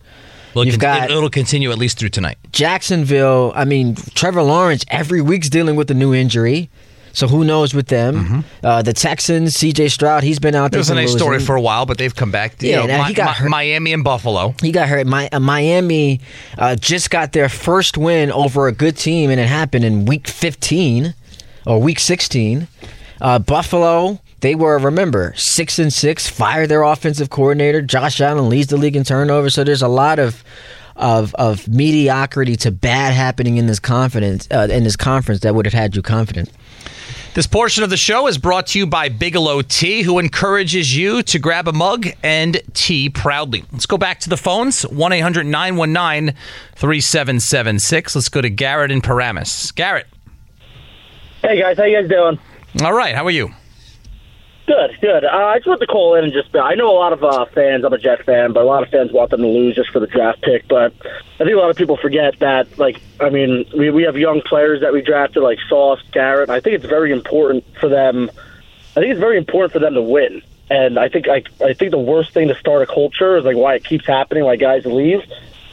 Well, 0.55 0.65
You've 0.65 0.79
got 0.79 1.09
it'll 1.09 1.29
continue 1.29 1.71
at 1.71 1.77
least 1.77 1.97
through 1.97 2.09
tonight. 2.09 2.37
Jacksonville. 2.51 3.51
I 3.55 3.65
mean, 3.65 3.95
Trevor 4.15 4.43
Lawrence 4.43 4.83
every 4.89 5.21
week's 5.21 5.49
dealing 5.49 5.75
with 5.75 5.89
a 5.91 5.93
new 5.93 6.13
injury. 6.13 6.69
So 7.15 7.27
who 7.27 7.43
knows 7.43 7.75
with 7.75 7.87
them? 7.89 8.15
Mm-hmm. 8.15 8.39
Uh, 8.65 8.81
the 8.81 8.91
Texans, 8.93 9.53
C.J. 9.55 9.89
Stroud, 9.89 10.23
he's 10.23 10.39
been 10.39 10.55
out 10.55 10.59
there. 10.59 10.65
It 10.67 10.71
there. 10.71 10.79
was 10.79 10.87
a 10.87 10.93
some 10.93 10.95
nice 10.97 11.11
story 11.15 11.39
for 11.39 11.55
a 11.55 11.61
while, 11.61 11.85
but 11.85 11.99
they've 11.99 12.15
come 12.15 12.31
back. 12.31 12.59
You 12.63 12.69
Yeah, 12.71 12.79
know, 12.81 12.85
now 12.87 13.03
he 13.03 13.09
Mi- 13.09 13.13
got 13.13 13.27
Mi- 13.27 13.43
hurt. 13.43 13.49
Miami 13.49 13.93
and 13.93 14.03
Buffalo. 14.03 14.55
He 14.59 14.71
got 14.71 14.89
hurt. 14.89 15.05
My, 15.05 15.29
uh, 15.31 15.39
Miami 15.39 16.21
uh, 16.57 16.75
just 16.75 17.11
got 17.11 17.31
their 17.33 17.49
first 17.49 17.99
win 17.99 18.31
over 18.31 18.65
a 18.67 18.71
good 18.71 18.97
team, 18.97 19.29
and 19.29 19.39
it 19.39 19.47
happened 19.47 19.85
in 19.85 20.05
week 20.05 20.27
15 20.27 21.13
or 21.67 21.79
week 21.79 21.99
16. 21.99 22.67
Uh, 23.21 23.37
Buffalo, 23.37 24.19
they 24.43 24.55
were, 24.55 24.77
remember, 24.77 25.33
6 25.37 25.79
and 25.79 25.91
6, 25.91 26.27
fired 26.27 26.67
their 26.67 26.83
offensive 26.83 27.29
coordinator. 27.29 27.81
Josh 27.81 28.19
Allen 28.19 28.49
leads 28.49 28.67
the 28.67 28.75
league 28.75 28.97
in 28.97 29.05
turnovers. 29.05 29.55
So 29.55 29.63
there's 29.63 29.81
a 29.81 29.87
lot 29.87 30.19
of. 30.19 30.43
Of, 30.95 31.33
of 31.33 31.67
mediocrity 31.67 32.55
to 32.57 32.69
bad 32.69 33.15
happening 33.15 33.57
in 33.57 33.65
this 33.65 33.79
confidence 33.79 34.47
uh, 34.51 34.67
in 34.69 34.83
this 34.83 34.95
conference 34.95 35.41
that 35.41 35.55
would 35.55 35.65
have 35.65 35.73
had 35.73 35.95
you 35.95 36.03
confident. 36.03 36.51
This 37.33 37.47
portion 37.47 37.83
of 37.83 37.89
the 37.89 37.97
show 37.97 38.27
is 38.27 38.37
brought 38.37 38.67
to 38.67 38.79
you 38.79 38.85
by 38.85 39.09
Bigelow 39.09 39.63
Tea, 39.63 40.03
who 40.03 40.19
encourages 40.19 40.95
you 40.95 41.23
to 41.23 41.39
grab 41.39 41.67
a 41.67 41.73
mug 41.73 42.09
and 42.21 42.61
tea 42.75 43.09
proudly. 43.09 43.65
Let's 43.71 43.87
go 43.87 43.97
back 43.97 44.19
to 44.19 44.29
the 44.29 44.37
phones 44.37 44.83
1 44.83 45.13
800 45.13 45.47
919 45.47 46.35
3776. 46.75 48.15
Let's 48.15 48.29
go 48.29 48.41
to 48.41 48.51
Garrett 48.51 48.91
in 48.91 49.01
Paramus. 49.01 49.71
Garrett. 49.71 50.05
Hey 51.41 51.59
guys, 51.59 51.75
how 51.75 51.85
you 51.85 51.99
guys 51.99 52.07
doing? 52.07 52.37
All 52.83 52.93
right, 52.93 53.15
how 53.15 53.25
are 53.25 53.31
you? 53.31 53.51
Good, 54.65 54.97
good. 55.01 55.25
Uh, 55.25 55.27
I 55.27 55.57
just 55.57 55.67
want 55.67 55.81
to 55.81 55.87
call 55.87 56.15
in 56.15 56.23
and 56.23 56.31
just. 56.31 56.55
I 56.55 56.75
know 56.75 56.89
a 56.89 56.97
lot 56.97 57.11
of 57.11 57.21
uh, 57.21 57.45
fans. 57.53 57.83
I'm 57.83 57.91
a 57.91 57.97
Jet 57.97 58.23
fan, 58.25 58.53
but 58.53 58.63
a 58.63 58.65
lot 58.65 58.81
of 58.81 58.89
fans 58.89 59.11
want 59.11 59.31
them 59.31 59.41
to 59.41 59.47
lose 59.47 59.75
just 59.75 59.89
for 59.89 59.99
the 59.99 60.07
draft 60.07 60.41
pick. 60.41 60.69
But 60.69 60.93
I 61.03 61.43
think 61.43 61.51
a 61.51 61.59
lot 61.59 61.69
of 61.69 61.75
people 61.75 61.97
forget 61.97 62.39
that. 62.39 62.79
Like, 62.79 63.01
I 63.19 63.29
mean, 63.29 63.65
we 63.77 63.89
we 63.89 64.03
have 64.03 64.15
young 64.15 64.41
players 64.41 64.79
that 64.79 64.93
we 64.93 65.01
drafted, 65.01 65.43
like 65.43 65.59
Sauce, 65.67 66.01
Garrett. 66.13 66.49
I 66.49 66.61
think 66.61 66.75
it's 66.75 66.85
very 66.85 67.11
important 67.11 67.65
for 67.77 67.89
them. 67.89 68.31
I 68.95 69.01
think 69.01 69.11
it's 69.11 69.19
very 69.19 69.37
important 69.37 69.73
for 69.73 69.79
them 69.79 69.95
to 69.95 70.01
win. 70.01 70.41
And 70.69 70.97
I 70.97 71.09
think 71.09 71.27
I 71.27 71.43
I 71.61 71.73
think 71.73 71.91
the 71.91 71.97
worst 71.97 72.31
thing 72.31 72.47
to 72.47 72.55
start 72.55 72.83
a 72.83 72.85
culture 72.85 73.35
is 73.35 73.43
like 73.43 73.57
why 73.57 73.75
it 73.75 73.83
keeps 73.83 74.07
happening, 74.07 74.45
why 74.45 74.55
guys 74.55 74.85
leave, 74.85 75.23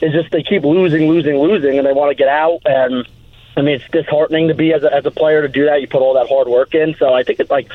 is 0.01 0.13
just 0.13 0.33
they 0.33 0.43
keep 0.43 0.65
losing, 0.65 1.09
losing, 1.09 1.39
losing, 1.39 1.79
and 1.79 1.87
they 1.87 1.93
want 1.93 2.11
to 2.11 2.17
get 2.17 2.29
out. 2.29 2.63
And 2.65 3.09
I 3.57 3.63
mean, 3.63 3.77
it's 3.77 3.89
disheartening 3.91 4.49
to 4.49 4.55
be 4.55 4.73
as 4.73 4.83
a, 4.83 4.93
as 4.93 5.07
a 5.07 5.13
player 5.13 5.43
to 5.43 5.49
do 5.49 5.67
that. 5.67 5.81
You 5.81 5.87
put 5.87 6.03
all 6.03 6.15
that 6.15 6.29
hard 6.29 6.49
work 6.49 6.75
in. 6.75 6.97
So 6.99 7.15
I 7.15 7.23
think 7.23 7.39
it's 7.39 7.51
like 7.51 7.71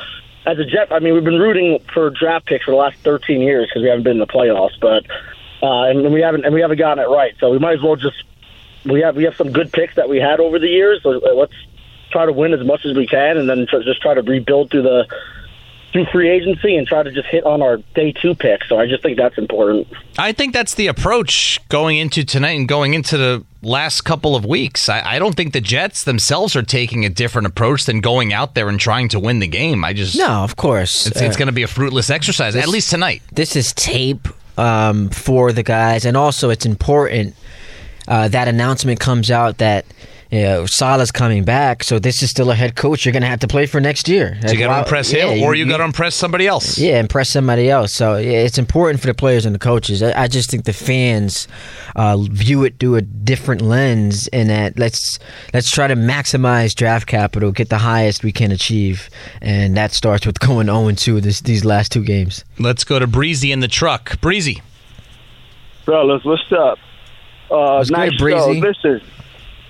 as 0.45 0.59
a 0.59 0.65
Jet, 0.65 0.91
I 0.91 0.99
mean, 0.99 1.13
we've 1.13 1.23
been 1.23 1.39
rooting 1.39 1.79
for 1.93 2.09
draft 2.09 2.45
picks 2.45 2.65
for 2.65 2.71
the 2.71 2.77
last 2.77 2.97
13 2.99 3.41
years 3.41 3.67
because 3.67 3.81
we 3.81 3.89
haven't 3.89 4.03
been 4.03 4.13
in 4.13 4.19
the 4.19 4.27
playoffs, 4.27 4.79
but 4.79 5.05
uh, 5.63 5.83
and 5.89 6.13
we 6.13 6.21
haven't 6.21 6.45
and 6.45 6.53
we 6.53 6.61
haven't 6.61 6.77
gotten 6.77 7.03
it 7.03 7.07
right. 7.07 7.33
So 7.39 7.49
we 7.49 7.59
might 7.59 7.77
as 7.77 7.83
well 7.83 7.95
just 7.95 8.23
we 8.85 9.01
have 9.01 9.15
we 9.15 9.23
have 9.23 9.35
some 9.35 9.51
good 9.51 9.71
picks 9.71 9.95
that 9.95 10.09
we 10.09 10.19
had 10.19 10.39
over 10.39 10.59
the 10.59 10.67
years. 10.67 11.01
So 11.03 11.09
let's 11.09 11.53
try 12.11 12.25
to 12.25 12.33
win 12.33 12.53
as 12.53 12.65
much 12.65 12.85
as 12.85 12.95
we 12.95 13.07
can, 13.07 13.37
and 13.37 13.49
then 13.49 13.65
tr- 13.67 13.81
just 13.83 14.01
try 14.01 14.13
to 14.13 14.21
rebuild 14.21 14.71
through 14.71 14.83
the 14.83 15.07
through 15.91 16.05
free 16.11 16.29
agency 16.29 16.75
and 16.75 16.85
try 16.85 17.03
to 17.03 17.11
just 17.11 17.27
hit 17.27 17.45
on 17.45 17.61
our 17.61 17.77
day 17.95 18.11
two 18.11 18.35
pick. 18.35 18.63
So 18.65 18.77
I 18.77 18.85
just 18.85 19.01
think 19.01 19.17
that's 19.17 19.37
important. 19.37 19.87
I 20.17 20.33
think 20.33 20.53
that's 20.53 20.75
the 20.75 20.87
approach 20.87 21.59
going 21.69 21.97
into 21.97 22.23
tonight 22.25 22.59
and 22.59 22.67
going 22.67 22.93
into 22.93 23.17
the 23.17 23.45
last 23.65 24.01
couple 24.01 24.35
of 24.35 24.45
weeks. 24.45 24.87
I, 24.89 25.01
I 25.01 25.19
don't 25.19 25.35
think 25.35 25.53
the 25.53 25.61
Jets 25.61 26.03
themselves 26.03 26.55
are 26.55 26.61
taking 26.63 27.03
a 27.03 27.09
different 27.09 27.47
approach 27.47 27.85
than 27.85 27.99
going 27.99 28.31
out 28.31 28.53
there 28.55 28.69
and 28.69 28.79
trying 28.79 29.09
to 29.09 29.19
win 29.19 29.39
the 29.39 29.47
game. 29.47 29.83
I 29.83 29.93
just 29.93 30.17
No, 30.17 30.43
of 30.43 30.55
course. 30.55 31.07
It's, 31.07 31.19
it's 31.21 31.35
Uh, 31.35 31.39
going 31.39 31.47
to 31.47 31.53
be 31.53 31.63
a 31.63 31.67
fruitless 31.67 32.09
exercise, 32.09 32.55
at 32.55 32.67
least 32.67 32.89
tonight. 32.91 33.21
This 33.31 33.55
is 33.55 33.73
tape 33.73 34.27
um, 34.57 35.09
for 35.09 35.51
the 35.51 35.63
guys, 35.63 36.05
and 36.05 36.15
also 36.15 36.49
it's 36.49 36.65
important 36.65 37.35
uh, 38.07 38.27
that 38.29 38.47
announcement 38.47 38.99
comes 38.99 39.31
out 39.31 39.57
that 39.57 39.83
you 40.31 40.41
know, 40.41 40.65
Saleh's 40.65 41.11
coming 41.11 41.43
back. 41.43 41.83
So 41.83 41.99
this 41.99 42.23
is 42.23 42.29
still 42.29 42.51
a 42.51 42.55
head 42.55 42.75
coach 42.75 43.05
you're 43.05 43.13
going 43.13 43.21
to 43.21 43.27
have 43.27 43.39
to 43.41 43.47
play 43.47 43.65
for 43.65 43.79
next 43.79 44.07
year. 44.07 44.37
So 44.41 44.51
you 44.51 44.59
got 44.59 44.67
to 44.67 44.73
wow- 44.73 44.79
impress 44.79 45.13
yeah, 45.13 45.27
him, 45.27 45.43
or 45.43 45.55
you 45.55 45.65
got 45.67 45.77
to 45.77 45.83
impress 45.83 46.15
somebody 46.15 46.47
else. 46.47 46.77
Yeah, 46.77 46.99
impress 46.99 47.29
somebody 47.29 47.69
else. 47.69 47.93
So 47.93 48.17
yeah, 48.17 48.39
it's 48.39 48.57
important 48.57 48.99
for 49.01 49.07
the 49.07 49.13
players 49.13 49.45
and 49.45 49.53
the 49.53 49.59
coaches. 49.59 50.01
I, 50.01 50.23
I 50.23 50.27
just 50.27 50.49
think 50.49 50.65
the 50.65 50.73
fans 50.73 51.47
uh, 51.95 52.17
view 52.17 52.63
it 52.63 52.79
through 52.79 52.95
a 52.95 53.01
different 53.01 53.61
lens, 53.61 54.27
in 54.27 54.47
that 54.47 54.77
let's 54.77 55.19
let's 55.53 55.71
try 55.71 55.87
to 55.87 55.95
maximize 55.95 56.73
draft 56.75 57.07
capital, 57.07 57.51
get 57.51 57.69
the 57.69 57.77
highest 57.77 58.23
we 58.23 58.31
can 58.31 58.51
achieve, 58.51 59.09
and 59.41 59.77
that 59.77 59.93
starts 59.93 60.25
with 60.25 60.39
going 60.45 60.67
0 60.67 60.91
2 60.91 61.21
this 61.21 61.41
these 61.41 61.63
last 61.63 61.91
two 61.91 62.03
games. 62.03 62.43
Let's 62.59 62.83
go 62.83 62.99
to 62.99 63.07
Breezy 63.07 63.51
in 63.51 63.59
the 63.59 63.67
truck. 63.67 64.19
Breezy. 64.21 64.61
Fellas, 65.85 66.23
what's 66.25 66.51
up? 66.51 66.79
Uh, 67.51 67.77
What's 67.77 67.89
good, 67.89 67.97
nice 67.97 68.13
show. 68.13 68.17
Breezy? 68.17 68.61
Listen, 68.61 69.01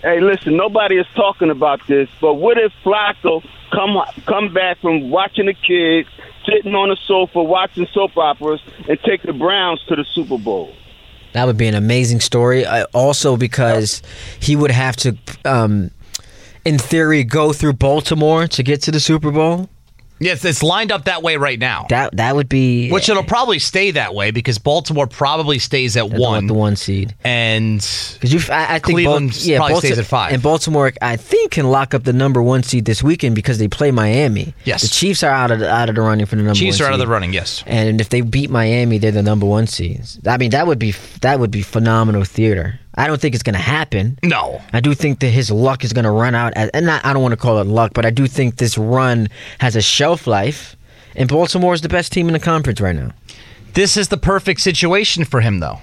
hey, 0.06 0.22
listen. 0.22 0.56
Nobody 0.56 0.97
is 0.97 1.08
talking 1.16 1.49
about 1.49 1.86
this, 1.88 2.08
but 2.22 2.36
what 2.36 2.58
if 2.58 2.72
Flacco 2.84 3.43
come 3.72 3.97
come 4.26 4.53
back 4.53 4.80
from 4.80 5.10
watching 5.10 5.47
the 5.47 5.53
kids, 5.53 6.08
sitting 6.45 6.76
on 6.76 6.89
the 6.89 6.97
sofa 7.08 7.41
watching 7.43 7.88
soap 7.91 8.16
operas, 8.16 8.62
and 8.88 8.99
take 9.01 9.24
the 9.24 9.34
Browns 9.34 9.82
to 9.88 9.95
the 9.95 10.06
Super 10.06 10.38
Bowl? 10.38 10.72
That 11.34 11.47
would 11.47 11.58
be 11.58 11.68
an 11.68 11.76
amazing 11.76 12.22
story. 12.22 12.66
Also, 12.93 13.36
because 13.36 14.01
he 14.39 14.56
would 14.56 14.72
have 14.72 14.95
to, 14.97 15.18
um, 15.43 15.91
in 16.64 16.78
theory, 16.78 17.26
go 17.26 17.51
through 17.51 17.74
Baltimore 17.74 18.47
to 18.47 18.64
get 18.64 18.82
to 18.84 18.91
the 18.91 19.01
Super 19.01 19.32
Bowl. 19.32 19.70
Yes, 20.20 20.45
it's 20.45 20.63
lined 20.63 20.91
up 20.91 21.05
that 21.05 21.24
way 21.24 21.36
right 21.38 21.59
now. 21.59 21.88
That 21.89 22.16
that 22.16 22.36
would 22.36 22.47
be 22.47 22.89
Which 22.89 23.09
it'll 23.09 23.24
eh, 23.24 23.28
probably 23.28 23.59
stay 23.59 23.91
that 23.91 24.13
way 24.13 24.32
because 24.32 24.57
Baltimore 24.57 25.07
probably 25.07 25.59
stays 25.59 25.97
at 25.97 26.09
one, 26.09 26.47
the 26.47 26.53
one 26.53 26.76
seed. 26.76 27.13
and 27.24 27.78
Because 28.13 28.34
you, 28.34 28.53
I, 28.53 28.63
I 28.76 28.80
think 28.80 28.84
Cleveland 28.97 29.45
yeah, 29.45 29.57
probably 29.57 29.80
stays 29.80 29.99
at 29.99 30.05
five. 30.05 30.32
and 30.34 30.41
Baltimore, 30.41 30.93
I 31.01 31.18
think, 31.18 31.51
can 31.51 31.68
lock 31.68 31.93
up 31.93 32.03
the 32.03 32.13
number 32.13 32.41
one 32.41 32.63
seed 32.63 32.86
this 32.86 33.03
weekend 33.03 33.36
because 33.36 33.57
they 33.57 33.68
play 33.68 33.91
Miami. 33.91 34.53
Yes. 34.63 34.84
the 34.84 34.88
Chiefs 34.88 35.24
are 35.24 35.32
out 35.32 35.51
of 35.51 35.59
the, 35.59 35.70
out 35.70 35.89
of 35.89 35.95
the 35.95 36.01
running 36.01 36.26
for 36.26 36.36
the 36.38 36.43
number. 36.43 36.55
Chiefs 36.55 36.80
one 36.80 36.86
are 36.86 36.88
out 36.89 36.93
of 36.93 36.99
the 36.99 37.07
running. 37.07 37.34
Yes, 37.34 37.63
And 37.68 37.99
if 37.99 38.09
they 38.09 38.22
beat 38.22 38.49
Miami, 38.49 38.97
they're 38.97 39.11
the 39.11 39.24
number 39.24 39.45
one 39.45 39.68
seeds. 39.68 40.20
I 40.26 40.38
mean, 40.38 40.51
that 40.51 40.66
would 40.68 40.80
be 40.80 40.93
that 41.22 41.39
would 41.39 41.51
be 41.51 41.61
phenomenal 41.61 42.24
theater. 42.24 42.80
I 42.96 43.08
don't 43.08 43.20
think 43.20 43.36
it's 43.36 43.43
going 43.43 43.56
to 43.56 43.60
happen. 43.60 44.18
no. 44.24 44.62
I 44.74 44.80
do 44.80 44.93
think 44.93 45.20
that 45.20 45.30
his 45.30 45.52
luck 45.52 45.84
is 45.84 45.93
going 45.93 46.06
to 46.06 46.12
run 46.12 46.34
out, 46.36 46.54
and 46.56 46.86
not, 46.86 47.06
I 47.06 47.14
don't 47.14 47.22
want 47.22 47.34
to 47.34 47.38
call 47.38 47.60
it 47.60 47.68
luck, 47.68 47.91
but 47.93 48.06
I 48.06 48.10
do 48.10 48.28
think 48.28 48.58
this 48.58 48.78
run 48.78 49.28
has 49.60 49.76
a 49.76 49.82
shelf 49.82 50.28
life, 50.28 50.76
and 51.16 51.28
Baltimore 51.30 51.74
is 51.74 51.82
the 51.82 51.89
best 51.89 52.12
team 52.12 52.28
in 52.28 52.34
the 52.34 52.39
conference 52.39 52.80
right 52.80 52.96
now. 52.96 53.12
This 53.74 53.98
is 53.98 54.08
the 54.08 54.18
perfect 54.18 54.62
situation 54.62 55.26
for 55.26 55.41
him, 55.41 55.60
though, 55.60 55.80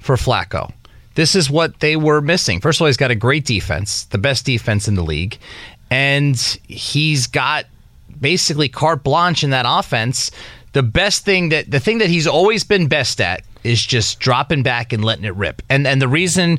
for 0.00 0.16
Flacco. 0.16 0.72
This 1.14 1.34
is 1.34 1.48
what 1.48 1.80
they 1.80 1.96
were 1.96 2.20
missing. 2.20 2.60
First 2.60 2.78
of 2.78 2.82
all, 2.82 2.86
he's 2.88 2.96
got 2.96 3.10
a 3.10 3.14
great 3.14 3.46
defense, 3.46 4.04
the 4.04 4.18
best 4.18 4.44
defense 4.44 4.86
in 4.88 4.96
the 4.96 5.02
league, 5.02 5.38
and 5.90 6.36
he's 6.66 7.26
got 7.26 7.66
basically 8.20 8.68
carte 8.68 9.02
blanche 9.02 9.44
in 9.44 9.50
that 9.50 9.64
offense. 9.68 10.30
The 10.72 10.82
best 10.82 11.24
thing 11.24 11.48
that 11.50 11.70
the 11.70 11.80
thing 11.80 11.98
that 11.98 12.10
he's 12.10 12.26
always 12.26 12.64
been 12.64 12.86
best 12.86 13.20
at 13.20 13.42
is 13.66 13.84
just 13.84 14.20
dropping 14.20 14.62
back 14.62 14.92
and 14.92 15.04
letting 15.04 15.24
it 15.24 15.34
rip. 15.34 15.62
And 15.68 15.86
and 15.86 16.00
the 16.00 16.08
reason 16.08 16.58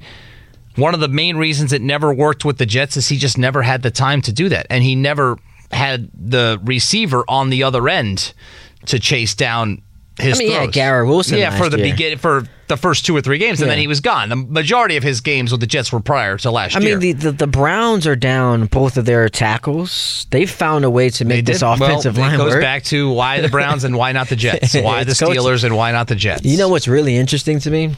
one 0.76 0.94
of 0.94 1.00
the 1.00 1.08
main 1.08 1.38
reasons 1.38 1.74
it 1.74 1.82
never 1.82 2.14
worked 2.14 2.46
with 2.46 2.60
the 2.60 2.66
Jets 2.66 2.98
is 2.98 3.10
he 3.10 3.18
just 3.18 3.38
never 3.38 3.64
had 3.64 3.82
the 3.82 3.92
time 3.92 4.22
to 4.24 4.32
do 4.32 4.48
that. 4.50 4.68
And 4.70 4.84
he 4.84 4.96
never 4.96 5.38
had 5.72 6.10
the 6.14 6.60
receiver 6.64 7.24
on 7.28 7.50
the 7.50 7.64
other 7.64 7.90
end 7.90 8.34
to 8.86 9.00
chase 9.00 9.34
down 9.34 9.82
his 10.20 10.38
I 10.38 10.40
mean, 10.40 10.52
yeah, 10.52 10.64
throws. 10.64 10.74
Garrett 10.74 11.08
Wilson 11.08 11.38
Yeah, 11.38 11.58
for 11.58 11.70
the 11.70 11.78
year. 11.78 11.92
begin 11.94 12.18
for 12.18 12.44
the 12.68 12.76
first 12.78 13.06
two 13.06 13.16
or 13.16 13.22
three 13.22 13.38
games, 13.38 13.62
and 13.62 13.70
then 13.70 13.78
he 13.78 13.88
was 13.88 14.02
gone. 14.02 14.30
The 14.30 14.36
majority 14.36 14.98
of 14.98 15.04
his 15.04 15.22
games 15.22 15.52
with 15.52 15.62
the 15.62 15.68
Jets 15.68 15.92
were 15.92 16.00
prior 16.00 16.38
to 16.40 16.52
last 16.52 16.76
I 16.76 16.80
year. 16.80 16.98
I 16.98 17.00
mean, 17.00 17.18
the, 17.18 17.32
the 17.32 17.32
the 17.32 17.48
Browns 17.48 18.06
are 18.08 18.16
down 18.16 18.66
both 18.66 18.98
of 18.98 19.06
their 19.06 19.30
tackles. 19.30 20.28
They've 20.32 20.50
found 20.50 20.84
a 20.86 20.90
way 20.90 21.10
to 21.12 21.26
make 21.26 21.46
this 21.46 21.62
offensive 21.62 22.18
well, 22.18 22.26
line 22.26 22.36
It 22.36 22.38
goes 22.38 22.54
work. 22.54 22.62
back 22.62 22.84
to 22.86 23.10
why 23.12 23.42
the 23.42 23.50
Browns 23.50 23.84
and 23.84 23.96
why 23.96 24.12
not 24.12 24.28
the 24.30 24.36
Jets? 24.36 24.74
Why 24.82 25.04
the. 25.04 25.14
Steelers 25.14 25.64
and 25.64 25.76
why 25.76 25.92
not 25.92 26.08
the 26.08 26.16
Jets? 26.16 26.44
You 26.46 26.58
know 26.58 26.70
what's 26.70 26.88
really 26.88 27.16
interesting 27.16 27.60
to 27.60 27.72
me? 27.72 27.96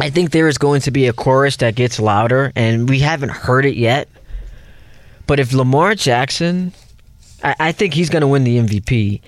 I 0.00 0.10
think 0.10 0.30
there 0.30 0.46
is 0.48 0.58
going 0.58 0.80
to 0.82 0.90
be 0.90 1.06
a 1.08 1.12
chorus 1.12 1.56
that 1.56 1.74
gets 1.74 1.98
louder, 1.98 2.52
and 2.54 2.88
we 2.88 3.00
haven't 3.00 3.30
heard 3.30 3.64
it 3.66 3.76
yet. 3.76 4.08
But 5.26 5.40
if 5.40 5.52
Lamar 5.52 5.94
Jackson, 5.94 6.72
I, 7.42 7.54
I 7.58 7.72
think 7.72 7.94
he's 7.94 8.08
going 8.10 8.20
to 8.20 8.28
win 8.28 8.44
the 8.44 8.58
MVP. 8.58 9.20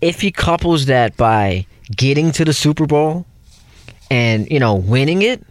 If 0.00 0.20
he 0.20 0.30
couples 0.30 0.86
that 0.86 1.16
by 1.16 1.66
getting 1.94 2.32
to 2.32 2.44
the 2.44 2.52
Super 2.52 2.86
Bowl 2.86 3.26
and, 4.10 4.50
you 4.50 4.60
know, 4.60 4.74
winning 4.74 5.22
it, 5.22 5.42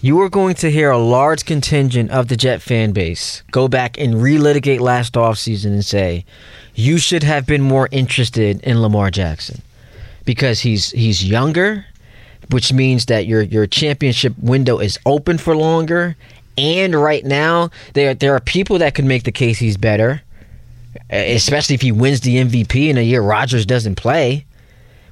you 0.00 0.20
are 0.20 0.28
going 0.28 0.56
to 0.56 0.70
hear 0.70 0.90
a 0.90 0.98
large 0.98 1.44
contingent 1.44 2.10
of 2.10 2.26
the 2.26 2.36
Jet 2.36 2.60
fan 2.60 2.90
base 2.90 3.42
go 3.52 3.68
back 3.68 3.96
and 3.98 4.14
relitigate 4.14 4.80
last 4.80 5.14
offseason 5.14 5.66
and 5.66 5.84
say, 5.84 6.24
you 6.74 6.98
should 6.98 7.22
have 7.22 7.46
been 7.46 7.62
more 7.62 7.88
interested 7.92 8.60
in 8.62 8.82
Lamar 8.82 9.10
Jackson 9.10 9.62
because 10.24 10.60
he's 10.60 10.90
he's 10.90 11.24
younger, 11.24 11.86
which 12.50 12.72
means 12.72 13.06
that 13.06 13.26
your 13.26 13.42
your 13.42 13.66
championship 13.66 14.36
window 14.38 14.78
is 14.78 14.98
open 15.06 15.38
for 15.38 15.56
longer. 15.56 16.16
And 16.58 16.94
right 16.94 17.24
now, 17.24 17.70
there 17.94 18.12
there 18.14 18.34
are 18.34 18.40
people 18.40 18.78
that 18.78 18.94
could 18.94 19.04
make 19.04 19.22
the 19.22 19.32
case 19.32 19.58
he's 19.58 19.76
better, 19.76 20.22
Uh, 20.94 21.16
especially 21.16 21.74
if 21.74 21.82
he 21.82 21.92
wins 21.92 22.20
the 22.20 22.36
MVP 22.36 22.88
in 22.88 22.98
a 22.98 23.02
year 23.02 23.22
Rodgers 23.22 23.64
doesn't 23.66 23.94
play. 23.96 24.44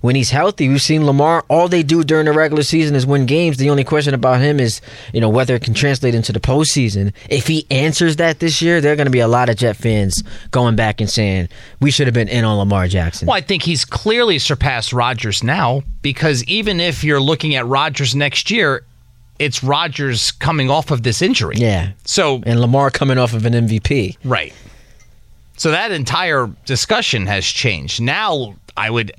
when 0.02 0.16
he's 0.16 0.30
healthy, 0.30 0.68
we've 0.68 0.80
seen 0.80 1.04
Lamar. 1.04 1.44
All 1.48 1.68
they 1.68 1.82
do 1.82 2.02
during 2.04 2.24
the 2.24 2.32
regular 2.32 2.62
season 2.62 2.94
is 2.96 3.04
win 3.04 3.26
games. 3.26 3.58
The 3.58 3.68
only 3.68 3.84
question 3.84 4.14
about 4.14 4.40
him 4.40 4.58
is, 4.58 4.80
you 5.12 5.20
know, 5.20 5.28
whether 5.28 5.54
it 5.54 5.62
can 5.62 5.74
translate 5.74 6.14
into 6.14 6.32
the 6.32 6.40
postseason. 6.40 7.12
If 7.28 7.46
he 7.46 7.66
answers 7.70 8.16
that 8.16 8.40
this 8.40 8.62
year, 8.62 8.80
there 8.80 8.92
are 8.92 8.96
going 8.96 9.06
to 9.06 9.10
be 9.10 9.20
a 9.20 9.28
lot 9.28 9.50
of 9.50 9.56
Jet 9.56 9.76
fans 9.76 10.22
going 10.52 10.74
back 10.74 11.00
and 11.02 11.10
saying 11.10 11.48
we 11.80 11.90
should 11.90 12.06
have 12.06 12.14
been 12.14 12.28
in 12.28 12.44
on 12.44 12.56
Lamar 12.58 12.88
Jackson. 12.88 13.26
Well, 13.26 13.36
I 13.36 13.42
think 13.42 13.62
he's 13.62 13.84
clearly 13.84 14.38
surpassed 14.38 14.92
Rodgers 14.94 15.42
now 15.42 15.82
because 16.00 16.44
even 16.44 16.80
if 16.80 17.04
you're 17.04 17.20
looking 17.20 17.54
at 17.54 17.66
Rodgers 17.66 18.14
next 18.14 18.50
year, 18.50 18.84
it's 19.38 19.62
Rodgers 19.62 20.30
coming 20.32 20.70
off 20.70 20.90
of 20.90 21.02
this 21.02 21.20
injury. 21.22 21.56
Yeah. 21.58 21.92
So 22.04 22.42
and 22.46 22.60
Lamar 22.60 22.90
coming 22.90 23.18
off 23.18 23.34
of 23.34 23.44
an 23.46 23.52
MVP. 23.52 24.16
Right. 24.24 24.54
So 25.60 25.72
that 25.72 25.92
entire 25.92 26.46
discussion 26.64 27.26
has 27.26 27.44
changed. 27.44 28.00
Now 28.00 28.54
I 28.78 28.88
would 28.88 29.12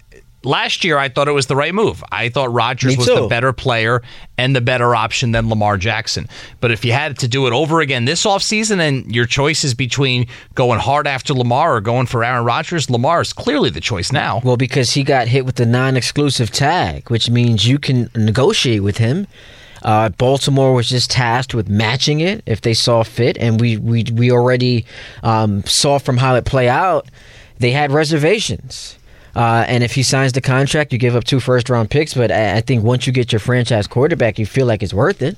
last 0.43 0.83
year 0.83 0.97
I 0.97 1.07
thought 1.07 1.27
it 1.27 1.33
was 1.33 1.45
the 1.45 1.55
right 1.55 1.71
move. 1.71 2.03
I 2.11 2.29
thought 2.29 2.51
Rodgers 2.51 2.97
was 2.97 3.05
the 3.05 3.27
better 3.27 3.53
player 3.53 4.01
and 4.39 4.55
the 4.55 4.59
better 4.59 4.95
option 4.95 5.33
than 5.33 5.49
Lamar 5.49 5.77
Jackson. 5.77 6.27
But 6.59 6.71
if 6.71 6.83
you 6.83 6.93
had 6.93 7.19
to 7.19 7.27
do 7.27 7.45
it 7.45 7.53
over 7.53 7.79
again 7.79 8.05
this 8.05 8.25
offseason 8.25 8.79
and 8.79 9.13
your 9.13 9.27
choice 9.27 9.63
is 9.63 9.75
between 9.75 10.25
going 10.55 10.79
hard 10.79 11.05
after 11.05 11.35
Lamar 11.35 11.75
or 11.75 11.79
going 11.79 12.07
for 12.07 12.23
Aaron 12.23 12.43
Rodgers, 12.43 12.89
Lamar 12.89 13.21
is 13.21 13.33
clearly 13.33 13.69
the 13.69 13.79
choice 13.79 14.11
now. 14.11 14.41
Well, 14.43 14.57
because 14.57 14.89
he 14.89 15.03
got 15.03 15.27
hit 15.27 15.45
with 15.45 15.57
the 15.57 15.67
non-exclusive 15.67 16.49
tag, 16.49 17.11
which 17.11 17.29
means 17.29 17.67
you 17.67 17.77
can 17.77 18.09
negotiate 18.15 18.81
with 18.81 18.97
him. 18.97 19.27
Uh, 19.81 20.09
Baltimore 20.09 20.73
was 20.73 20.89
just 20.89 21.09
tasked 21.11 21.53
with 21.53 21.69
matching 21.69 22.19
it 22.19 22.43
if 22.45 22.61
they 22.61 22.73
saw 22.73 23.03
fit, 23.03 23.37
and 23.37 23.59
we 23.59 23.77
we 23.77 24.05
we 24.13 24.31
already 24.31 24.85
um, 25.23 25.63
saw 25.65 25.97
from 25.97 26.17
how 26.17 26.35
it 26.35 26.45
play 26.45 26.69
out, 26.69 27.07
they 27.59 27.71
had 27.71 27.91
reservations. 27.91 28.97
Uh, 29.35 29.63
and 29.67 29.83
if 29.83 29.93
he 29.93 30.03
signs 30.03 30.33
the 30.33 30.41
contract, 30.41 30.91
you 30.91 30.99
give 30.99 31.15
up 31.15 31.23
two 31.23 31.39
first 31.39 31.69
round 31.69 31.89
picks. 31.89 32.13
But 32.13 32.31
I, 32.31 32.57
I 32.57 32.61
think 32.61 32.83
once 32.83 33.07
you 33.07 33.13
get 33.13 33.31
your 33.31 33.39
franchise 33.39 33.87
quarterback, 33.87 34.37
you 34.37 34.45
feel 34.45 34.65
like 34.65 34.83
it's 34.83 34.93
worth 34.93 35.21
it. 35.21 35.37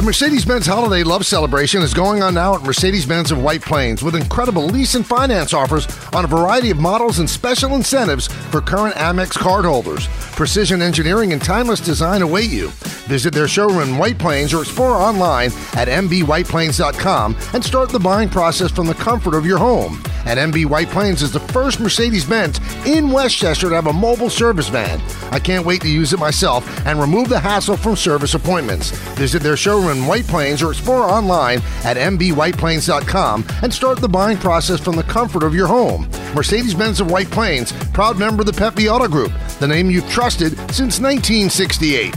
The 0.00 0.02
Mercedes 0.06 0.44
Benz 0.44 0.66
Holiday 0.66 1.02
Love 1.02 1.26
Celebration 1.26 1.82
is 1.82 1.92
going 1.92 2.22
on 2.22 2.32
now 2.32 2.54
at 2.54 2.62
Mercedes 2.62 3.04
Benz 3.04 3.30
of 3.30 3.42
White 3.42 3.60
Plains 3.60 4.02
with 4.02 4.14
incredible 4.14 4.64
lease 4.64 4.94
and 4.94 5.04
finance 5.04 5.52
offers 5.52 5.86
on 6.14 6.24
a 6.24 6.28
variety 6.28 6.70
of 6.70 6.78
models 6.78 7.18
and 7.18 7.28
special 7.28 7.74
incentives 7.74 8.28
for 8.28 8.60
current 8.60 8.94
Amex 8.94 9.36
cardholders. 9.36 10.08
Precision 10.36 10.80
engineering 10.80 11.32
and 11.32 11.42
timeless 11.42 11.80
design 11.80 12.22
await 12.22 12.50
you. 12.50 12.68
Visit 13.08 13.34
their 13.34 13.48
showroom 13.48 13.90
in 13.90 13.98
White 13.98 14.18
Plains 14.18 14.54
or 14.54 14.62
explore 14.62 14.94
online 14.94 15.50
at 15.74 15.88
mbwhiteplains.com 15.88 17.36
and 17.52 17.62
start 17.62 17.90
the 17.90 17.98
buying 17.98 18.28
process 18.28 18.70
from 18.70 18.86
the 18.86 18.94
comfort 18.94 19.34
of 19.34 19.44
your 19.44 19.58
home. 19.58 20.00
And 20.26 20.52
MB 20.52 20.66
White 20.66 20.88
Plains 20.88 21.22
is 21.22 21.32
the 21.32 21.40
first 21.40 21.80
Mercedes 21.80 22.24
Benz 22.24 22.60
in 22.86 23.10
Westchester 23.10 23.68
to 23.68 23.74
have 23.74 23.86
a 23.86 23.92
mobile 23.92 24.30
service 24.30 24.68
van. 24.68 25.00
I 25.32 25.38
can't 25.38 25.66
wait 25.66 25.80
to 25.82 25.88
use 25.88 26.12
it 26.12 26.20
myself 26.20 26.64
and 26.86 27.00
remove 27.00 27.28
the 27.28 27.38
hassle 27.40 27.76
from 27.76 27.96
service 27.96 28.34
appointments. 28.34 28.90
Visit 29.16 29.42
their 29.42 29.56
showroom 29.56 29.98
in 29.98 30.06
White 30.06 30.26
Plains 30.26 30.62
or 30.62 30.70
explore 30.70 31.04
online 31.04 31.58
at 31.84 31.96
mbwhiteplains.com 31.96 33.44
and 33.62 33.72
start 33.72 34.00
the 34.00 34.08
buying 34.08 34.38
process 34.38 34.80
from 34.80 34.96
the 34.96 35.02
comfort 35.04 35.42
of 35.42 35.54
your 35.54 35.66
home. 35.66 36.08
Mercedes 36.34 36.74
Benz 36.74 37.00
of 37.00 37.10
White 37.10 37.30
Plains, 37.30 37.72
proud 37.92 38.18
member 38.18 38.42
of 38.42 38.46
the 38.46 38.52
Pepe 38.52 38.88
Auto 38.88 39.08
Group, 39.08 39.32
the 39.58 39.66
name 39.66 39.90
you've 39.90 40.08
trusted 40.08 40.52
since 40.72 41.00
1968. 41.00 42.14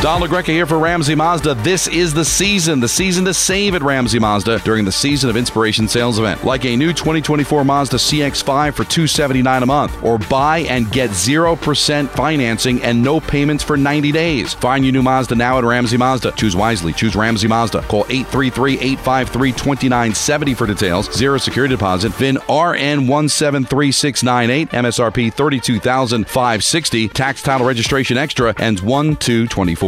Don 0.00 0.22
LaGreca 0.22 0.46
here 0.46 0.64
for 0.64 0.78
Ramsey 0.78 1.16
Mazda. 1.16 1.54
This 1.54 1.88
is 1.88 2.14
the 2.14 2.24
season, 2.24 2.78
the 2.78 2.86
season 2.86 3.24
to 3.24 3.34
save 3.34 3.74
at 3.74 3.82
Ramsey 3.82 4.20
Mazda 4.20 4.60
during 4.60 4.84
the 4.84 4.92
Season 4.92 5.28
of 5.28 5.36
Inspiration 5.36 5.88
sales 5.88 6.20
event. 6.20 6.44
Like 6.44 6.64
a 6.64 6.76
new 6.76 6.92
2024 6.92 7.64
Mazda 7.64 7.96
CX-5 7.96 8.74
for 8.74 8.84
279 8.84 9.64
a 9.64 9.66
month, 9.66 10.00
or 10.04 10.18
buy 10.18 10.58
and 10.58 10.88
get 10.92 11.10
0% 11.10 12.08
financing 12.10 12.80
and 12.84 13.02
no 13.02 13.18
payments 13.18 13.64
for 13.64 13.76
90 13.76 14.12
days. 14.12 14.54
Find 14.54 14.84
your 14.84 14.92
new 14.92 15.02
Mazda 15.02 15.34
now 15.34 15.58
at 15.58 15.64
Ramsey 15.64 15.96
Mazda. 15.96 16.30
Choose 16.36 16.54
wisely. 16.54 16.92
Choose 16.92 17.16
Ramsey 17.16 17.48
Mazda. 17.48 17.82
Call 17.82 18.04
833-853-2970 18.04 20.56
for 20.56 20.68
details. 20.68 21.12
Zero 21.12 21.38
security 21.38 21.74
deposit. 21.74 22.12
VIN 22.12 22.36
RN173698. 22.36 24.68
MSRP 24.68 25.34
32560 25.34 27.08
Tax 27.08 27.42
title 27.42 27.66
registration 27.66 28.16
extra 28.16 28.54
ends 28.60 28.80
1-2-24. 28.80 29.87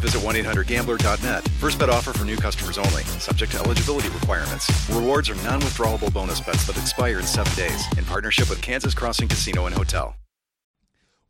visit 0.00 0.22
1-800-GAMBLER.net. 0.22 1.48
First 1.60 1.78
bet 1.78 1.90
offer 1.90 2.12
for 2.12 2.24
new 2.24 2.36
customers 2.36 2.78
only. 2.78 3.02
Subject 3.18 3.52
to 3.52 3.58
eligibility 3.58 4.08
requirements. 4.08 4.88
Rewards 4.90 5.30
are 5.30 5.34
non-withdrawable 5.36 6.12
bonus 6.12 6.40
bets 6.40 6.66
that 6.66 6.76
expire 6.76 7.18
in 7.18 7.24
seven 7.24 7.54
days. 7.56 7.84
In 7.96 8.04
partnership 8.04 8.50
with 8.50 8.60
Kansas 8.60 8.94
Crossing 8.94 9.28
Casino 9.28 9.66
and 9.66 9.74
Hotel. 9.74 10.14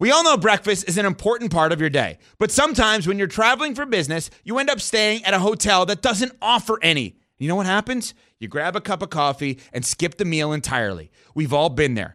We 0.00 0.12
all 0.12 0.22
know 0.22 0.36
breakfast 0.36 0.88
is 0.88 0.96
an 0.96 1.06
important 1.06 1.50
part 1.50 1.72
of 1.72 1.80
your 1.80 1.90
day, 1.90 2.18
but 2.38 2.52
sometimes 2.52 3.08
when 3.08 3.18
you're 3.18 3.26
traveling 3.26 3.74
for 3.74 3.84
business, 3.84 4.30
you 4.44 4.58
end 4.58 4.70
up 4.70 4.80
staying 4.80 5.24
at 5.24 5.34
a 5.34 5.40
hotel 5.40 5.86
that 5.86 6.02
doesn't 6.02 6.36
offer 6.40 6.78
any. 6.82 7.16
You 7.36 7.48
know 7.48 7.56
what 7.56 7.66
happens? 7.66 8.14
You 8.38 8.46
grab 8.46 8.76
a 8.76 8.80
cup 8.80 9.02
of 9.02 9.10
coffee 9.10 9.58
and 9.72 9.84
skip 9.84 10.16
the 10.16 10.24
meal 10.24 10.52
entirely. 10.52 11.10
We've 11.34 11.52
all 11.52 11.68
been 11.68 11.94
there. 11.94 12.14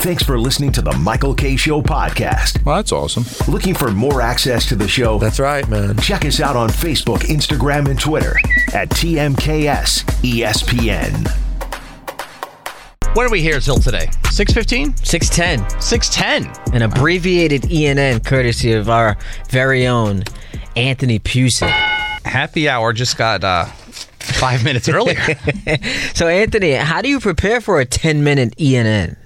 Thanks 0.00 0.22
for 0.22 0.38
listening 0.38 0.70
to 0.72 0.80
the 0.80 0.92
Michael 0.92 1.34
Kay 1.34 1.56
Show 1.56 1.82
podcast. 1.82 2.64
Well, 2.64 2.76
that's 2.76 2.92
awesome. 2.92 3.24
Looking 3.52 3.74
for 3.74 3.90
more 3.90 4.22
access 4.22 4.64
to 4.68 4.76
the 4.76 4.86
show? 4.86 5.18
That's 5.18 5.40
right, 5.40 5.68
man. 5.68 5.98
Check 5.98 6.24
us 6.24 6.38
out 6.40 6.54
on 6.54 6.68
Facebook, 6.68 7.18
Instagram, 7.22 7.90
and 7.90 7.98
Twitter 7.98 8.36
at 8.72 8.90
TMKS 8.90 10.04
ESPN. 10.22 11.28
What 13.16 13.26
are 13.26 13.30
we 13.30 13.42
here 13.42 13.58
till 13.58 13.78
today? 13.78 14.08
615? 14.30 14.96
610. 15.04 15.80
610. 15.80 16.74
An 16.76 16.82
abbreviated 16.82 17.62
ENN 17.62 18.24
courtesy 18.24 18.72
of 18.74 18.88
our 18.88 19.16
very 19.50 19.88
own 19.88 20.22
Anthony 20.76 21.18
Pusey. 21.18 21.68
Happy 22.24 22.68
hour 22.68 22.92
just 22.92 23.18
got 23.18 23.42
uh, 23.42 23.64
five 23.64 24.62
minutes 24.62 24.88
earlier. 24.88 25.20
so, 26.14 26.28
Anthony, 26.28 26.74
how 26.74 27.02
do 27.02 27.08
you 27.08 27.18
prepare 27.18 27.60
for 27.60 27.80
a 27.80 27.84
10 27.84 28.22
minute 28.22 28.54
ENN? 28.58 29.16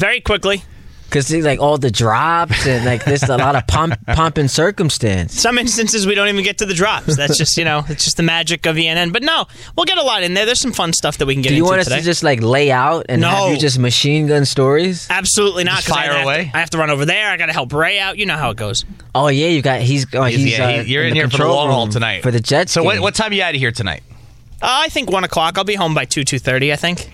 Very 0.00 0.20
quickly. 0.20 0.64
Because 1.08 1.28
like 1.32 1.58
all 1.58 1.76
the 1.76 1.90
drops 1.90 2.64
and 2.68 2.84
like 2.84 3.04
there's 3.04 3.24
a 3.24 3.36
lot 3.36 3.56
of 3.56 3.66
pomp, 3.66 3.94
pomp 4.06 4.38
and 4.38 4.48
circumstance. 4.48 5.34
Some 5.40 5.58
instances 5.58 6.06
we 6.06 6.14
don't 6.14 6.28
even 6.28 6.44
get 6.44 6.58
to 6.58 6.66
the 6.66 6.72
drops. 6.74 7.16
That's 7.16 7.36
just 7.36 7.56
you 7.56 7.64
know 7.64 7.84
it's 7.88 8.04
just 8.04 8.16
the 8.16 8.22
magic 8.22 8.64
of 8.64 8.76
ENN. 8.76 9.12
But 9.12 9.24
no, 9.24 9.46
we'll 9.76 9.86
get 9.86 9.98
a 9.98 10.04
lot 10.04 10.22
in 10.22 10.34
there. 10.34 10.46
There's 10.46 10.60
some 10.60 10.70
fun 10.72 10.92
stuff 10.92 11.18
that 11.18 11.26
we 11.26 11.34
can 11.34 11.42
get 11.42 11.48
Do 11.48 11.56
you 11.56 11.64
into 11.64 11.68
want 11.70 11.80
us 11.80 11.86
today. 11.88 11.98
to 11.98 12.04
just 12.04 12.22
like 12.22 12.40
lay 12.42 12.70
out 12.70 13.06
and 13.08 13.20
No. 13.22 13.28
have 13.28 13.50
you 13.50 13.58
just 13.58 13.76
machine 13.76 14.28
gun 14.28 14.44
stories? 14.44 15.08
Absolutely 15.10 15.64
not. 15.64 15.78
Just 15.78 15.88
'cause 15.88 15.96
I 15.96 16.06
fire 16.06 16.12
to- 16.18 16.22
away? 16.22 16.50
I 16.54 16.60
have 16.60 16.70
to 16.70 16.78
run 16.78 16.90
over 16.90 17.04
there. 17.04 17.28
I 17.28 17.36
got 17.36 17.46
to 17.46 17.52
help 17.52 17.72
Ray 17.72 17.98
out. 17.98 18.16
You 18.16 18.26
know 18.26 18.36
how 18.36 18.50
it 18.50 18.56
goes. 18.56 18.84
Oh 19.12 19.26
yeah, 19.26 19.48
you 19.48 19.62
got 19.62 19.80
he's 19.80 20.06
oh, 20.14 20.22
He's- 20.26 20.40
he's, 20.40 20.58
yeah, 20.58 20.64
uh, 20.64 20.82
he- 20.84 20.92
you're 20.92 21.02
in, 21.02 21.10
the 21.10 21.14
here 21.16 21.24
for 21.24 21.30
the 21.32 21.36
control 21.38 21.56
long 21.56 21.70
haul 21.70 21.88
tonight 21.88 22.22
for 22.22 22.30
the 22.30 22.38
Jets. 22.38 22.70
So 22.70 22.84
what, 22.84 22.92
game. 22.94 23.02
what 23.02 23.16
time 23.16 23.32
are 23.32 23.34
you 23.34 23.42
out 23.42 23.52
of 23.56 23.60
here 23.60 23.72
tonight? 23.72 24.04
Uh, 24.62 24.66
I 24.86 24.88
think 24.90 25.10
one 25.10 25.24
o'clock. 25.24 25.58
I'll 25.58 25.64
be 25.64 25.74
home 25.74 25.92
by 25.92 26.04
two 26.04 26.22
two 26.22 26.38
thirty. 26.38 26.72
I 26.72 26.76
think. 26.76 27.10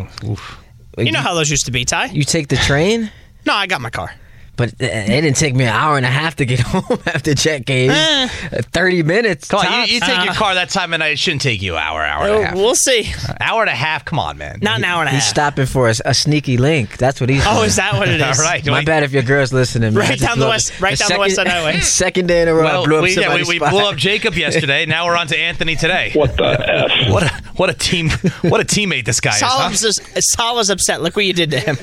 You 0.97 1.13
know 1.13 1.21
how 1.21 1.35
those 1.35 1.51
used 1.51 1.67
to 1.67 1.73
be, 1.73 1.85
Ty. 1.85 2.07
You 2.07 2.25
take 2.25 2.49
the 2.49 2.57
train? 2.57 3.11
No, 3.45 3.55
I 3.55 3.67
got 3.67 3.81
my 3.81 3.91
car. 3.91 4.15
But 4.57 4.71
uh, 4.71 4.87
it 4.87 5.07
didn't 5.09 5.37
take 5.37 5.55
me 5.55 5.65
an 5.65 5.71
hour 5.71 5.97
and 5.97 6.07
a 6.07 6.11
half 6.11 6.37
to 6.37 6.47
get 6.47 6.61
home 6.67 6.99
after 7.07 7.35
check 7.35 7.65
game. 7.67 7.91
Eh. 7.91 8.29
Uh, 8.53 8.63
Thirty 8.73 9.03
minutes. 9.03 9.49
Come 9.49 9.61
on, 9.61 9.87
you, 9.89 9.95
you 9.95 10.01
take 10.01 10.25
your 10.25 10.35
car 10.35 10.55
that 10.55 10.71
time 10.71 10.93
of 10.95 11.01
night. 11.01 11.13
It 11.13 11.19
shouldn't 11.19 11.43
take 11.43 11.61
you 11.63 11.75
an 11.77 11.83
hour, 11.83 12.03
hour 12.03 12.23
and 12.25 12.33
Oh, 12.33 12.41
a 12.41 12.45
half. 12.47 12.55
we'll 12.55 12.75
see. 12.75 13.13
Hour 13.41 13.61
and 13.63 13.71
a 13.71 13.75
half. 13.75 14.05
Come 14.05 14.19
on, 14.19 14.39
man. 14.39 14.59
Not 14.63 14.79
an 14.79 14.85
hour 14.85 15.01
and 15.01 15.09
a 15.09 15.13
half. 15.13 15.21
He's 15.23 15.29
stopping 15.29 15.67
for 15.67 15.89
a, 15.91 15.95
a 16.05 16.15
sneaky 16.15 16.57
link. 16.57 16.97
That's 16.97 17.21
what 17.21 17.29
he's. 17.31 17.45
Oh, 17.47 17.55
doing. 17.57 17.67
is 17.67 17.77
that 17.77 17.95
what 17.95 18.09
it 18.09 18.21
is? 18.21 18.39
All 18.41 18.45
right. 18.45 18.65
My 18.67 18.83
bad 18.85 19.03
if 19.03 19.13
your 19.13 19.23
girl's 19.23 19.53
listening. 19.53 19.93
man. 19.95 20.09
Right 20.09 20.19
down 20.19 20.39
the 20.39 20.45
blew 20.45 20.45
up 20.47 20.51
west- 20.53 20.81
right 20.81 20.99
down 20.99 21.09
the 21.11 21.19
west 21.19 21.37
side 21.37 21.49
highway. 21.49 21.81
Second 21.81 22.27
day 22.29 22.43
in 22.43 22.49
a 22.49 22.55
row, 22.55 22.67
I 22.67 22.73
Well, 22.73 22.85
blew 22.87 22.97
up 22.97 23.03
we, 23.03 23.15
yeah, 23.17 23.35
we, 23.35 23.43
we 23.45 23.59
blew 23.59 23.87
up 23.89 23.97
Jacob 23.97 24.35
yesterday. 24.35 24.87
Now 24.87 25.07
we're 25.07 25.17
on 25.17 25.27
to 25.29 25.37
Anthony 25.39 25.77
today. 25.77 26.13
What 26.15 26.37
the 26.37 26.45
f? 26.45 27.13
What 27.13 27.23
a 27.25 27.29
what 27.57 27.71
a 27.71 27.75
team! 27.75 28.11
What 28.43 28.61
a 28.61 28.65
teammate 28.65 29.05
this 29.07 29.21
guy 29.21 29.35
is. 29.37 29.41
huh? 29.43 29.71
Sal's, 29.73 30.01
Sal's 30.35 30.71
upset. 30.71 31.03
Look 31.03 31.17
what 31.17 31.25
you 31.25 31.33
did 31.33 31.51
to 31.53 31.61
him. 31.61 31.77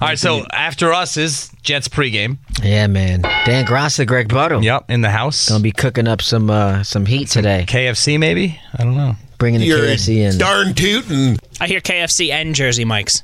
All 0.00 0.08
right, 0.08 0.18
so 0.18 0.44
after 0.52 0.92
us 0.92 1.16
is 1.16 1.50
Jets 1.62 1.88
pregame. 1.88 2.38
Yeah, 2.62 2.86
man. 2.86 3.22
Dan 3.22 3.64
Grassa, 3.66 4.06
Greg 4.06 4.28
Buttle. 4.28 4.62
Yep, 4.62 4.90
in 4.90 5.00
the 5.02 5.10
house. 5.10 5.48
Gonna 5.48 5.62
be 5.62 5.72
cooking 5.72 6.08
up 6.08 6.22
some 6.22 6.50
uh, 6.50 6.82
some 6.82 7.06
heat 7.06 7.28
today. 7.28 7.64
KFC 7.68 8.18
maybe? 8.18 8.60
I 8.76 8.84
don't 8.84 8.96
know. 8.96 9.14
Bringing 9.38 9.60
the 9.60 9.66
You're 9.66 9.78
KFC 9.80 10.16
in 10.32 10.38
darn 10.38 10.74
tootin'. 10.74 11.36
I 11.60 11.66
hear 11.66 11.80
KFC 11.80 12.30
and 12.30 12.54
Jersey 12.54 12.84
Mike's. 12.84 13.22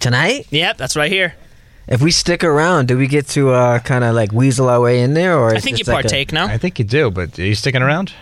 tonight. 0.00 0.46
Yep, 0.50 0.76
that's 0.78 0.96
what 0.96 1.02
I 1.04 1.08
hear. 1.08 1.34
If 1.86 2.00
we 2.02 2.10
stick 2.10 2.42
around, 2.42 2.88
do 2.88 2.96
we 2.96 3.06
get 3.06 3.28
to 3.28 3.50
uh, 3.50 3.78
kind 3.80 4.04
of 4.04 4.14
like 4.14 4.32
weasel 4.32 4.68
our 4.70 4.80
way 4.80 5.00
in 5.02 5.14
there, 5.14 5.38
or 5.38 5.50
I 5.52 5.56
is 5.56 5.64
think 5.64 5.78
you 5.78 5.84
this 5.84 5.92
like 5.92 6.04
a- 6.04 6.08
partake 6.08 6.32
now. 6.32 6.46
I 6.46 6.56
think 6.58 6.78
you 6.78 6.84
do, 6.84 7.10
but 7.10 7.38
are 7.38 7.44
you 7.44 7.54
sticking 7.54 7.82
around? 7.82 8.12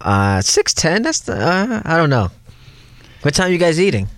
Uh, 0.00 0.40
six 0.40 0.72
ten. 0.72 1.02
That's 1.02 1.20
the. 1.20 1.34
Uh, 1.34 1.82
I 1.84 1.96
don't 1.96 2.10
know. 2.10 2.30
What 3.22 3.34
time 3.34 3.50
you 3.52 3.58
guys 3.58 3.80
eating? 3.80 4.08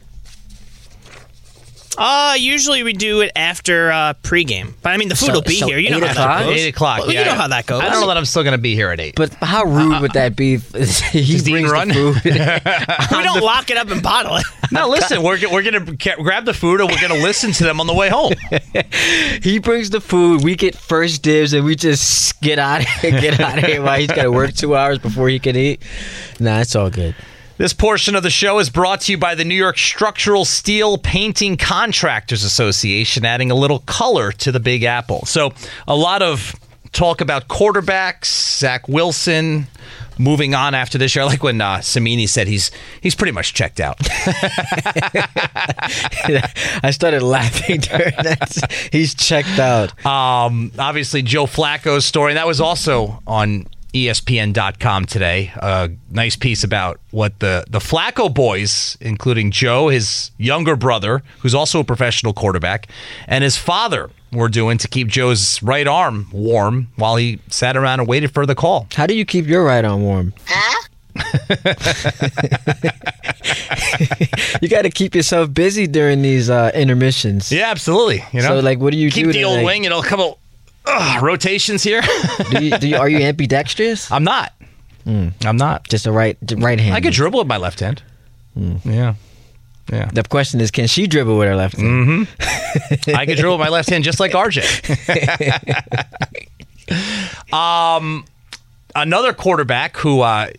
Uh, 1.99 2.35
usually 2.39 2.83
we 2.83 2.93
do 2.93 3.21
it 3.21 3.33
after 3.37 3.91
uh, 3.91 4.15
pregame. 4.23 4.73
But 4.83 4.91
I 4.93 4.97
mean, 4.97 5.09
the 5.09 5.17
food 5.17 5.27
So- 5.27 5.33
will 5.35 5.43
be 5.43 5.57
so 5.57 5.67
here. 5.67 5.79
You 5.79 5.91
know 5.91 5.97
eight 5.99 6.05
how 6.05 6.11
o'clock? 6.13 6.39
that 6.41 6.45
goes. 6.47 6.57
Eight 6.61 6.69
o'clock. 6.69 6.99
Well, 7.01 7.13
yeah. 7.13 7.21
you 7.21 7.27
know 7.27 7.35
how 7.35 7.49
that 7.49 7.67
goes. 7.67 7.81
I 7.83 7.89
don't 7.89 8.01
know 8.01 8.07
that 8.09 8.17
I'm 8.17 8.25
still 8.25 8.43
going 8.43 8.53
to 8.57 8.59
be 8.63 8.75
here 8.75 8.91
at 8.91 9.01
eight. 9.01 9.15
But 9.17 9.33
how 9.35 9.65
rude 9.65 10.01
would 10.03 10.13
that 10.13 10.37
be? 10.37 10.55
if 10.55 11.01
he 11.11 11.23
Just 11.25 11.47
eat 11.49 11.51
brings 11.53 11.71
and 11.73 11.91
the 11.91 11.95
run? 11.95 12.15
food. 12.15 12.25
we 12.25 13.23
don't 13.25 13.43
lock 13.43 13.71
it 13.71 13.77
up 13.77 13.89
and 13.91 14.03
bottle 14.03 14.37
it. 14.37 14.45
no, 14.73 14.89
listen, 14.89 15.23
we're 15.23 15.39
we're 15.51 15.63
going 15.63 15.97
to 15.97 16.17
grab 16.23 16.45
the 16.45 16.55
food 16.55 16.81
and 16.81 16.91
we're 16.91 17.01
going 17.01 17.13
to 17.19 17.23
listen 17.23 17.53
to 17.53 17.65
them 17.65 17.81
on 17.81 17.87
the 17.87 17.95
way 17.95 18.09
home. 18.09 18.33
he 19.43 19.59
brings 19.59 19.91
the 19.91 20.01
food. 20.01 20.43
We 20.45 20.57
get 20.57 20.75
first 20.77 21.23
dibs, 21.23 21.53
and 21.53 21.65
we 21.65 21.77
just 21.77 22.41
get 22.41 22.59
out 22.59 22.81
of 22.83 22.87
here. 22.89 23.11
Get 23.21 23.41
out 23.41 23.59
of 23.59 23.65
here 23.65 23.83
while 23.83 23.99
he's 23.99 24.09
got 24.09 24.25
to 24.25 24.33
work 24.33 24.53
two 24.55 24.77
hours 24.77 24.99
before 24.99 25.29
he 25.29 25.39
can 25.39 25.57
eat. 25.57 25.83
Nah, 26.41 26.61
it's 26.61 26.75
all 26.77 26.91
good. 26.91 27.15
This 27.59 27.73
portion 27.73 28.15
of 28.15 28.23
the 28.23 28.29
show 28.29 28.59
is 28.59 28.69
brought 28.69 29.01
to 29.03 29.13
you 29.13 29.19
by 29.19 29.35
the 29.35 29.45
New 29.45 29.55
York 29.55 29.79
Structural 29.79 30.45
Steel 30.45 30.99
Painting 30.99 31.57
Contractors 31.57 32.45
Association, 32.45 33.25
adding 33.25 33.51
a 33.51 33.55
little 33.55 33.79
color 33.81 34.31
to 34.33 34.53
the 34.53 34.61
Big 34.61 34.83
Apple. 34.83 35.25
So, 35.25 35.55
a 35.89 35.97
lot 35.97 36.21
of 36.21 36.55
talk 36.93 37.23
about 37.23 37.49
quarterbacks, 37.49 38.59
Zach 38.59 38.87
Wilson. 38.89 39.69
Moving 40.19 40.55
on 40.55 40.75
after 40.75 40.99
this 40.99 41.15
year, 41.15 41.25
I 41.25 41.27
like 41.27 41.43
when 41.43 41.61
uh, 41.61 41.81
Cimini 41.81 42.27
said 42.27 42.47
he's 42.47 42.71
he's 43.03 43.15
pretty 43.15 43.33
much 43.33 43.53
checked 43.55 43.81
out. 43.81 43.97
I 46.83 46.91
started 46.91 47.23
laughing 47.23 47.81
during 47.81 48.15
that. 48.23 48.89
He's 48.93 49.15
checked 49.15 49.59
out. 49.59 50.07
Um, 50.07 50.73
obviously, 50.79 51.21
Joe 51.23 51.45
Flacco's 51.45 52.07
story. 52.07 52.33
And 52.33 52.39
that 52.39 52.47
was 52.47 52.63
also 52.63 53.23
on 53.27 53.67
ESPN.com 53.93 55.07
today. 55.07 55.51
A 55.57 55.91
nice 56.11 56.37
piece 56.37 56.63
about 56.65 57.01
what 57.11 57.39
the, 57.41 57.65
the 57.69 57.79
Flacco 57.79 58.33
boys, 58.33 58.97
including 59.01 59.51
Joe, 59.51 59.89
his 59.89 60.31
younger 60.39 60.77
brother, 60.77 61.23
who's 61.41 61.55
also 61.55 61.81
a 61.81 61.85
professional 61.85 62.33
quarterback, 62.33 62.89
and 63.27 63.43
his 63.45 63.57
father 63.57 64.11
were 64.33 64.49
doing 64.49 64.77
to 64.79 64.89
keep 64.89 65.09
Joe's 65.09 65.63
right 65.63 65.87
arm 65.87 66.29
warm 66.33 66.89
while 66.97 67.17
he 67.17 67.39
sat 67.49 67.77
around 67.77 68.01
and 68.01 68.09
waited 68.09 68.33
for 68.35 68.45
the 68.45 68.55
call. 68.55 68.87
How 68.95 69.07
do 69.07 69.15
you 69.15 69.25
keep 69.25 69.47
your 69.47 69.65
right 69.65 69.85
arm 69.85 70.03
warm? 70.03 70.35
you 74.61 74.69
got 74.69 74.83
to 74.83 74.91
keep 74.91 75.15
yourself 75.15 75.53
busy 75.53 75.87
during 75.87 76.23
these 76.23 76.51
uh, 76.51 76.71
intermissions. 76.75 77.51
Yeah, 77.51 77.71
absolutely. 77.71 78.23
You 78.33 78.43
know, 78.43 78.49
So, 78.49 78.61
like, 78.61 78.79
what 78.79 78.93
do 78.93 78.99
you 78.99 79.11
do? 79.11 79.25
keep 79.25 79.33
the 79.33 79.45
old 79.45 79.57
like- 79.59 79.67
wing? 79.67 79.85
It'll 79.85 80.03
come 80.03 80.21
out. 80.21 80.39
Ugh, 80.87 81.23
rotations 81.23 81.83
here. 81.83 82.03
do 82.51 82.65
you, 82.65 82.79
do 82.79 82.89
you, 82.89 82.97
are 82.97 83.09
you 83.09 83.19
ambidextrous? 83.19 84.11
I'm 84.11 84.25
not. 84.25 84.53
I'm 85.07 85.57
not. 85.57 85.89
Just 85.89 86.07
a 86.07 86.13
right 86.13 86.37
right 86.57 86.81
hand. 86.81 86.95
I 86.95 87.01
could 87.01 87.13
dribble 87.13 87.39
with 87.39 87.49
my 87.49 87.59
left 87.59 87.81
hand. 87.81 88.03
Yeah. 88.57 89.15
Yeah. 89.93 90.11
The 90.13 90.25
question 90.25 90.61
is, 90.61 90.71
can 90.71 90.89
she 90.89 91.07
dribble 91.07 91.39
with 91.39 91.47
her 91.47 91.55
left 91.55 91.77
hand? 91.77 92.27
Mm-hmm. 92.27 93.11
I 93.15 93.25
could 93.25 93.37
dribble 93.37 93.59
with 93.59 93.65
my 93.65 93.71
left 93.71 93.89
hand 93.89 94.03
just 94.03 94.19
like 94.19 94.33
RJ. 94.33 94.65
um, 97.53 98.25
another 98.97 99.33
quarterback 99.33 99.97
who, 99.99 100.23
uh, 100.23 100.51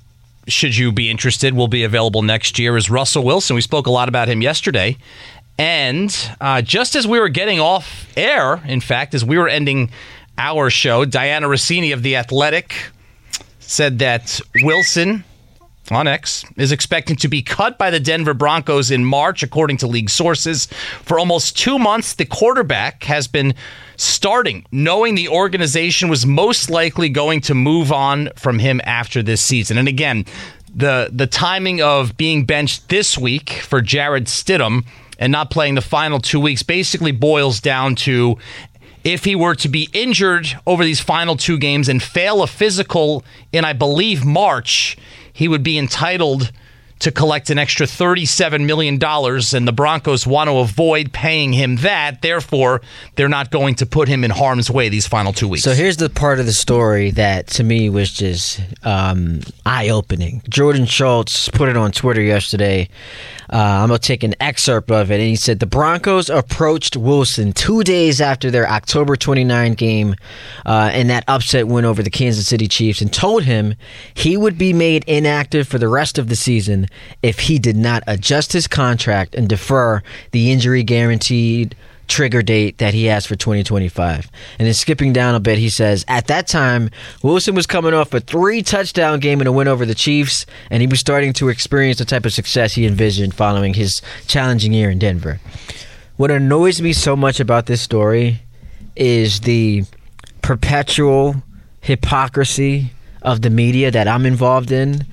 should 0.47 0.77
you 0.77 0.93
be 0.93 1.09
interested, 1.09 1.53
will 1.53 1.67
be 1.67 1.83
available 1.83 2.21
next 2.21 2.57
year 2.57 2.77
is 2.77 2.89
Russell 2.89 3.23
Wilson. 3.23 3.55
We 3.55 3.61
spoke 3.61 3.85
a 3.85 3.91
lot 3.91 4.07
about 4.07 4.29
him 4.29 4.41
yesterday. 4.41 4.95
And 5.59 6.15
uh, 6.39 6.61
just 6.61 6.95
as 6.95 7.05
we 7.05 7.19
were 7.19 7.29
getting 7.29 7.59
off 7.59 8.07
air, 8.15 8.61
in 8.65 8.79
fact, 8.79 9.13
as 9.13 9.25
we 9.25 9.37
were 9.37 9.49
ending 9.49 9.89
our 10.37 10.69
show, 10.69 11.05
Dianna 11.05 11.47
Russini 11.47 11.93
of 11.93 12.03
The 12.03 12.15
Athletic 12.15 12.73
said 13.59 13.99
that 13.99 14.39
Wilson 14.63 15.23
on 15.91 16.07
X 16.07 16.43
is 16.57 16.71
expecting 16.71 17.15
to 17.17 17.27
be 17.27 17.41
cut 17.41 17.77
by 17.77 17.89
the 17.89 17.99
Denver 17.99 18.33
Broncos 18.33 18.91
in 18.91 19.05
March, 19.05 19.43
according 19.43 19.77
to 19.77 19.87
league 19.87 20.09
sources. 20.09 20.65
For 21.03 21.19
almost 21.19 21.57
two 21.57 21.79
months, 21.79 22.15
the 22.15 22.25
quarterback 22.25 23.03
has 23.03 23.27
been 23.27 23.53
starting, 23.95 24.65
knowing 24.71 25.15
the 25.15 25.29
organization 25.29 26.09
was 26.09 26.25
most 26.25 26.69
likely 26.69 27.09
going 27.09 27.41
to 27.41 27.55
move 27.55 27.91
on 27.91 28.29
from 28.35 28.59
him 28.59 28.81
after 28.83 29.23
this 29.23 29.41
season. 29.41 29.77
And 29.77 29.87
again, 29.87 30.25
the 30.73 31.09
the 31.11 31.27
timing 31.27 31.81
of 31.81 32.17
being 32.17 32.45
benched 32.45 32.89
this 32.89 33.17
week 33.17 33.51
for 33.51 33.81
Jarrett 33.81 34.25
Stidham 34.25 34.85
and 35.17 35.31
not 35.31 35.49
playing 35.49 35.75
the 35.75 35.81
final 35.81 36.19
two 36.19 36.39
weeks 36.39 36.61
basically 36.61 37.11
boils 37.11 37.59
down 37.59 37.95
to 37.95 38.37
if 39.07 39.23
he 39.23 39.35
were 39.35 39.55
to 39.55 39.69
be 39.69 39.89
injured 39.93 40.47
over 40.67 40.83
these 40.83 40.99
final 40.99 41.37
two 41.37 41.57
games 41.57 41.87
and 41.87 42.03
fail 42.03 42.43
a 42.43 42.47
physical 42.47 43.23
in, 43.53 43.63
I 43.63 43.71
believe, 43.71 44.25
March, 44.25 44.97
he 45.31 45.47
would 45.47 45.63
be 45.63 45.77
entitled 45.77 46.51
to 46.99 47.11
collect 47.11 47.49
an 47.49 47.57
extra 47.57 47.85
$37 47.85 48.65
million, 48.65 48.95
and 49.01 49.67
the 49.67 49.71
Broncos 49.71 50.25
want 50.25 50.49
to 50.49 50.57
avoid 50.57 51.13
paying 51.13 51.53
him 51.53 51.77
that. 51.77 52.21
Therefore, 52.21 52.81
they're 53.15 53.29
not 53.29 53.51
going 53.51 53.75
to 53.75 53.85
put 53.85 54.07
him 54.07 54.23
in 54.23 54.31
harm's 54.31 54.69
way 54.69 54.89
these 54.89 55.07
final 55.07 55.31
two 55.31 55.47
weeks. 55.47 55.63
So 55.63 55.73
here's 55.73 55.97
the 55.97 56.09
part 56.09 56.39
of 56.39 56.45
the 56.45 56.53
story 56.53 57.11
that 57.11 57.47
to 57.47 57.63
me 57.63 57.89
was 57.89 58.11
just 58.11 58.59
um, 58.83 59.41
eye 59.65 59.89
opening. 59.89 60.41
Jordan 60.49 60.85
Schultz 60.85 61.49
put 61.49 61.69
it 61.69 61.77
on 61.77 61.91
Twitter 61.91 62.21
yesterday. 62.21 62.89
Uh, 63.51 63.57
I'm 63.57 63.87
going 63.87 63.99
to 63.99 64.05
take 64.05 64.23
an 64.23 64.35
excerpt 64.39 64.91
of 64.91 65.11
it. 65.11 65.15
And 65.15 65.23
he 65.23 65.35
said 65.35 65.59
The 65.59 65.65
Broncos 65.65 66.29
approached 66.29 66.97
Wilson 66.97 67.53
two 67.53 67.83
days 67.83 68.19
after 68.19 68.51
their 68.51 68.67
October 68.67 69.15
29 69.15 69.73
game 69.73 70.15
uh, 70.65 70.89
and 70.91 71.09
that 71.09 71.23
upset 71.27 71.67
win 71.67 71.85
over 71.85 72.03
the 72.03 72.09
Kansas 72.09 72.47
City 72.47 72.67
Chiefs 72.67 73.01
and 73.01 73.11
told 73.11 73.43
him 73.43 73.75
he 74.13 74.37
would 74.37 74.57
be 74.57 74.73
made 74.73 75.03
inactive 75.07 75.67
for 75.67 75.77
the 75.77 75.87
rest 75.87 76.17
of 76.17 76.29
the 76.29 76.35
season 76.35 76.87
if 77.23 77.39
he 77.39 77.59
did 77.59 77.77
not 77.77 78.03
adjust 78.07 78.53
his 78.53 78.67
contract 78.67 79.35
and 79.35 79.47
defer 79.47 80.01
the 80.31 80.51
injury 80.51 80.83
guaranteed 80.83 81.75
trigger 82.07 82.41
date 82.41 82.77
that 82.77 82.93
he 82.93 83.05
has 83.05 83.25
for 83.25 83.35
2025. 83.35 84.29
And 84.59 84.65
then 84.65 84.73
skipping 84.73 85.13
down 85.13 85.35
a 85.35 85.39
bit, 85.39 85.57
he 85.57 85.69
says, 85.69 86.05
At 86.07 86.27
that 86.27 86.47
time, 86.47 86.89
Wilson 87.23 87.55
was 87.55 87.67
coming 87.67 87.93
off 87.93 88.13
a 88.13 88.19
three 88.19 88.61
touchdown 88.61 89.19
game 89.19 89.39
and 89.39 89.47
a 89.47 89.51
win 89.51 89.67
over 89.67 89.85
the 89.85 89.95
Chiefs, 89.95 90.45
and 90.69 90.81
he 90.81 90.87
was 90.87 90.99
starting 90.99 91.33
to 91.33 91.49
experience 91.49 91.99
the 91.99 92.05
type 92.05 92.25
of 92.25 92.33
success 92.33 92.73
he 92.73 92.85
envisioned 92.85 93.33
following 93.33 93.73
his 93.73 94.01
challenging 94.27 94.73
year 94.73 94.89
in 94.89 94.99
Denver. 94.99 95.39
What 96.17 96.31
annoys 96.31 96.81
me 96.81 96.93
so 96.93 97.15
much 97.15 97.39
about 97.39 97.67
this 97.67 97.81
story 97.81 98.41
is 98.95 99.41
the 99.41 99.83
perpetual 100.41 101.43
hypocrisy 101.81 102.91
of 103.21 103.41
the 103.41 103.49
media 103.49 103.91
that 103.91 104.07
I'm 104.07 104.25
involved 104.25 104.71
in. 104.71 105.05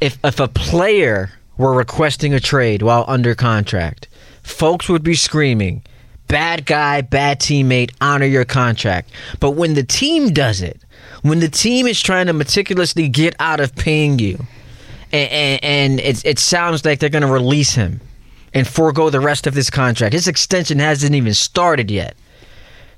If 0.00 0.18
if 0.24 0.40
a 0.40 0.48
player 0.48 1.30
were 1.56 1.72
requesting 1.72 2.34
a 2.34 2.40
trade 2.40 2.82
while 2.82 3.04
under 3.06 3.34
contract, 3.34 4.08
folks 4.42 4.88
would 4.88 5.02
be 5.02 5.14
screaming, 5.14 5.82
bad 6.30 6.66
guy, 6.66 7.00
bad 7.00 7.40
teammate, 7.40 7.92
honor 8.00 8.26
your 8.26 8.44
contract. 8.44 9.10
But 9.40 9.52
when 9.52 9.74
the 9.74 9.82
team 9.82 10.32
does 10.32 10.62
it, 10.62 10.80
when 11.22 11.40
the 11.40 11.48
team 11.48 11.86
is 11.86 12.00
trying 12.00 12.26
to 12.26 12.32
meticulously 12.32 13.08
get 13.08 13.34
out 13.40 13.60
of 13.60 13.74
paying 13.74 14.18
you, 14.18 14.38
and, 15.12 15.30
and, 15.30 15.64
and 15.64 16.00
it, 16.00 16.24
it 16.24 16.38
sounds 16.38 16.84
like 16.84 17.00
they're 17.00 17.08
going 17.08 17.22
to 17.22 17.28
release 17.28 17.74
him 17.74 18.00
and 18.54 18.66
forego 18.66 19.10
the 19.10 19.20
rest 19.20 19.46
of 19.46 19.54
this 19.54 19.70
contract, 19.70 20.12
his 20.12 20.28
extension 20.28 20.78
hasn't 20.78 21.14
even 21.14 21.34
started 21.34 21.90
yet, 21.90 22.16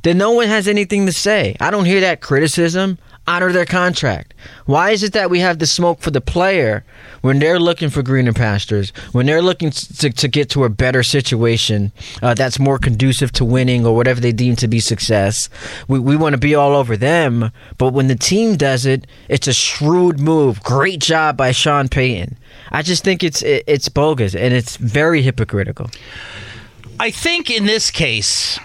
then 0.02 0.18
no 0.18 0.32
one 0.32 0.48
has 0.48 0.68
anything 0.68 1.06
to 1.06 1.12
say. 1.12 1.56
I 1.60 1.70
don't 1.70 1.84
hear 1.84 2.00
that 2.00 2.20
criticism 2.20 2.98
honor 3.26 3.52
their 3.52 3.64
contract? 3.64 4.34
Why 4.66 4.90
is 4.90 5.02
it 5.02 5.12
that 5.12 5.30
we 5.30 5.38
have 5.40 5.58
the 5.58 5.66
smoke 5.66 6.00
for 6.00 6.10
the 6.10 6.20
player 6.20 6.84
when 7.20 7.38
they're 7.38 7.60
looking 7.60 7.88
for 7.88 8.02
greener 8.02 8.32
pastures, 8.32 8.90
when 9.12 9.26
they're 9.26 9.42
looking 9.42 9.70
to, 9.70 10.10
to 10.10 10.28
get 10.28 10.50
to 10.50 10.64
a 10.64 10.68
better 10.68 11.02
situation 11.02 11.92
uh, 12.20 12.34
that's 12.34 12.58
more 12.58 12.78
conducive 12.78 13.32
to 13.32 13.44
winning 13.44 13.86
or 13.86 13.94
whatever 13.94 14.20
they 14.20 14.32
deem 14.32 14.56
to 14.56 14.68
be 14.68 14.80
success? 14.80 15.48
We, 15.88 15.98
we 15.98 16.16
want 16.16 16.34
to 16.34 16.38
be 16.38 16.54
all 16.54 16.74
over 16.74 16.96
them, 16.96 17.50
but 17.78 17.92
when 17.92 18.08
the 18.08 18.16
team 18.16 18.56
does 18.56 18.86
it, 18.86 19.06
it's 19.28 19.46
a 19.46 19.52
shrewd 19.52 20.18
move. 20.18 20.62
Great 20.62 21.00
job 21.00 21.36
by 21.36 21.52
Sean 21.52 21.88
Payton. 21.88 22.36
I 22.70 22.82
just 22.82 23.04
think 23.04 23.22
it's 23.22 23.42
it, 23.42 23.64
it's 23.66 23.88
bogus 23.88 24.34
and 24.34 24.52
it's 24.52 24.76
very 24.76 25.22
hypocritical. 25.22 25.90
I 27.00 27.10
think 27.10 27.50
in 27.50 27.66
this 27.66 27.90
case, 27.90 28.58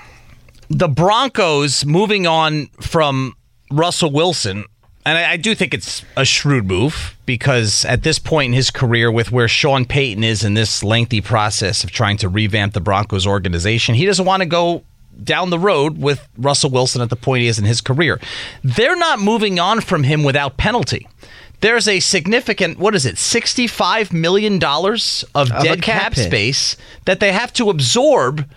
the 0.69 0.87
Broncos 0.87 1.85
moving 1.85 2.27
on 2.27 2.67
from 2.81 3.36
Russell 3.71 4.11
Wilson, 4.11 4.65
and 5.05 5.17
I, 5.17 5.31
I, 5.31 5.37
do 5.37 5.55
think 5.55 5.73
it's 5.73 6.03
a 6.15 6.25
shrewd 6.25 6.65
move 6.65 7.15
because 7.25 7.85
at 7.85 8.03
this 8.03 8.19
point 8.19 8.47
in 8.47 8.53
his 8.53 8.71
career, 8.71 9.11
with 9.11 9.31
where 9.31 9.47
Sean 9.47 9.85
Payton 9.85 10.23
is 10.23 10.43
in 10.43 10.53
this 10.53 10.83
lengthy 10.83 11.21
process 11.21 11.83
of 11.83 11.91
trying 11.91 12.17
to 12.17 12.29
revamp 12.29 12.73
the 12.73 12.81
Broncos 12.81 13.25
organization, 13.25 13.95
he 13.95 14.05
doesn't 14.05 14.25
want 14.25 14.41
to 14.41 14.47
go 14.47 14.83
down 15.23 15.49
the 15.49 15.59
road 15.59 15.97
with 15.97 16.27
Russell 16.37 16.69
Wilson 16.69 17.01
at 17.01 17.09
the 17.09 17.15
point 17.15 17.41
he 17.41 17.47
is 17.47 17.57
in 17.57 17.65
his 17.65 17.81
career. 17.81 18.19
They're 18.63 18.95
not 18.95 19.19
moving 19.19 19.59
on 19.59 19.81
from 19.81 20.03
him 20.03 20.23
without 20.23 20.57
penalty. 20.57 21.07
There's 21.61 21.87
a 21.87 21.99
significant, 21.99 22.77
what 22.77 22.93
is 22.93 23.05
it, 23.05 23.15
$65 23.15 24.13
million 24.13 24.63
of, 24.63 25.01
of 25.33 25.63
dead 25.63 25.81
cap, 25.81 26.13
cap 26.13 26.15
space 26.15 26.77
that 27.05 27.19
they 27.19 27.31
have 27.31 27.51
to 27.53 27.71
absorb 27.71 28.47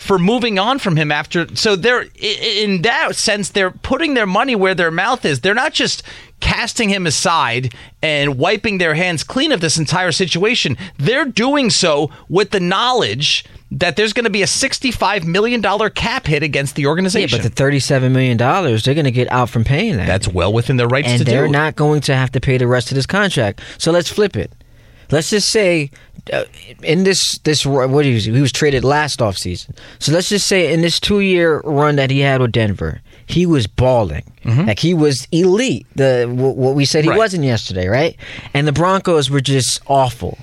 for 0.00 0.18
moving 0.18 0.58
on 0.58 0.78
from 0.78 0.96
him 0.96 1.12
after. 1.12 1.54
So 1.54 1.76
they're 1.76 2.06
in 2.18 2.82
that 2.82 3.14
sense 3.14 3.50
they're 3.50 3.70
putting 3.70 4.14
their 4.14 4.26
money 4.26 4.56
where 4.56 4.74
their 4.74 4.90
mouth 4.90 5.24
is. 5.26 5.40
They're 5.40 5.54
not 5.54 5.74
just 5.74 6.02
casting 6.40 6.88
him 6.88 7.06
aside 7.06 7.74
and 8.02 8.38
wiping 8.38 8.78
their 8.78 8.94
hands 8.94 9.22
clean 9.22 9.52
of 9.52 9.60
this 9.60 9.76
entire 9.76 10.10
situation. 10.10 10.78
They're 10.96 11.26
doing 11.26 11.68
so 11.68 12.10
with 12.30 12.50
the 12.50 12.60
knowledge 12.60 13.44
that 13.72 13.96
there's 13.96 14.14
going 14.14 14.24
to 14.24 14.30
be 14.30 14.42
a 14.42 14.46
$65 14.46 15.26
million 15.26 15.62
cap 15.90 16.26
hit 16.26 16.42
against 16.42 16.76
the 16.76 16.86
organization. 16.86 17.38
Yeah, 17.38 17.44
but 17.44 17.54
the 17.54 17.62
$37 17.62 18.10
million, 18.10 18.38
they're 18.38 18.94
going 18.94 19.04
to 19.04 19.10
get 19.10 19.30
out 19.30 19.50
from 19.50 19.64
paying 19.64 19.98
that. 19.98 20.06
That's 20.06 20.26
well 20.26 20.52
within 20.52 20.78
their 20.78 20.88
rights 20.88 21.08
and 21.08 21.18
to 21.18 21.24
do. 21.24 21.30
And 21.30 21.40
they're 21.40 21.48
not 21.48 21.76
going 21.76 22.00
to 22.02 22.16
have 22.16 22.32
to 22.32 22.40
pay 22.40 22.56
the 22.56 22.66
rest 22.66 22.90
of 22.90 22.94
this 22.94 23.06
contract. 23.06 23.60
So 23.76 23.92
let's 23.92 24.10
flip 24.10 24.34
it. 24.34 24.50
Let's 25.10 25.30
just 25.30 25.50
say 25.50 25.90
uh, 26.32 26.44
in 26.82 27.04
this 27.04 27.38
this 27.38 27.64
what 27.66 28.04
he 28.04 28.14
was 28.14 28.24
he 28.24 28.40
was 28.40 28.52
traded 28.52 28.84
last 28.84 29.20
offseason. 29.20 29.76
So 29.98 30.12
let's 30.12 30.28
just 30.28 30.46
say 30.46 30.72
in 30.72 30.80
this 30.80 31.00
two 31.00 31.20
year 31.20 31.60
run 31.60 31.96
that 31.96 32.10
he 32.10 32.20
had 32.20 32.40
with 32.40 32.52
Denver, 32.52 33.00
he 33.26 33.46
was 33.46 33.66
balling. 33.66 34.24
Mm-hmm. 34.44 34.66
Like 34.66 34.78
he 34.78 34.94
was 34.94 35.26
elite. 35.32 35.86
The 35.96 36.26
what 36.32 36.74
we 36.74 36.84
said 36.84 37.04
he 37.04 37.10
right. 37.10 37.18
wasn't 37.18 37.44
yesterday, 37.44 37.88
right? 37.88 38.16
And 38.54 38.66
the 38.66 38.72
Broncos 38.72 39.30
were 39.30 39.40
just 39.40 39.80
awful. 39.86 40.38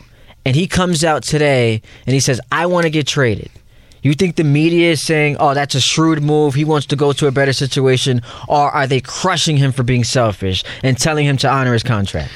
And 0.46 0.56
he 0.56 0.68
comes 0.68 1.04
out 1.04 1.24
today 1.24 1.82
and 2.06 2.14
he 2.14 2.20
says, 2.20 2.40
"I 2.52 2.66
want 2.66 2.86
to 2.86 2.90
get 2.90 3.08
traded." 3.08 3.50
You 4.02 4.14
think 4.14 4.36
the 4.36 4.44
media 4.44 4.92
is 4.92 5.02
saying, 5.02 5.38
"Oh, 5.40 5.54
that's 5.54 5.76
a 5.76 5.82
shrewd 5.82 6.24
move. 6.24 6.54
He 6.54 6.64
wants 6.64 6.88
to 6.88 6.96
go 6.96 7.12
to 7.14 7.28
a 7.28 7.32
better 7.32 7.54
situation," 7.54 8.22
or 8.48 8.72
are 8.72 8.88
they 8.88 9.02
crushing 9.02 9.58
him 9.58 9.72
for 9.72 9.84
being 9.84 10.04
selfish 10.04 10.64
and 10.84 10.98
telling 10.98 11.26
him 11.26 11.38
to 11.38 11.50
honor 11.50 11.74
his 11.74 11.84
contract? 11.84 12.32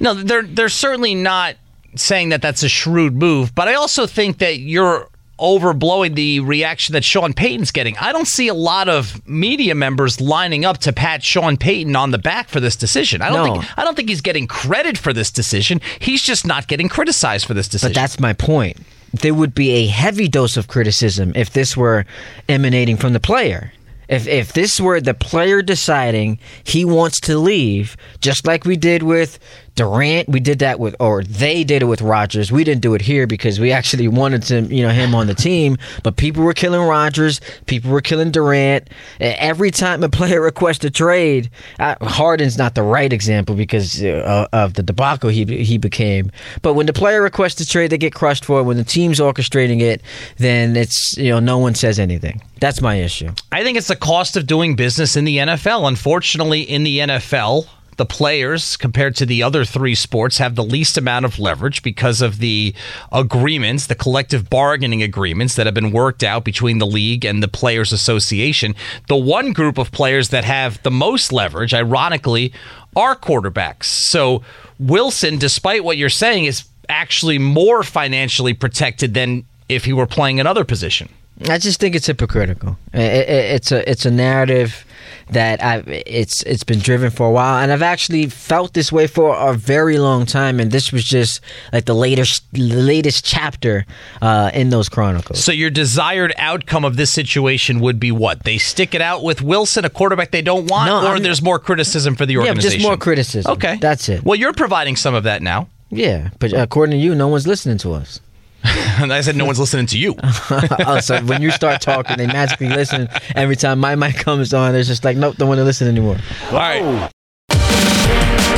No, 0.00 0.14
they're 0.14 0.42
they're 0.42 0.68
certainly 0.68 1.14
not 1.14 1.56
saying 1.94 2.30
that 2.30 2.42
that's 2.42 2.62
a 2.62 2.68
shrewd 2.68 3.14
move, 3.14 3.54
but 3.54 3.68
I 3.68 3.74
also 3.74 4.06
think 4.06 4.38
that 4.38 4.58
you're 4.58 5.08
overblowing 5.38 6.14
the 6.14 6.40
reaction 6.40 6.92
that 6.94 7.04
Sean 7.04 7.32
Payton's 7.32 7.70
getting. 7.70 7.96
I 7.98 8.12
don't 8.12 8.26
see 8.26 8.48
a 8.48 8.54
lot 8.54 8.88
of 8.88 9.26
media 9.26 9.74
members 9.74 10.20
lining 10.20 10.64
up 10.64 10.78
to 10.78 10.92
pat 10.92 11.22
Sean 11.22 11.56
Payton 11.56 11.94
on 11.96 12.10
the 12.10 12.18
back 12.18 12.48
for 12.48 12.60
this 12.60 12.76
decision. 12.76 13.22
I 13.22 13.30
don't 13.30 13.46
no. 13.46 13.60
think 13.60 13.78
I 13.78 13.84
don't 13.84 13.94
think 13.94 14.08
he's 14.08 14.20
getting 14.20 14.46
credit 14.46 14.98
for 14.98 15.12
this 15.12 15.30
decision. 15.30 15.80
He's 16.00 16.22
just 16.22 16.46
not 16.46 16.66
getting 16.66 16.88
criticized 16.88 17.46
for 17.46 17.54
this 17.54 17.68
decision. 17.68 17.94
But 17.94 18.00
that's 18.00 18.18
my 18.18 18.32
point. 18.32 18.78
There 19.12 19.34
would 19.34 19.54
be 19.54 19.70
a 19.70 19.86
heavy 19.86 20.28
dose 20.28 20.56
of 20.56 20.68
criticism 20.68 21.32
if 21.34 21.52
this 21.52 21.76
were 21.76 22.04
emanating 22.48 22.96
from 22.96 23.12
the 23.12 23.20
player. 23.20 23.72
If 24.08 24.26
if 24.26 24.54
this 24.54 24.80
were 24.80 25.00
the 25.00 25.14
player 25.14 25.62
deciding 25.62 26.38
he 26.64 26.84
wants 26.84 27.20
to 27.20 27.38
leave, 27.38 27.96
just 28.20 28.46
like 28.46 28.64
we 28.64 28.76
did 28.76 29.02
with 29.02 29.38
Durant, 29.78 30.28
we 30.28 30.40
did 30.40 30.58
that 30.58 30.80
with, 30.80 30.96
or 30.98 31.22
they 31.22 31.62
did 31.62 31.82
it 31.82 31.84
with 31.84 32.02
Rodgers. 32.02 32.50
We 32.50 32.64
didn't 32.64 32.80
do 32.80 32.94
it 32.94 33.00
here 33.00 33.28
because 33.28 33.60
we 33.60 33.70
actually 33.70 34.08
wanted 34.08 34.42
to, 34.44 34.62
you 34.62 34.82
know, 34.82 34.90
him 34.90 35.14
on 35.14 35.28
the 35.28 35.34
team. 35.34 35.78
But 36.02 36.16
people 36.16 36.42
were 36.42 36.52
killing 36.52 36.80
Rodgers, 36.80 37.40
people 37.66 37.92
were 37.92 38.00
killing 38.00 38.32
Durant. 38.32 38.88
Every 39.20 39.70
time 39.70 40.02
a 40.02 40.08
player 40.18 40.40
requests 40.40 40.84
a 40.84 40.90
trade, 40.90 41.48
Harden's 41.78 42.58
not 42.58 42.74
the 42.74 42.82
right 42.82 43.12
example 43.12 43.54
because 43.54 44.02
uh, 44.02 44.48
of 44.52 44.74
the 44.74 44.82
debacle 44.82 45.30
he 45.30 45.44
he 45.62 45.78
became. 45.78 46.32
But 46.60 46.74
when 46.74 46.86
the 46.86 46.92
player 46.92 47.22
requests 47.22 47.60
a 47.60 47.66
trade, 47.66 47.90
they 47.90 47.98
get 47.98 48.12
crushed 48.12 48.44
for 48.44 48.58
it. 48.58 48.64
When 48.64 48.78
the 48.78 48.84
team's 48.84 49.20
orchestrating 49.20 49.80
it, 49.80 50.02
then 50.38 50.76
it's 50.76 51.16
you 51.16 51.30
know 51.30 51.38
no 51.38 51.58
one 51.58 51.76
says 51.76 52.00
anything. 52.00 52.42
That's 52.58 52.80
my 52.80 52.96
issue. 52.96 53.30
I 53.52 53.62
think 53.62 53.78
it's 53.78 53.86
the 53.86 53.94
cost 53.94 54.36
of 54.36 54.48
doing 54.48 54.74
business 54.74 55.14
in 55.14 55.24
the 55.24 55.36
NFL. 55.36 55.86
Unfortunately, 55.86 56.62
in 56.62 56.82
the 56.82 56.98
NFL 56.98 57.68
the 57.98 58.06
players 58.06 58.76
compared 58.76 59.14
to 59.16 59.26
the 59.26 59.42
other 59.42 59.64
three 59.64 59.94
sports 59.94 60.38
have 60.38 60.54
the 60.54 60.64
least 60.64 60.96
amount 60.96 61.24
of 61.24 61.38
leverage 61.38 61.82
because 61.82 62.22
of 62.22 62.38
the 62.38 62.72
agreements, 63.12 63.86
the 63.86 63.94
collective 63.94 64.48
bargaining 64.48 65.02
agreements 65.02 65.56
that 65.56 65.66
have 65.66 65.74
been 65.74 65.90
worked 65.90 66.22
out 66.22 66.44
between 66.44 66.78
the 66.78 66.86
league 66.86 67.24
and 67.24 67.42
the 67.42 67.48
players 67.48 67.92
association. 67.92 68.74
The 69.08 69.16
one 69.16 69.52
group 69.52 69.78
of 69.78 69.90
players 69.90 70.28
that 70.30 70.44
have 70.44 70.80
the 70.84 70.92
most 70.92 71.32
leverage, 71.32 71.74
ironically, 71.74 72.52
are 72.94 73.16
quarterbacks. 73.16 73.84
So 73.84 74.42
Wilson, 74.78 75.36
despite 75.38 75.82
what 75.82 75.96
you're 75.96 76.08
saying, 76.08 76.44
is 76.44 76.64
actually 76.88 77.38
more 77.38 77.82
financially 77.82 78.54
protected 78.54 79.12
than 79.12 79.44
if 79.68 79.84
he 79.84 79.92
were 79.92 80.06
playing 80.06 80.38
another 80.38 80.64
position. 80.64 81.08
I 81.48 81.58
just 81.58 81.78
think 81.78 81.94
it's 81.94 82.06
hypocritical. 82.06 82.76
It's 82.92 83.70
a 83.70 83.88
it's 83.88 84.04
a 84.04 84.10
narrative 84.10 84.84
that 85.30 85.62
I 85.62 85.82
it's 85.86 86.42
it's 86.42 86.64
been 86.64 86.80
driven 86.80 87.10
for 87.10 87.28
a 87.28 87.30
while, 87.30 87.62
and 87.62 87.70
I've 87.70 87.82
actually 87.82 88.26
felt 88.26 88.74
this 88.74 88.90
way 88.90 89.06
for 89.06 89.36
a 89.36 89.54
very 89.54 89.98
long 89.98 90.26
time. 90.26 90.58
And 90.58 90.72
this 90.72 90.92
was 90.92 91.04
just 91.04 91.40
like 91.72 91.84
the 91.84 91.94
latest 91.94 92.42
the 92.52 92.74
latest 92.74 93.24
chapter 93.24 93.86
uh, 94.20 94.50
in 94.52 94.70
those 94.70 94.88
chronicles. 94.88 95.42
So 95.44 95.52
your 95.52 95.70
desired 95.70 96.32
outcome 96.38 96.84
of 96.84 96.96
this 96.96 97.12
situation 97.12 97.80
would 97.80 98.00
be 98.00 98.10
what? 98.10 98.44
They 98.44 98.58
stick 98.58 98.94
it 98.94 99.00
out 99.00 99.22
with 99.22 99.40
Wilson, 99.42 99.84
a 99.84 99.90
quarterback 99.90 100.30
they 100.32 100.42
don't 100.42 100.68
want, 100.68 100.88
no, 100.88 101.08
or 101.08 101.16
I'm, 101.16 101.22
there's 101.22 101.42
more 101.42 101.58
criticism 101.58 102.16
for 102.16 102.26
the 102.26 102.38
organization. 102.38 102.70
Yeah, 102.70 102.76
just 102.78 102.88
more 102.88 102.96
criticism. 102.96 103.52
Okay, 103.52 103.76
that's 103.76 104.08
it. 104.08 104.24
Well, 104.24 104.36
you're 104.36 104.52
providing 104.54 104.96
some 104.96 105.14
of 105.14 105.24
that 105.24 105.42
now. 105.42 105.68
Yeah, 105.90 106.30
but 106.38 106.52
according 106.52 106.98
to 106.98 107.02
you, 107.02 107.14
no 107.14 107.28
one's 107.28 107.46
listening 107.46 107.78
to 107.78 107.92
us. 107.92 108.20
I 108.64 109.20
said 109.20 109.36
no 109.36 109.44
one's 109.44 109.60
listening 109.60 109.86
to 109.86 109.98
you. 109.98 110.14
oh, 110.22 111.00
so 111.00 111.20
when 111.24 111.42
you 111.42 111.50
start 111.50 111.80
talking, 111.80 112.16
they 112.16 112.26
magically 112.26 112.68
listen. 112.68 113.08
Every 113.34 113.56
time 113.56 113.78
my 113.78 113.94
mic 113.94 114.16
comes 114.16 114.52
on, 114.52 114.74
it's 114.74 114.88
just 114.88 115.04
like, 115.04 115.16
nope, 115.16 115.36
don't 115.36 115.48
want 115.48 115.58
to 115.58 115.64
listen 115.64 115.88
anymore. 115.88 116.18
All 116.50 116.58
right. 116.58 117.10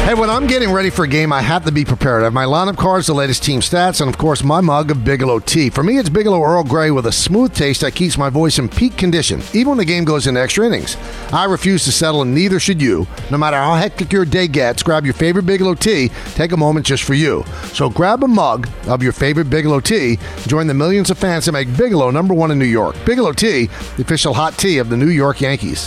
Hey, 0.05 0.15
when 0.15 0.31
I'm 0.31 0.49
getting 0.49 0.73
ready 0.73 0.91
for 0.91 1.05
a 1.05 1.09
game, 1.09 1.33
I 1.33 1.41
have 1.41 1.65
to 1.67 1.71
be 1.71 1.85
prepared. 1.85 2.23
I 2.23 2.25
have 2.25 2.33
my 2.33 2.45
lineup 2.45 2.77
cards, 2.77 3.07
the 3.07 3.15
latest 3.15 3.45
team 3.45 3.61
stats, 3.61 4.01
and 4.01 4.11
of 4.11 4.19
course, 4.19 4.43
my 4.43 4.61
mug 4.61 4.91
of 4.91 5.05
Bigelow 5.05 5.39
tea. 5.39 5.71
For 5.71 5.85
me, 5.85 5.99
it's 5.99 6.09
Bigelow 6.09 6.43
Earl 6.43 6.65
Grey 6.65 6.91
with 6.91 7.07
a 7.07 7.13
smooth 7.13 7.55
taste 7.55 7.83
that 7.83 7.95
keeps 7.95 8.19
my 8.19 8.29
voice 8.29 8.59
in 8.59 8.69
peak 8.69 8.97
condition, 8.97 9.41
even 9.53 9.69
when 9.69 9.79
the 9.79 9.85
game 9.85 10.05
goes 10.05 10.27
into 10.27 10.41
extra 10.41 10.67
innings. 10.67 10.97
I 11.33 11.45
refuse 11.45 11.85
to 11.85 11.93
settle, 11.93 12.23
and 12.23 12.35
neither 12.35 12.59
should 12.59 12.83
you. 12.83 13.07
No 13.31 13.39
matter 13.39 13.57
how 13.57 13.77
hectic 13.77 14.13
your 14.13 14.25
day 14.25 14.49
gets, 14.49 14.83
grab 14.83 15.05
your 15.05 15.15
favorite 15.15 15.47
Bigelow 15.47 15.75
tea. 15.75 16.11
Take 16.35 16.51
a 16.51 16.57
moment 16.57 16.87
just 16.87 17.05
for 17.05 17.15
you. 17.15 17.45
So 17.73 17.89
grab 17.89 18.25
a 18.25 18.29
mug 18.29 18.69
of 18.89 19.05
your 19.05 19.13
favorite 19.13 19.49
Bigelow 19.49 19.79
tea. 19.79 20.19
Join 20.49 20.67
the 20.67 20.75
millions 20.75 21.11
of 21.11 21.19
fans 21.19 21.45
that 21.45 21.53
make 21.53 21.77
Bigelow 21.77 22.11
number 22.11 22.35
one 22.35 22.51
in 22.51 22.59
New 22.59 22.65
York. 22.65 22.97
Bigelow 23.05 23.33
tea, 23.33 23.67
the 23.97 24.03
official 24.03 24.35
hot 24.35 24.59
tea 24.59 24.79
of 24.79 24.89
the 24.89 24.97
New 24.97 25.11
York 25.11 25.41
Yankees. 25.41 25.87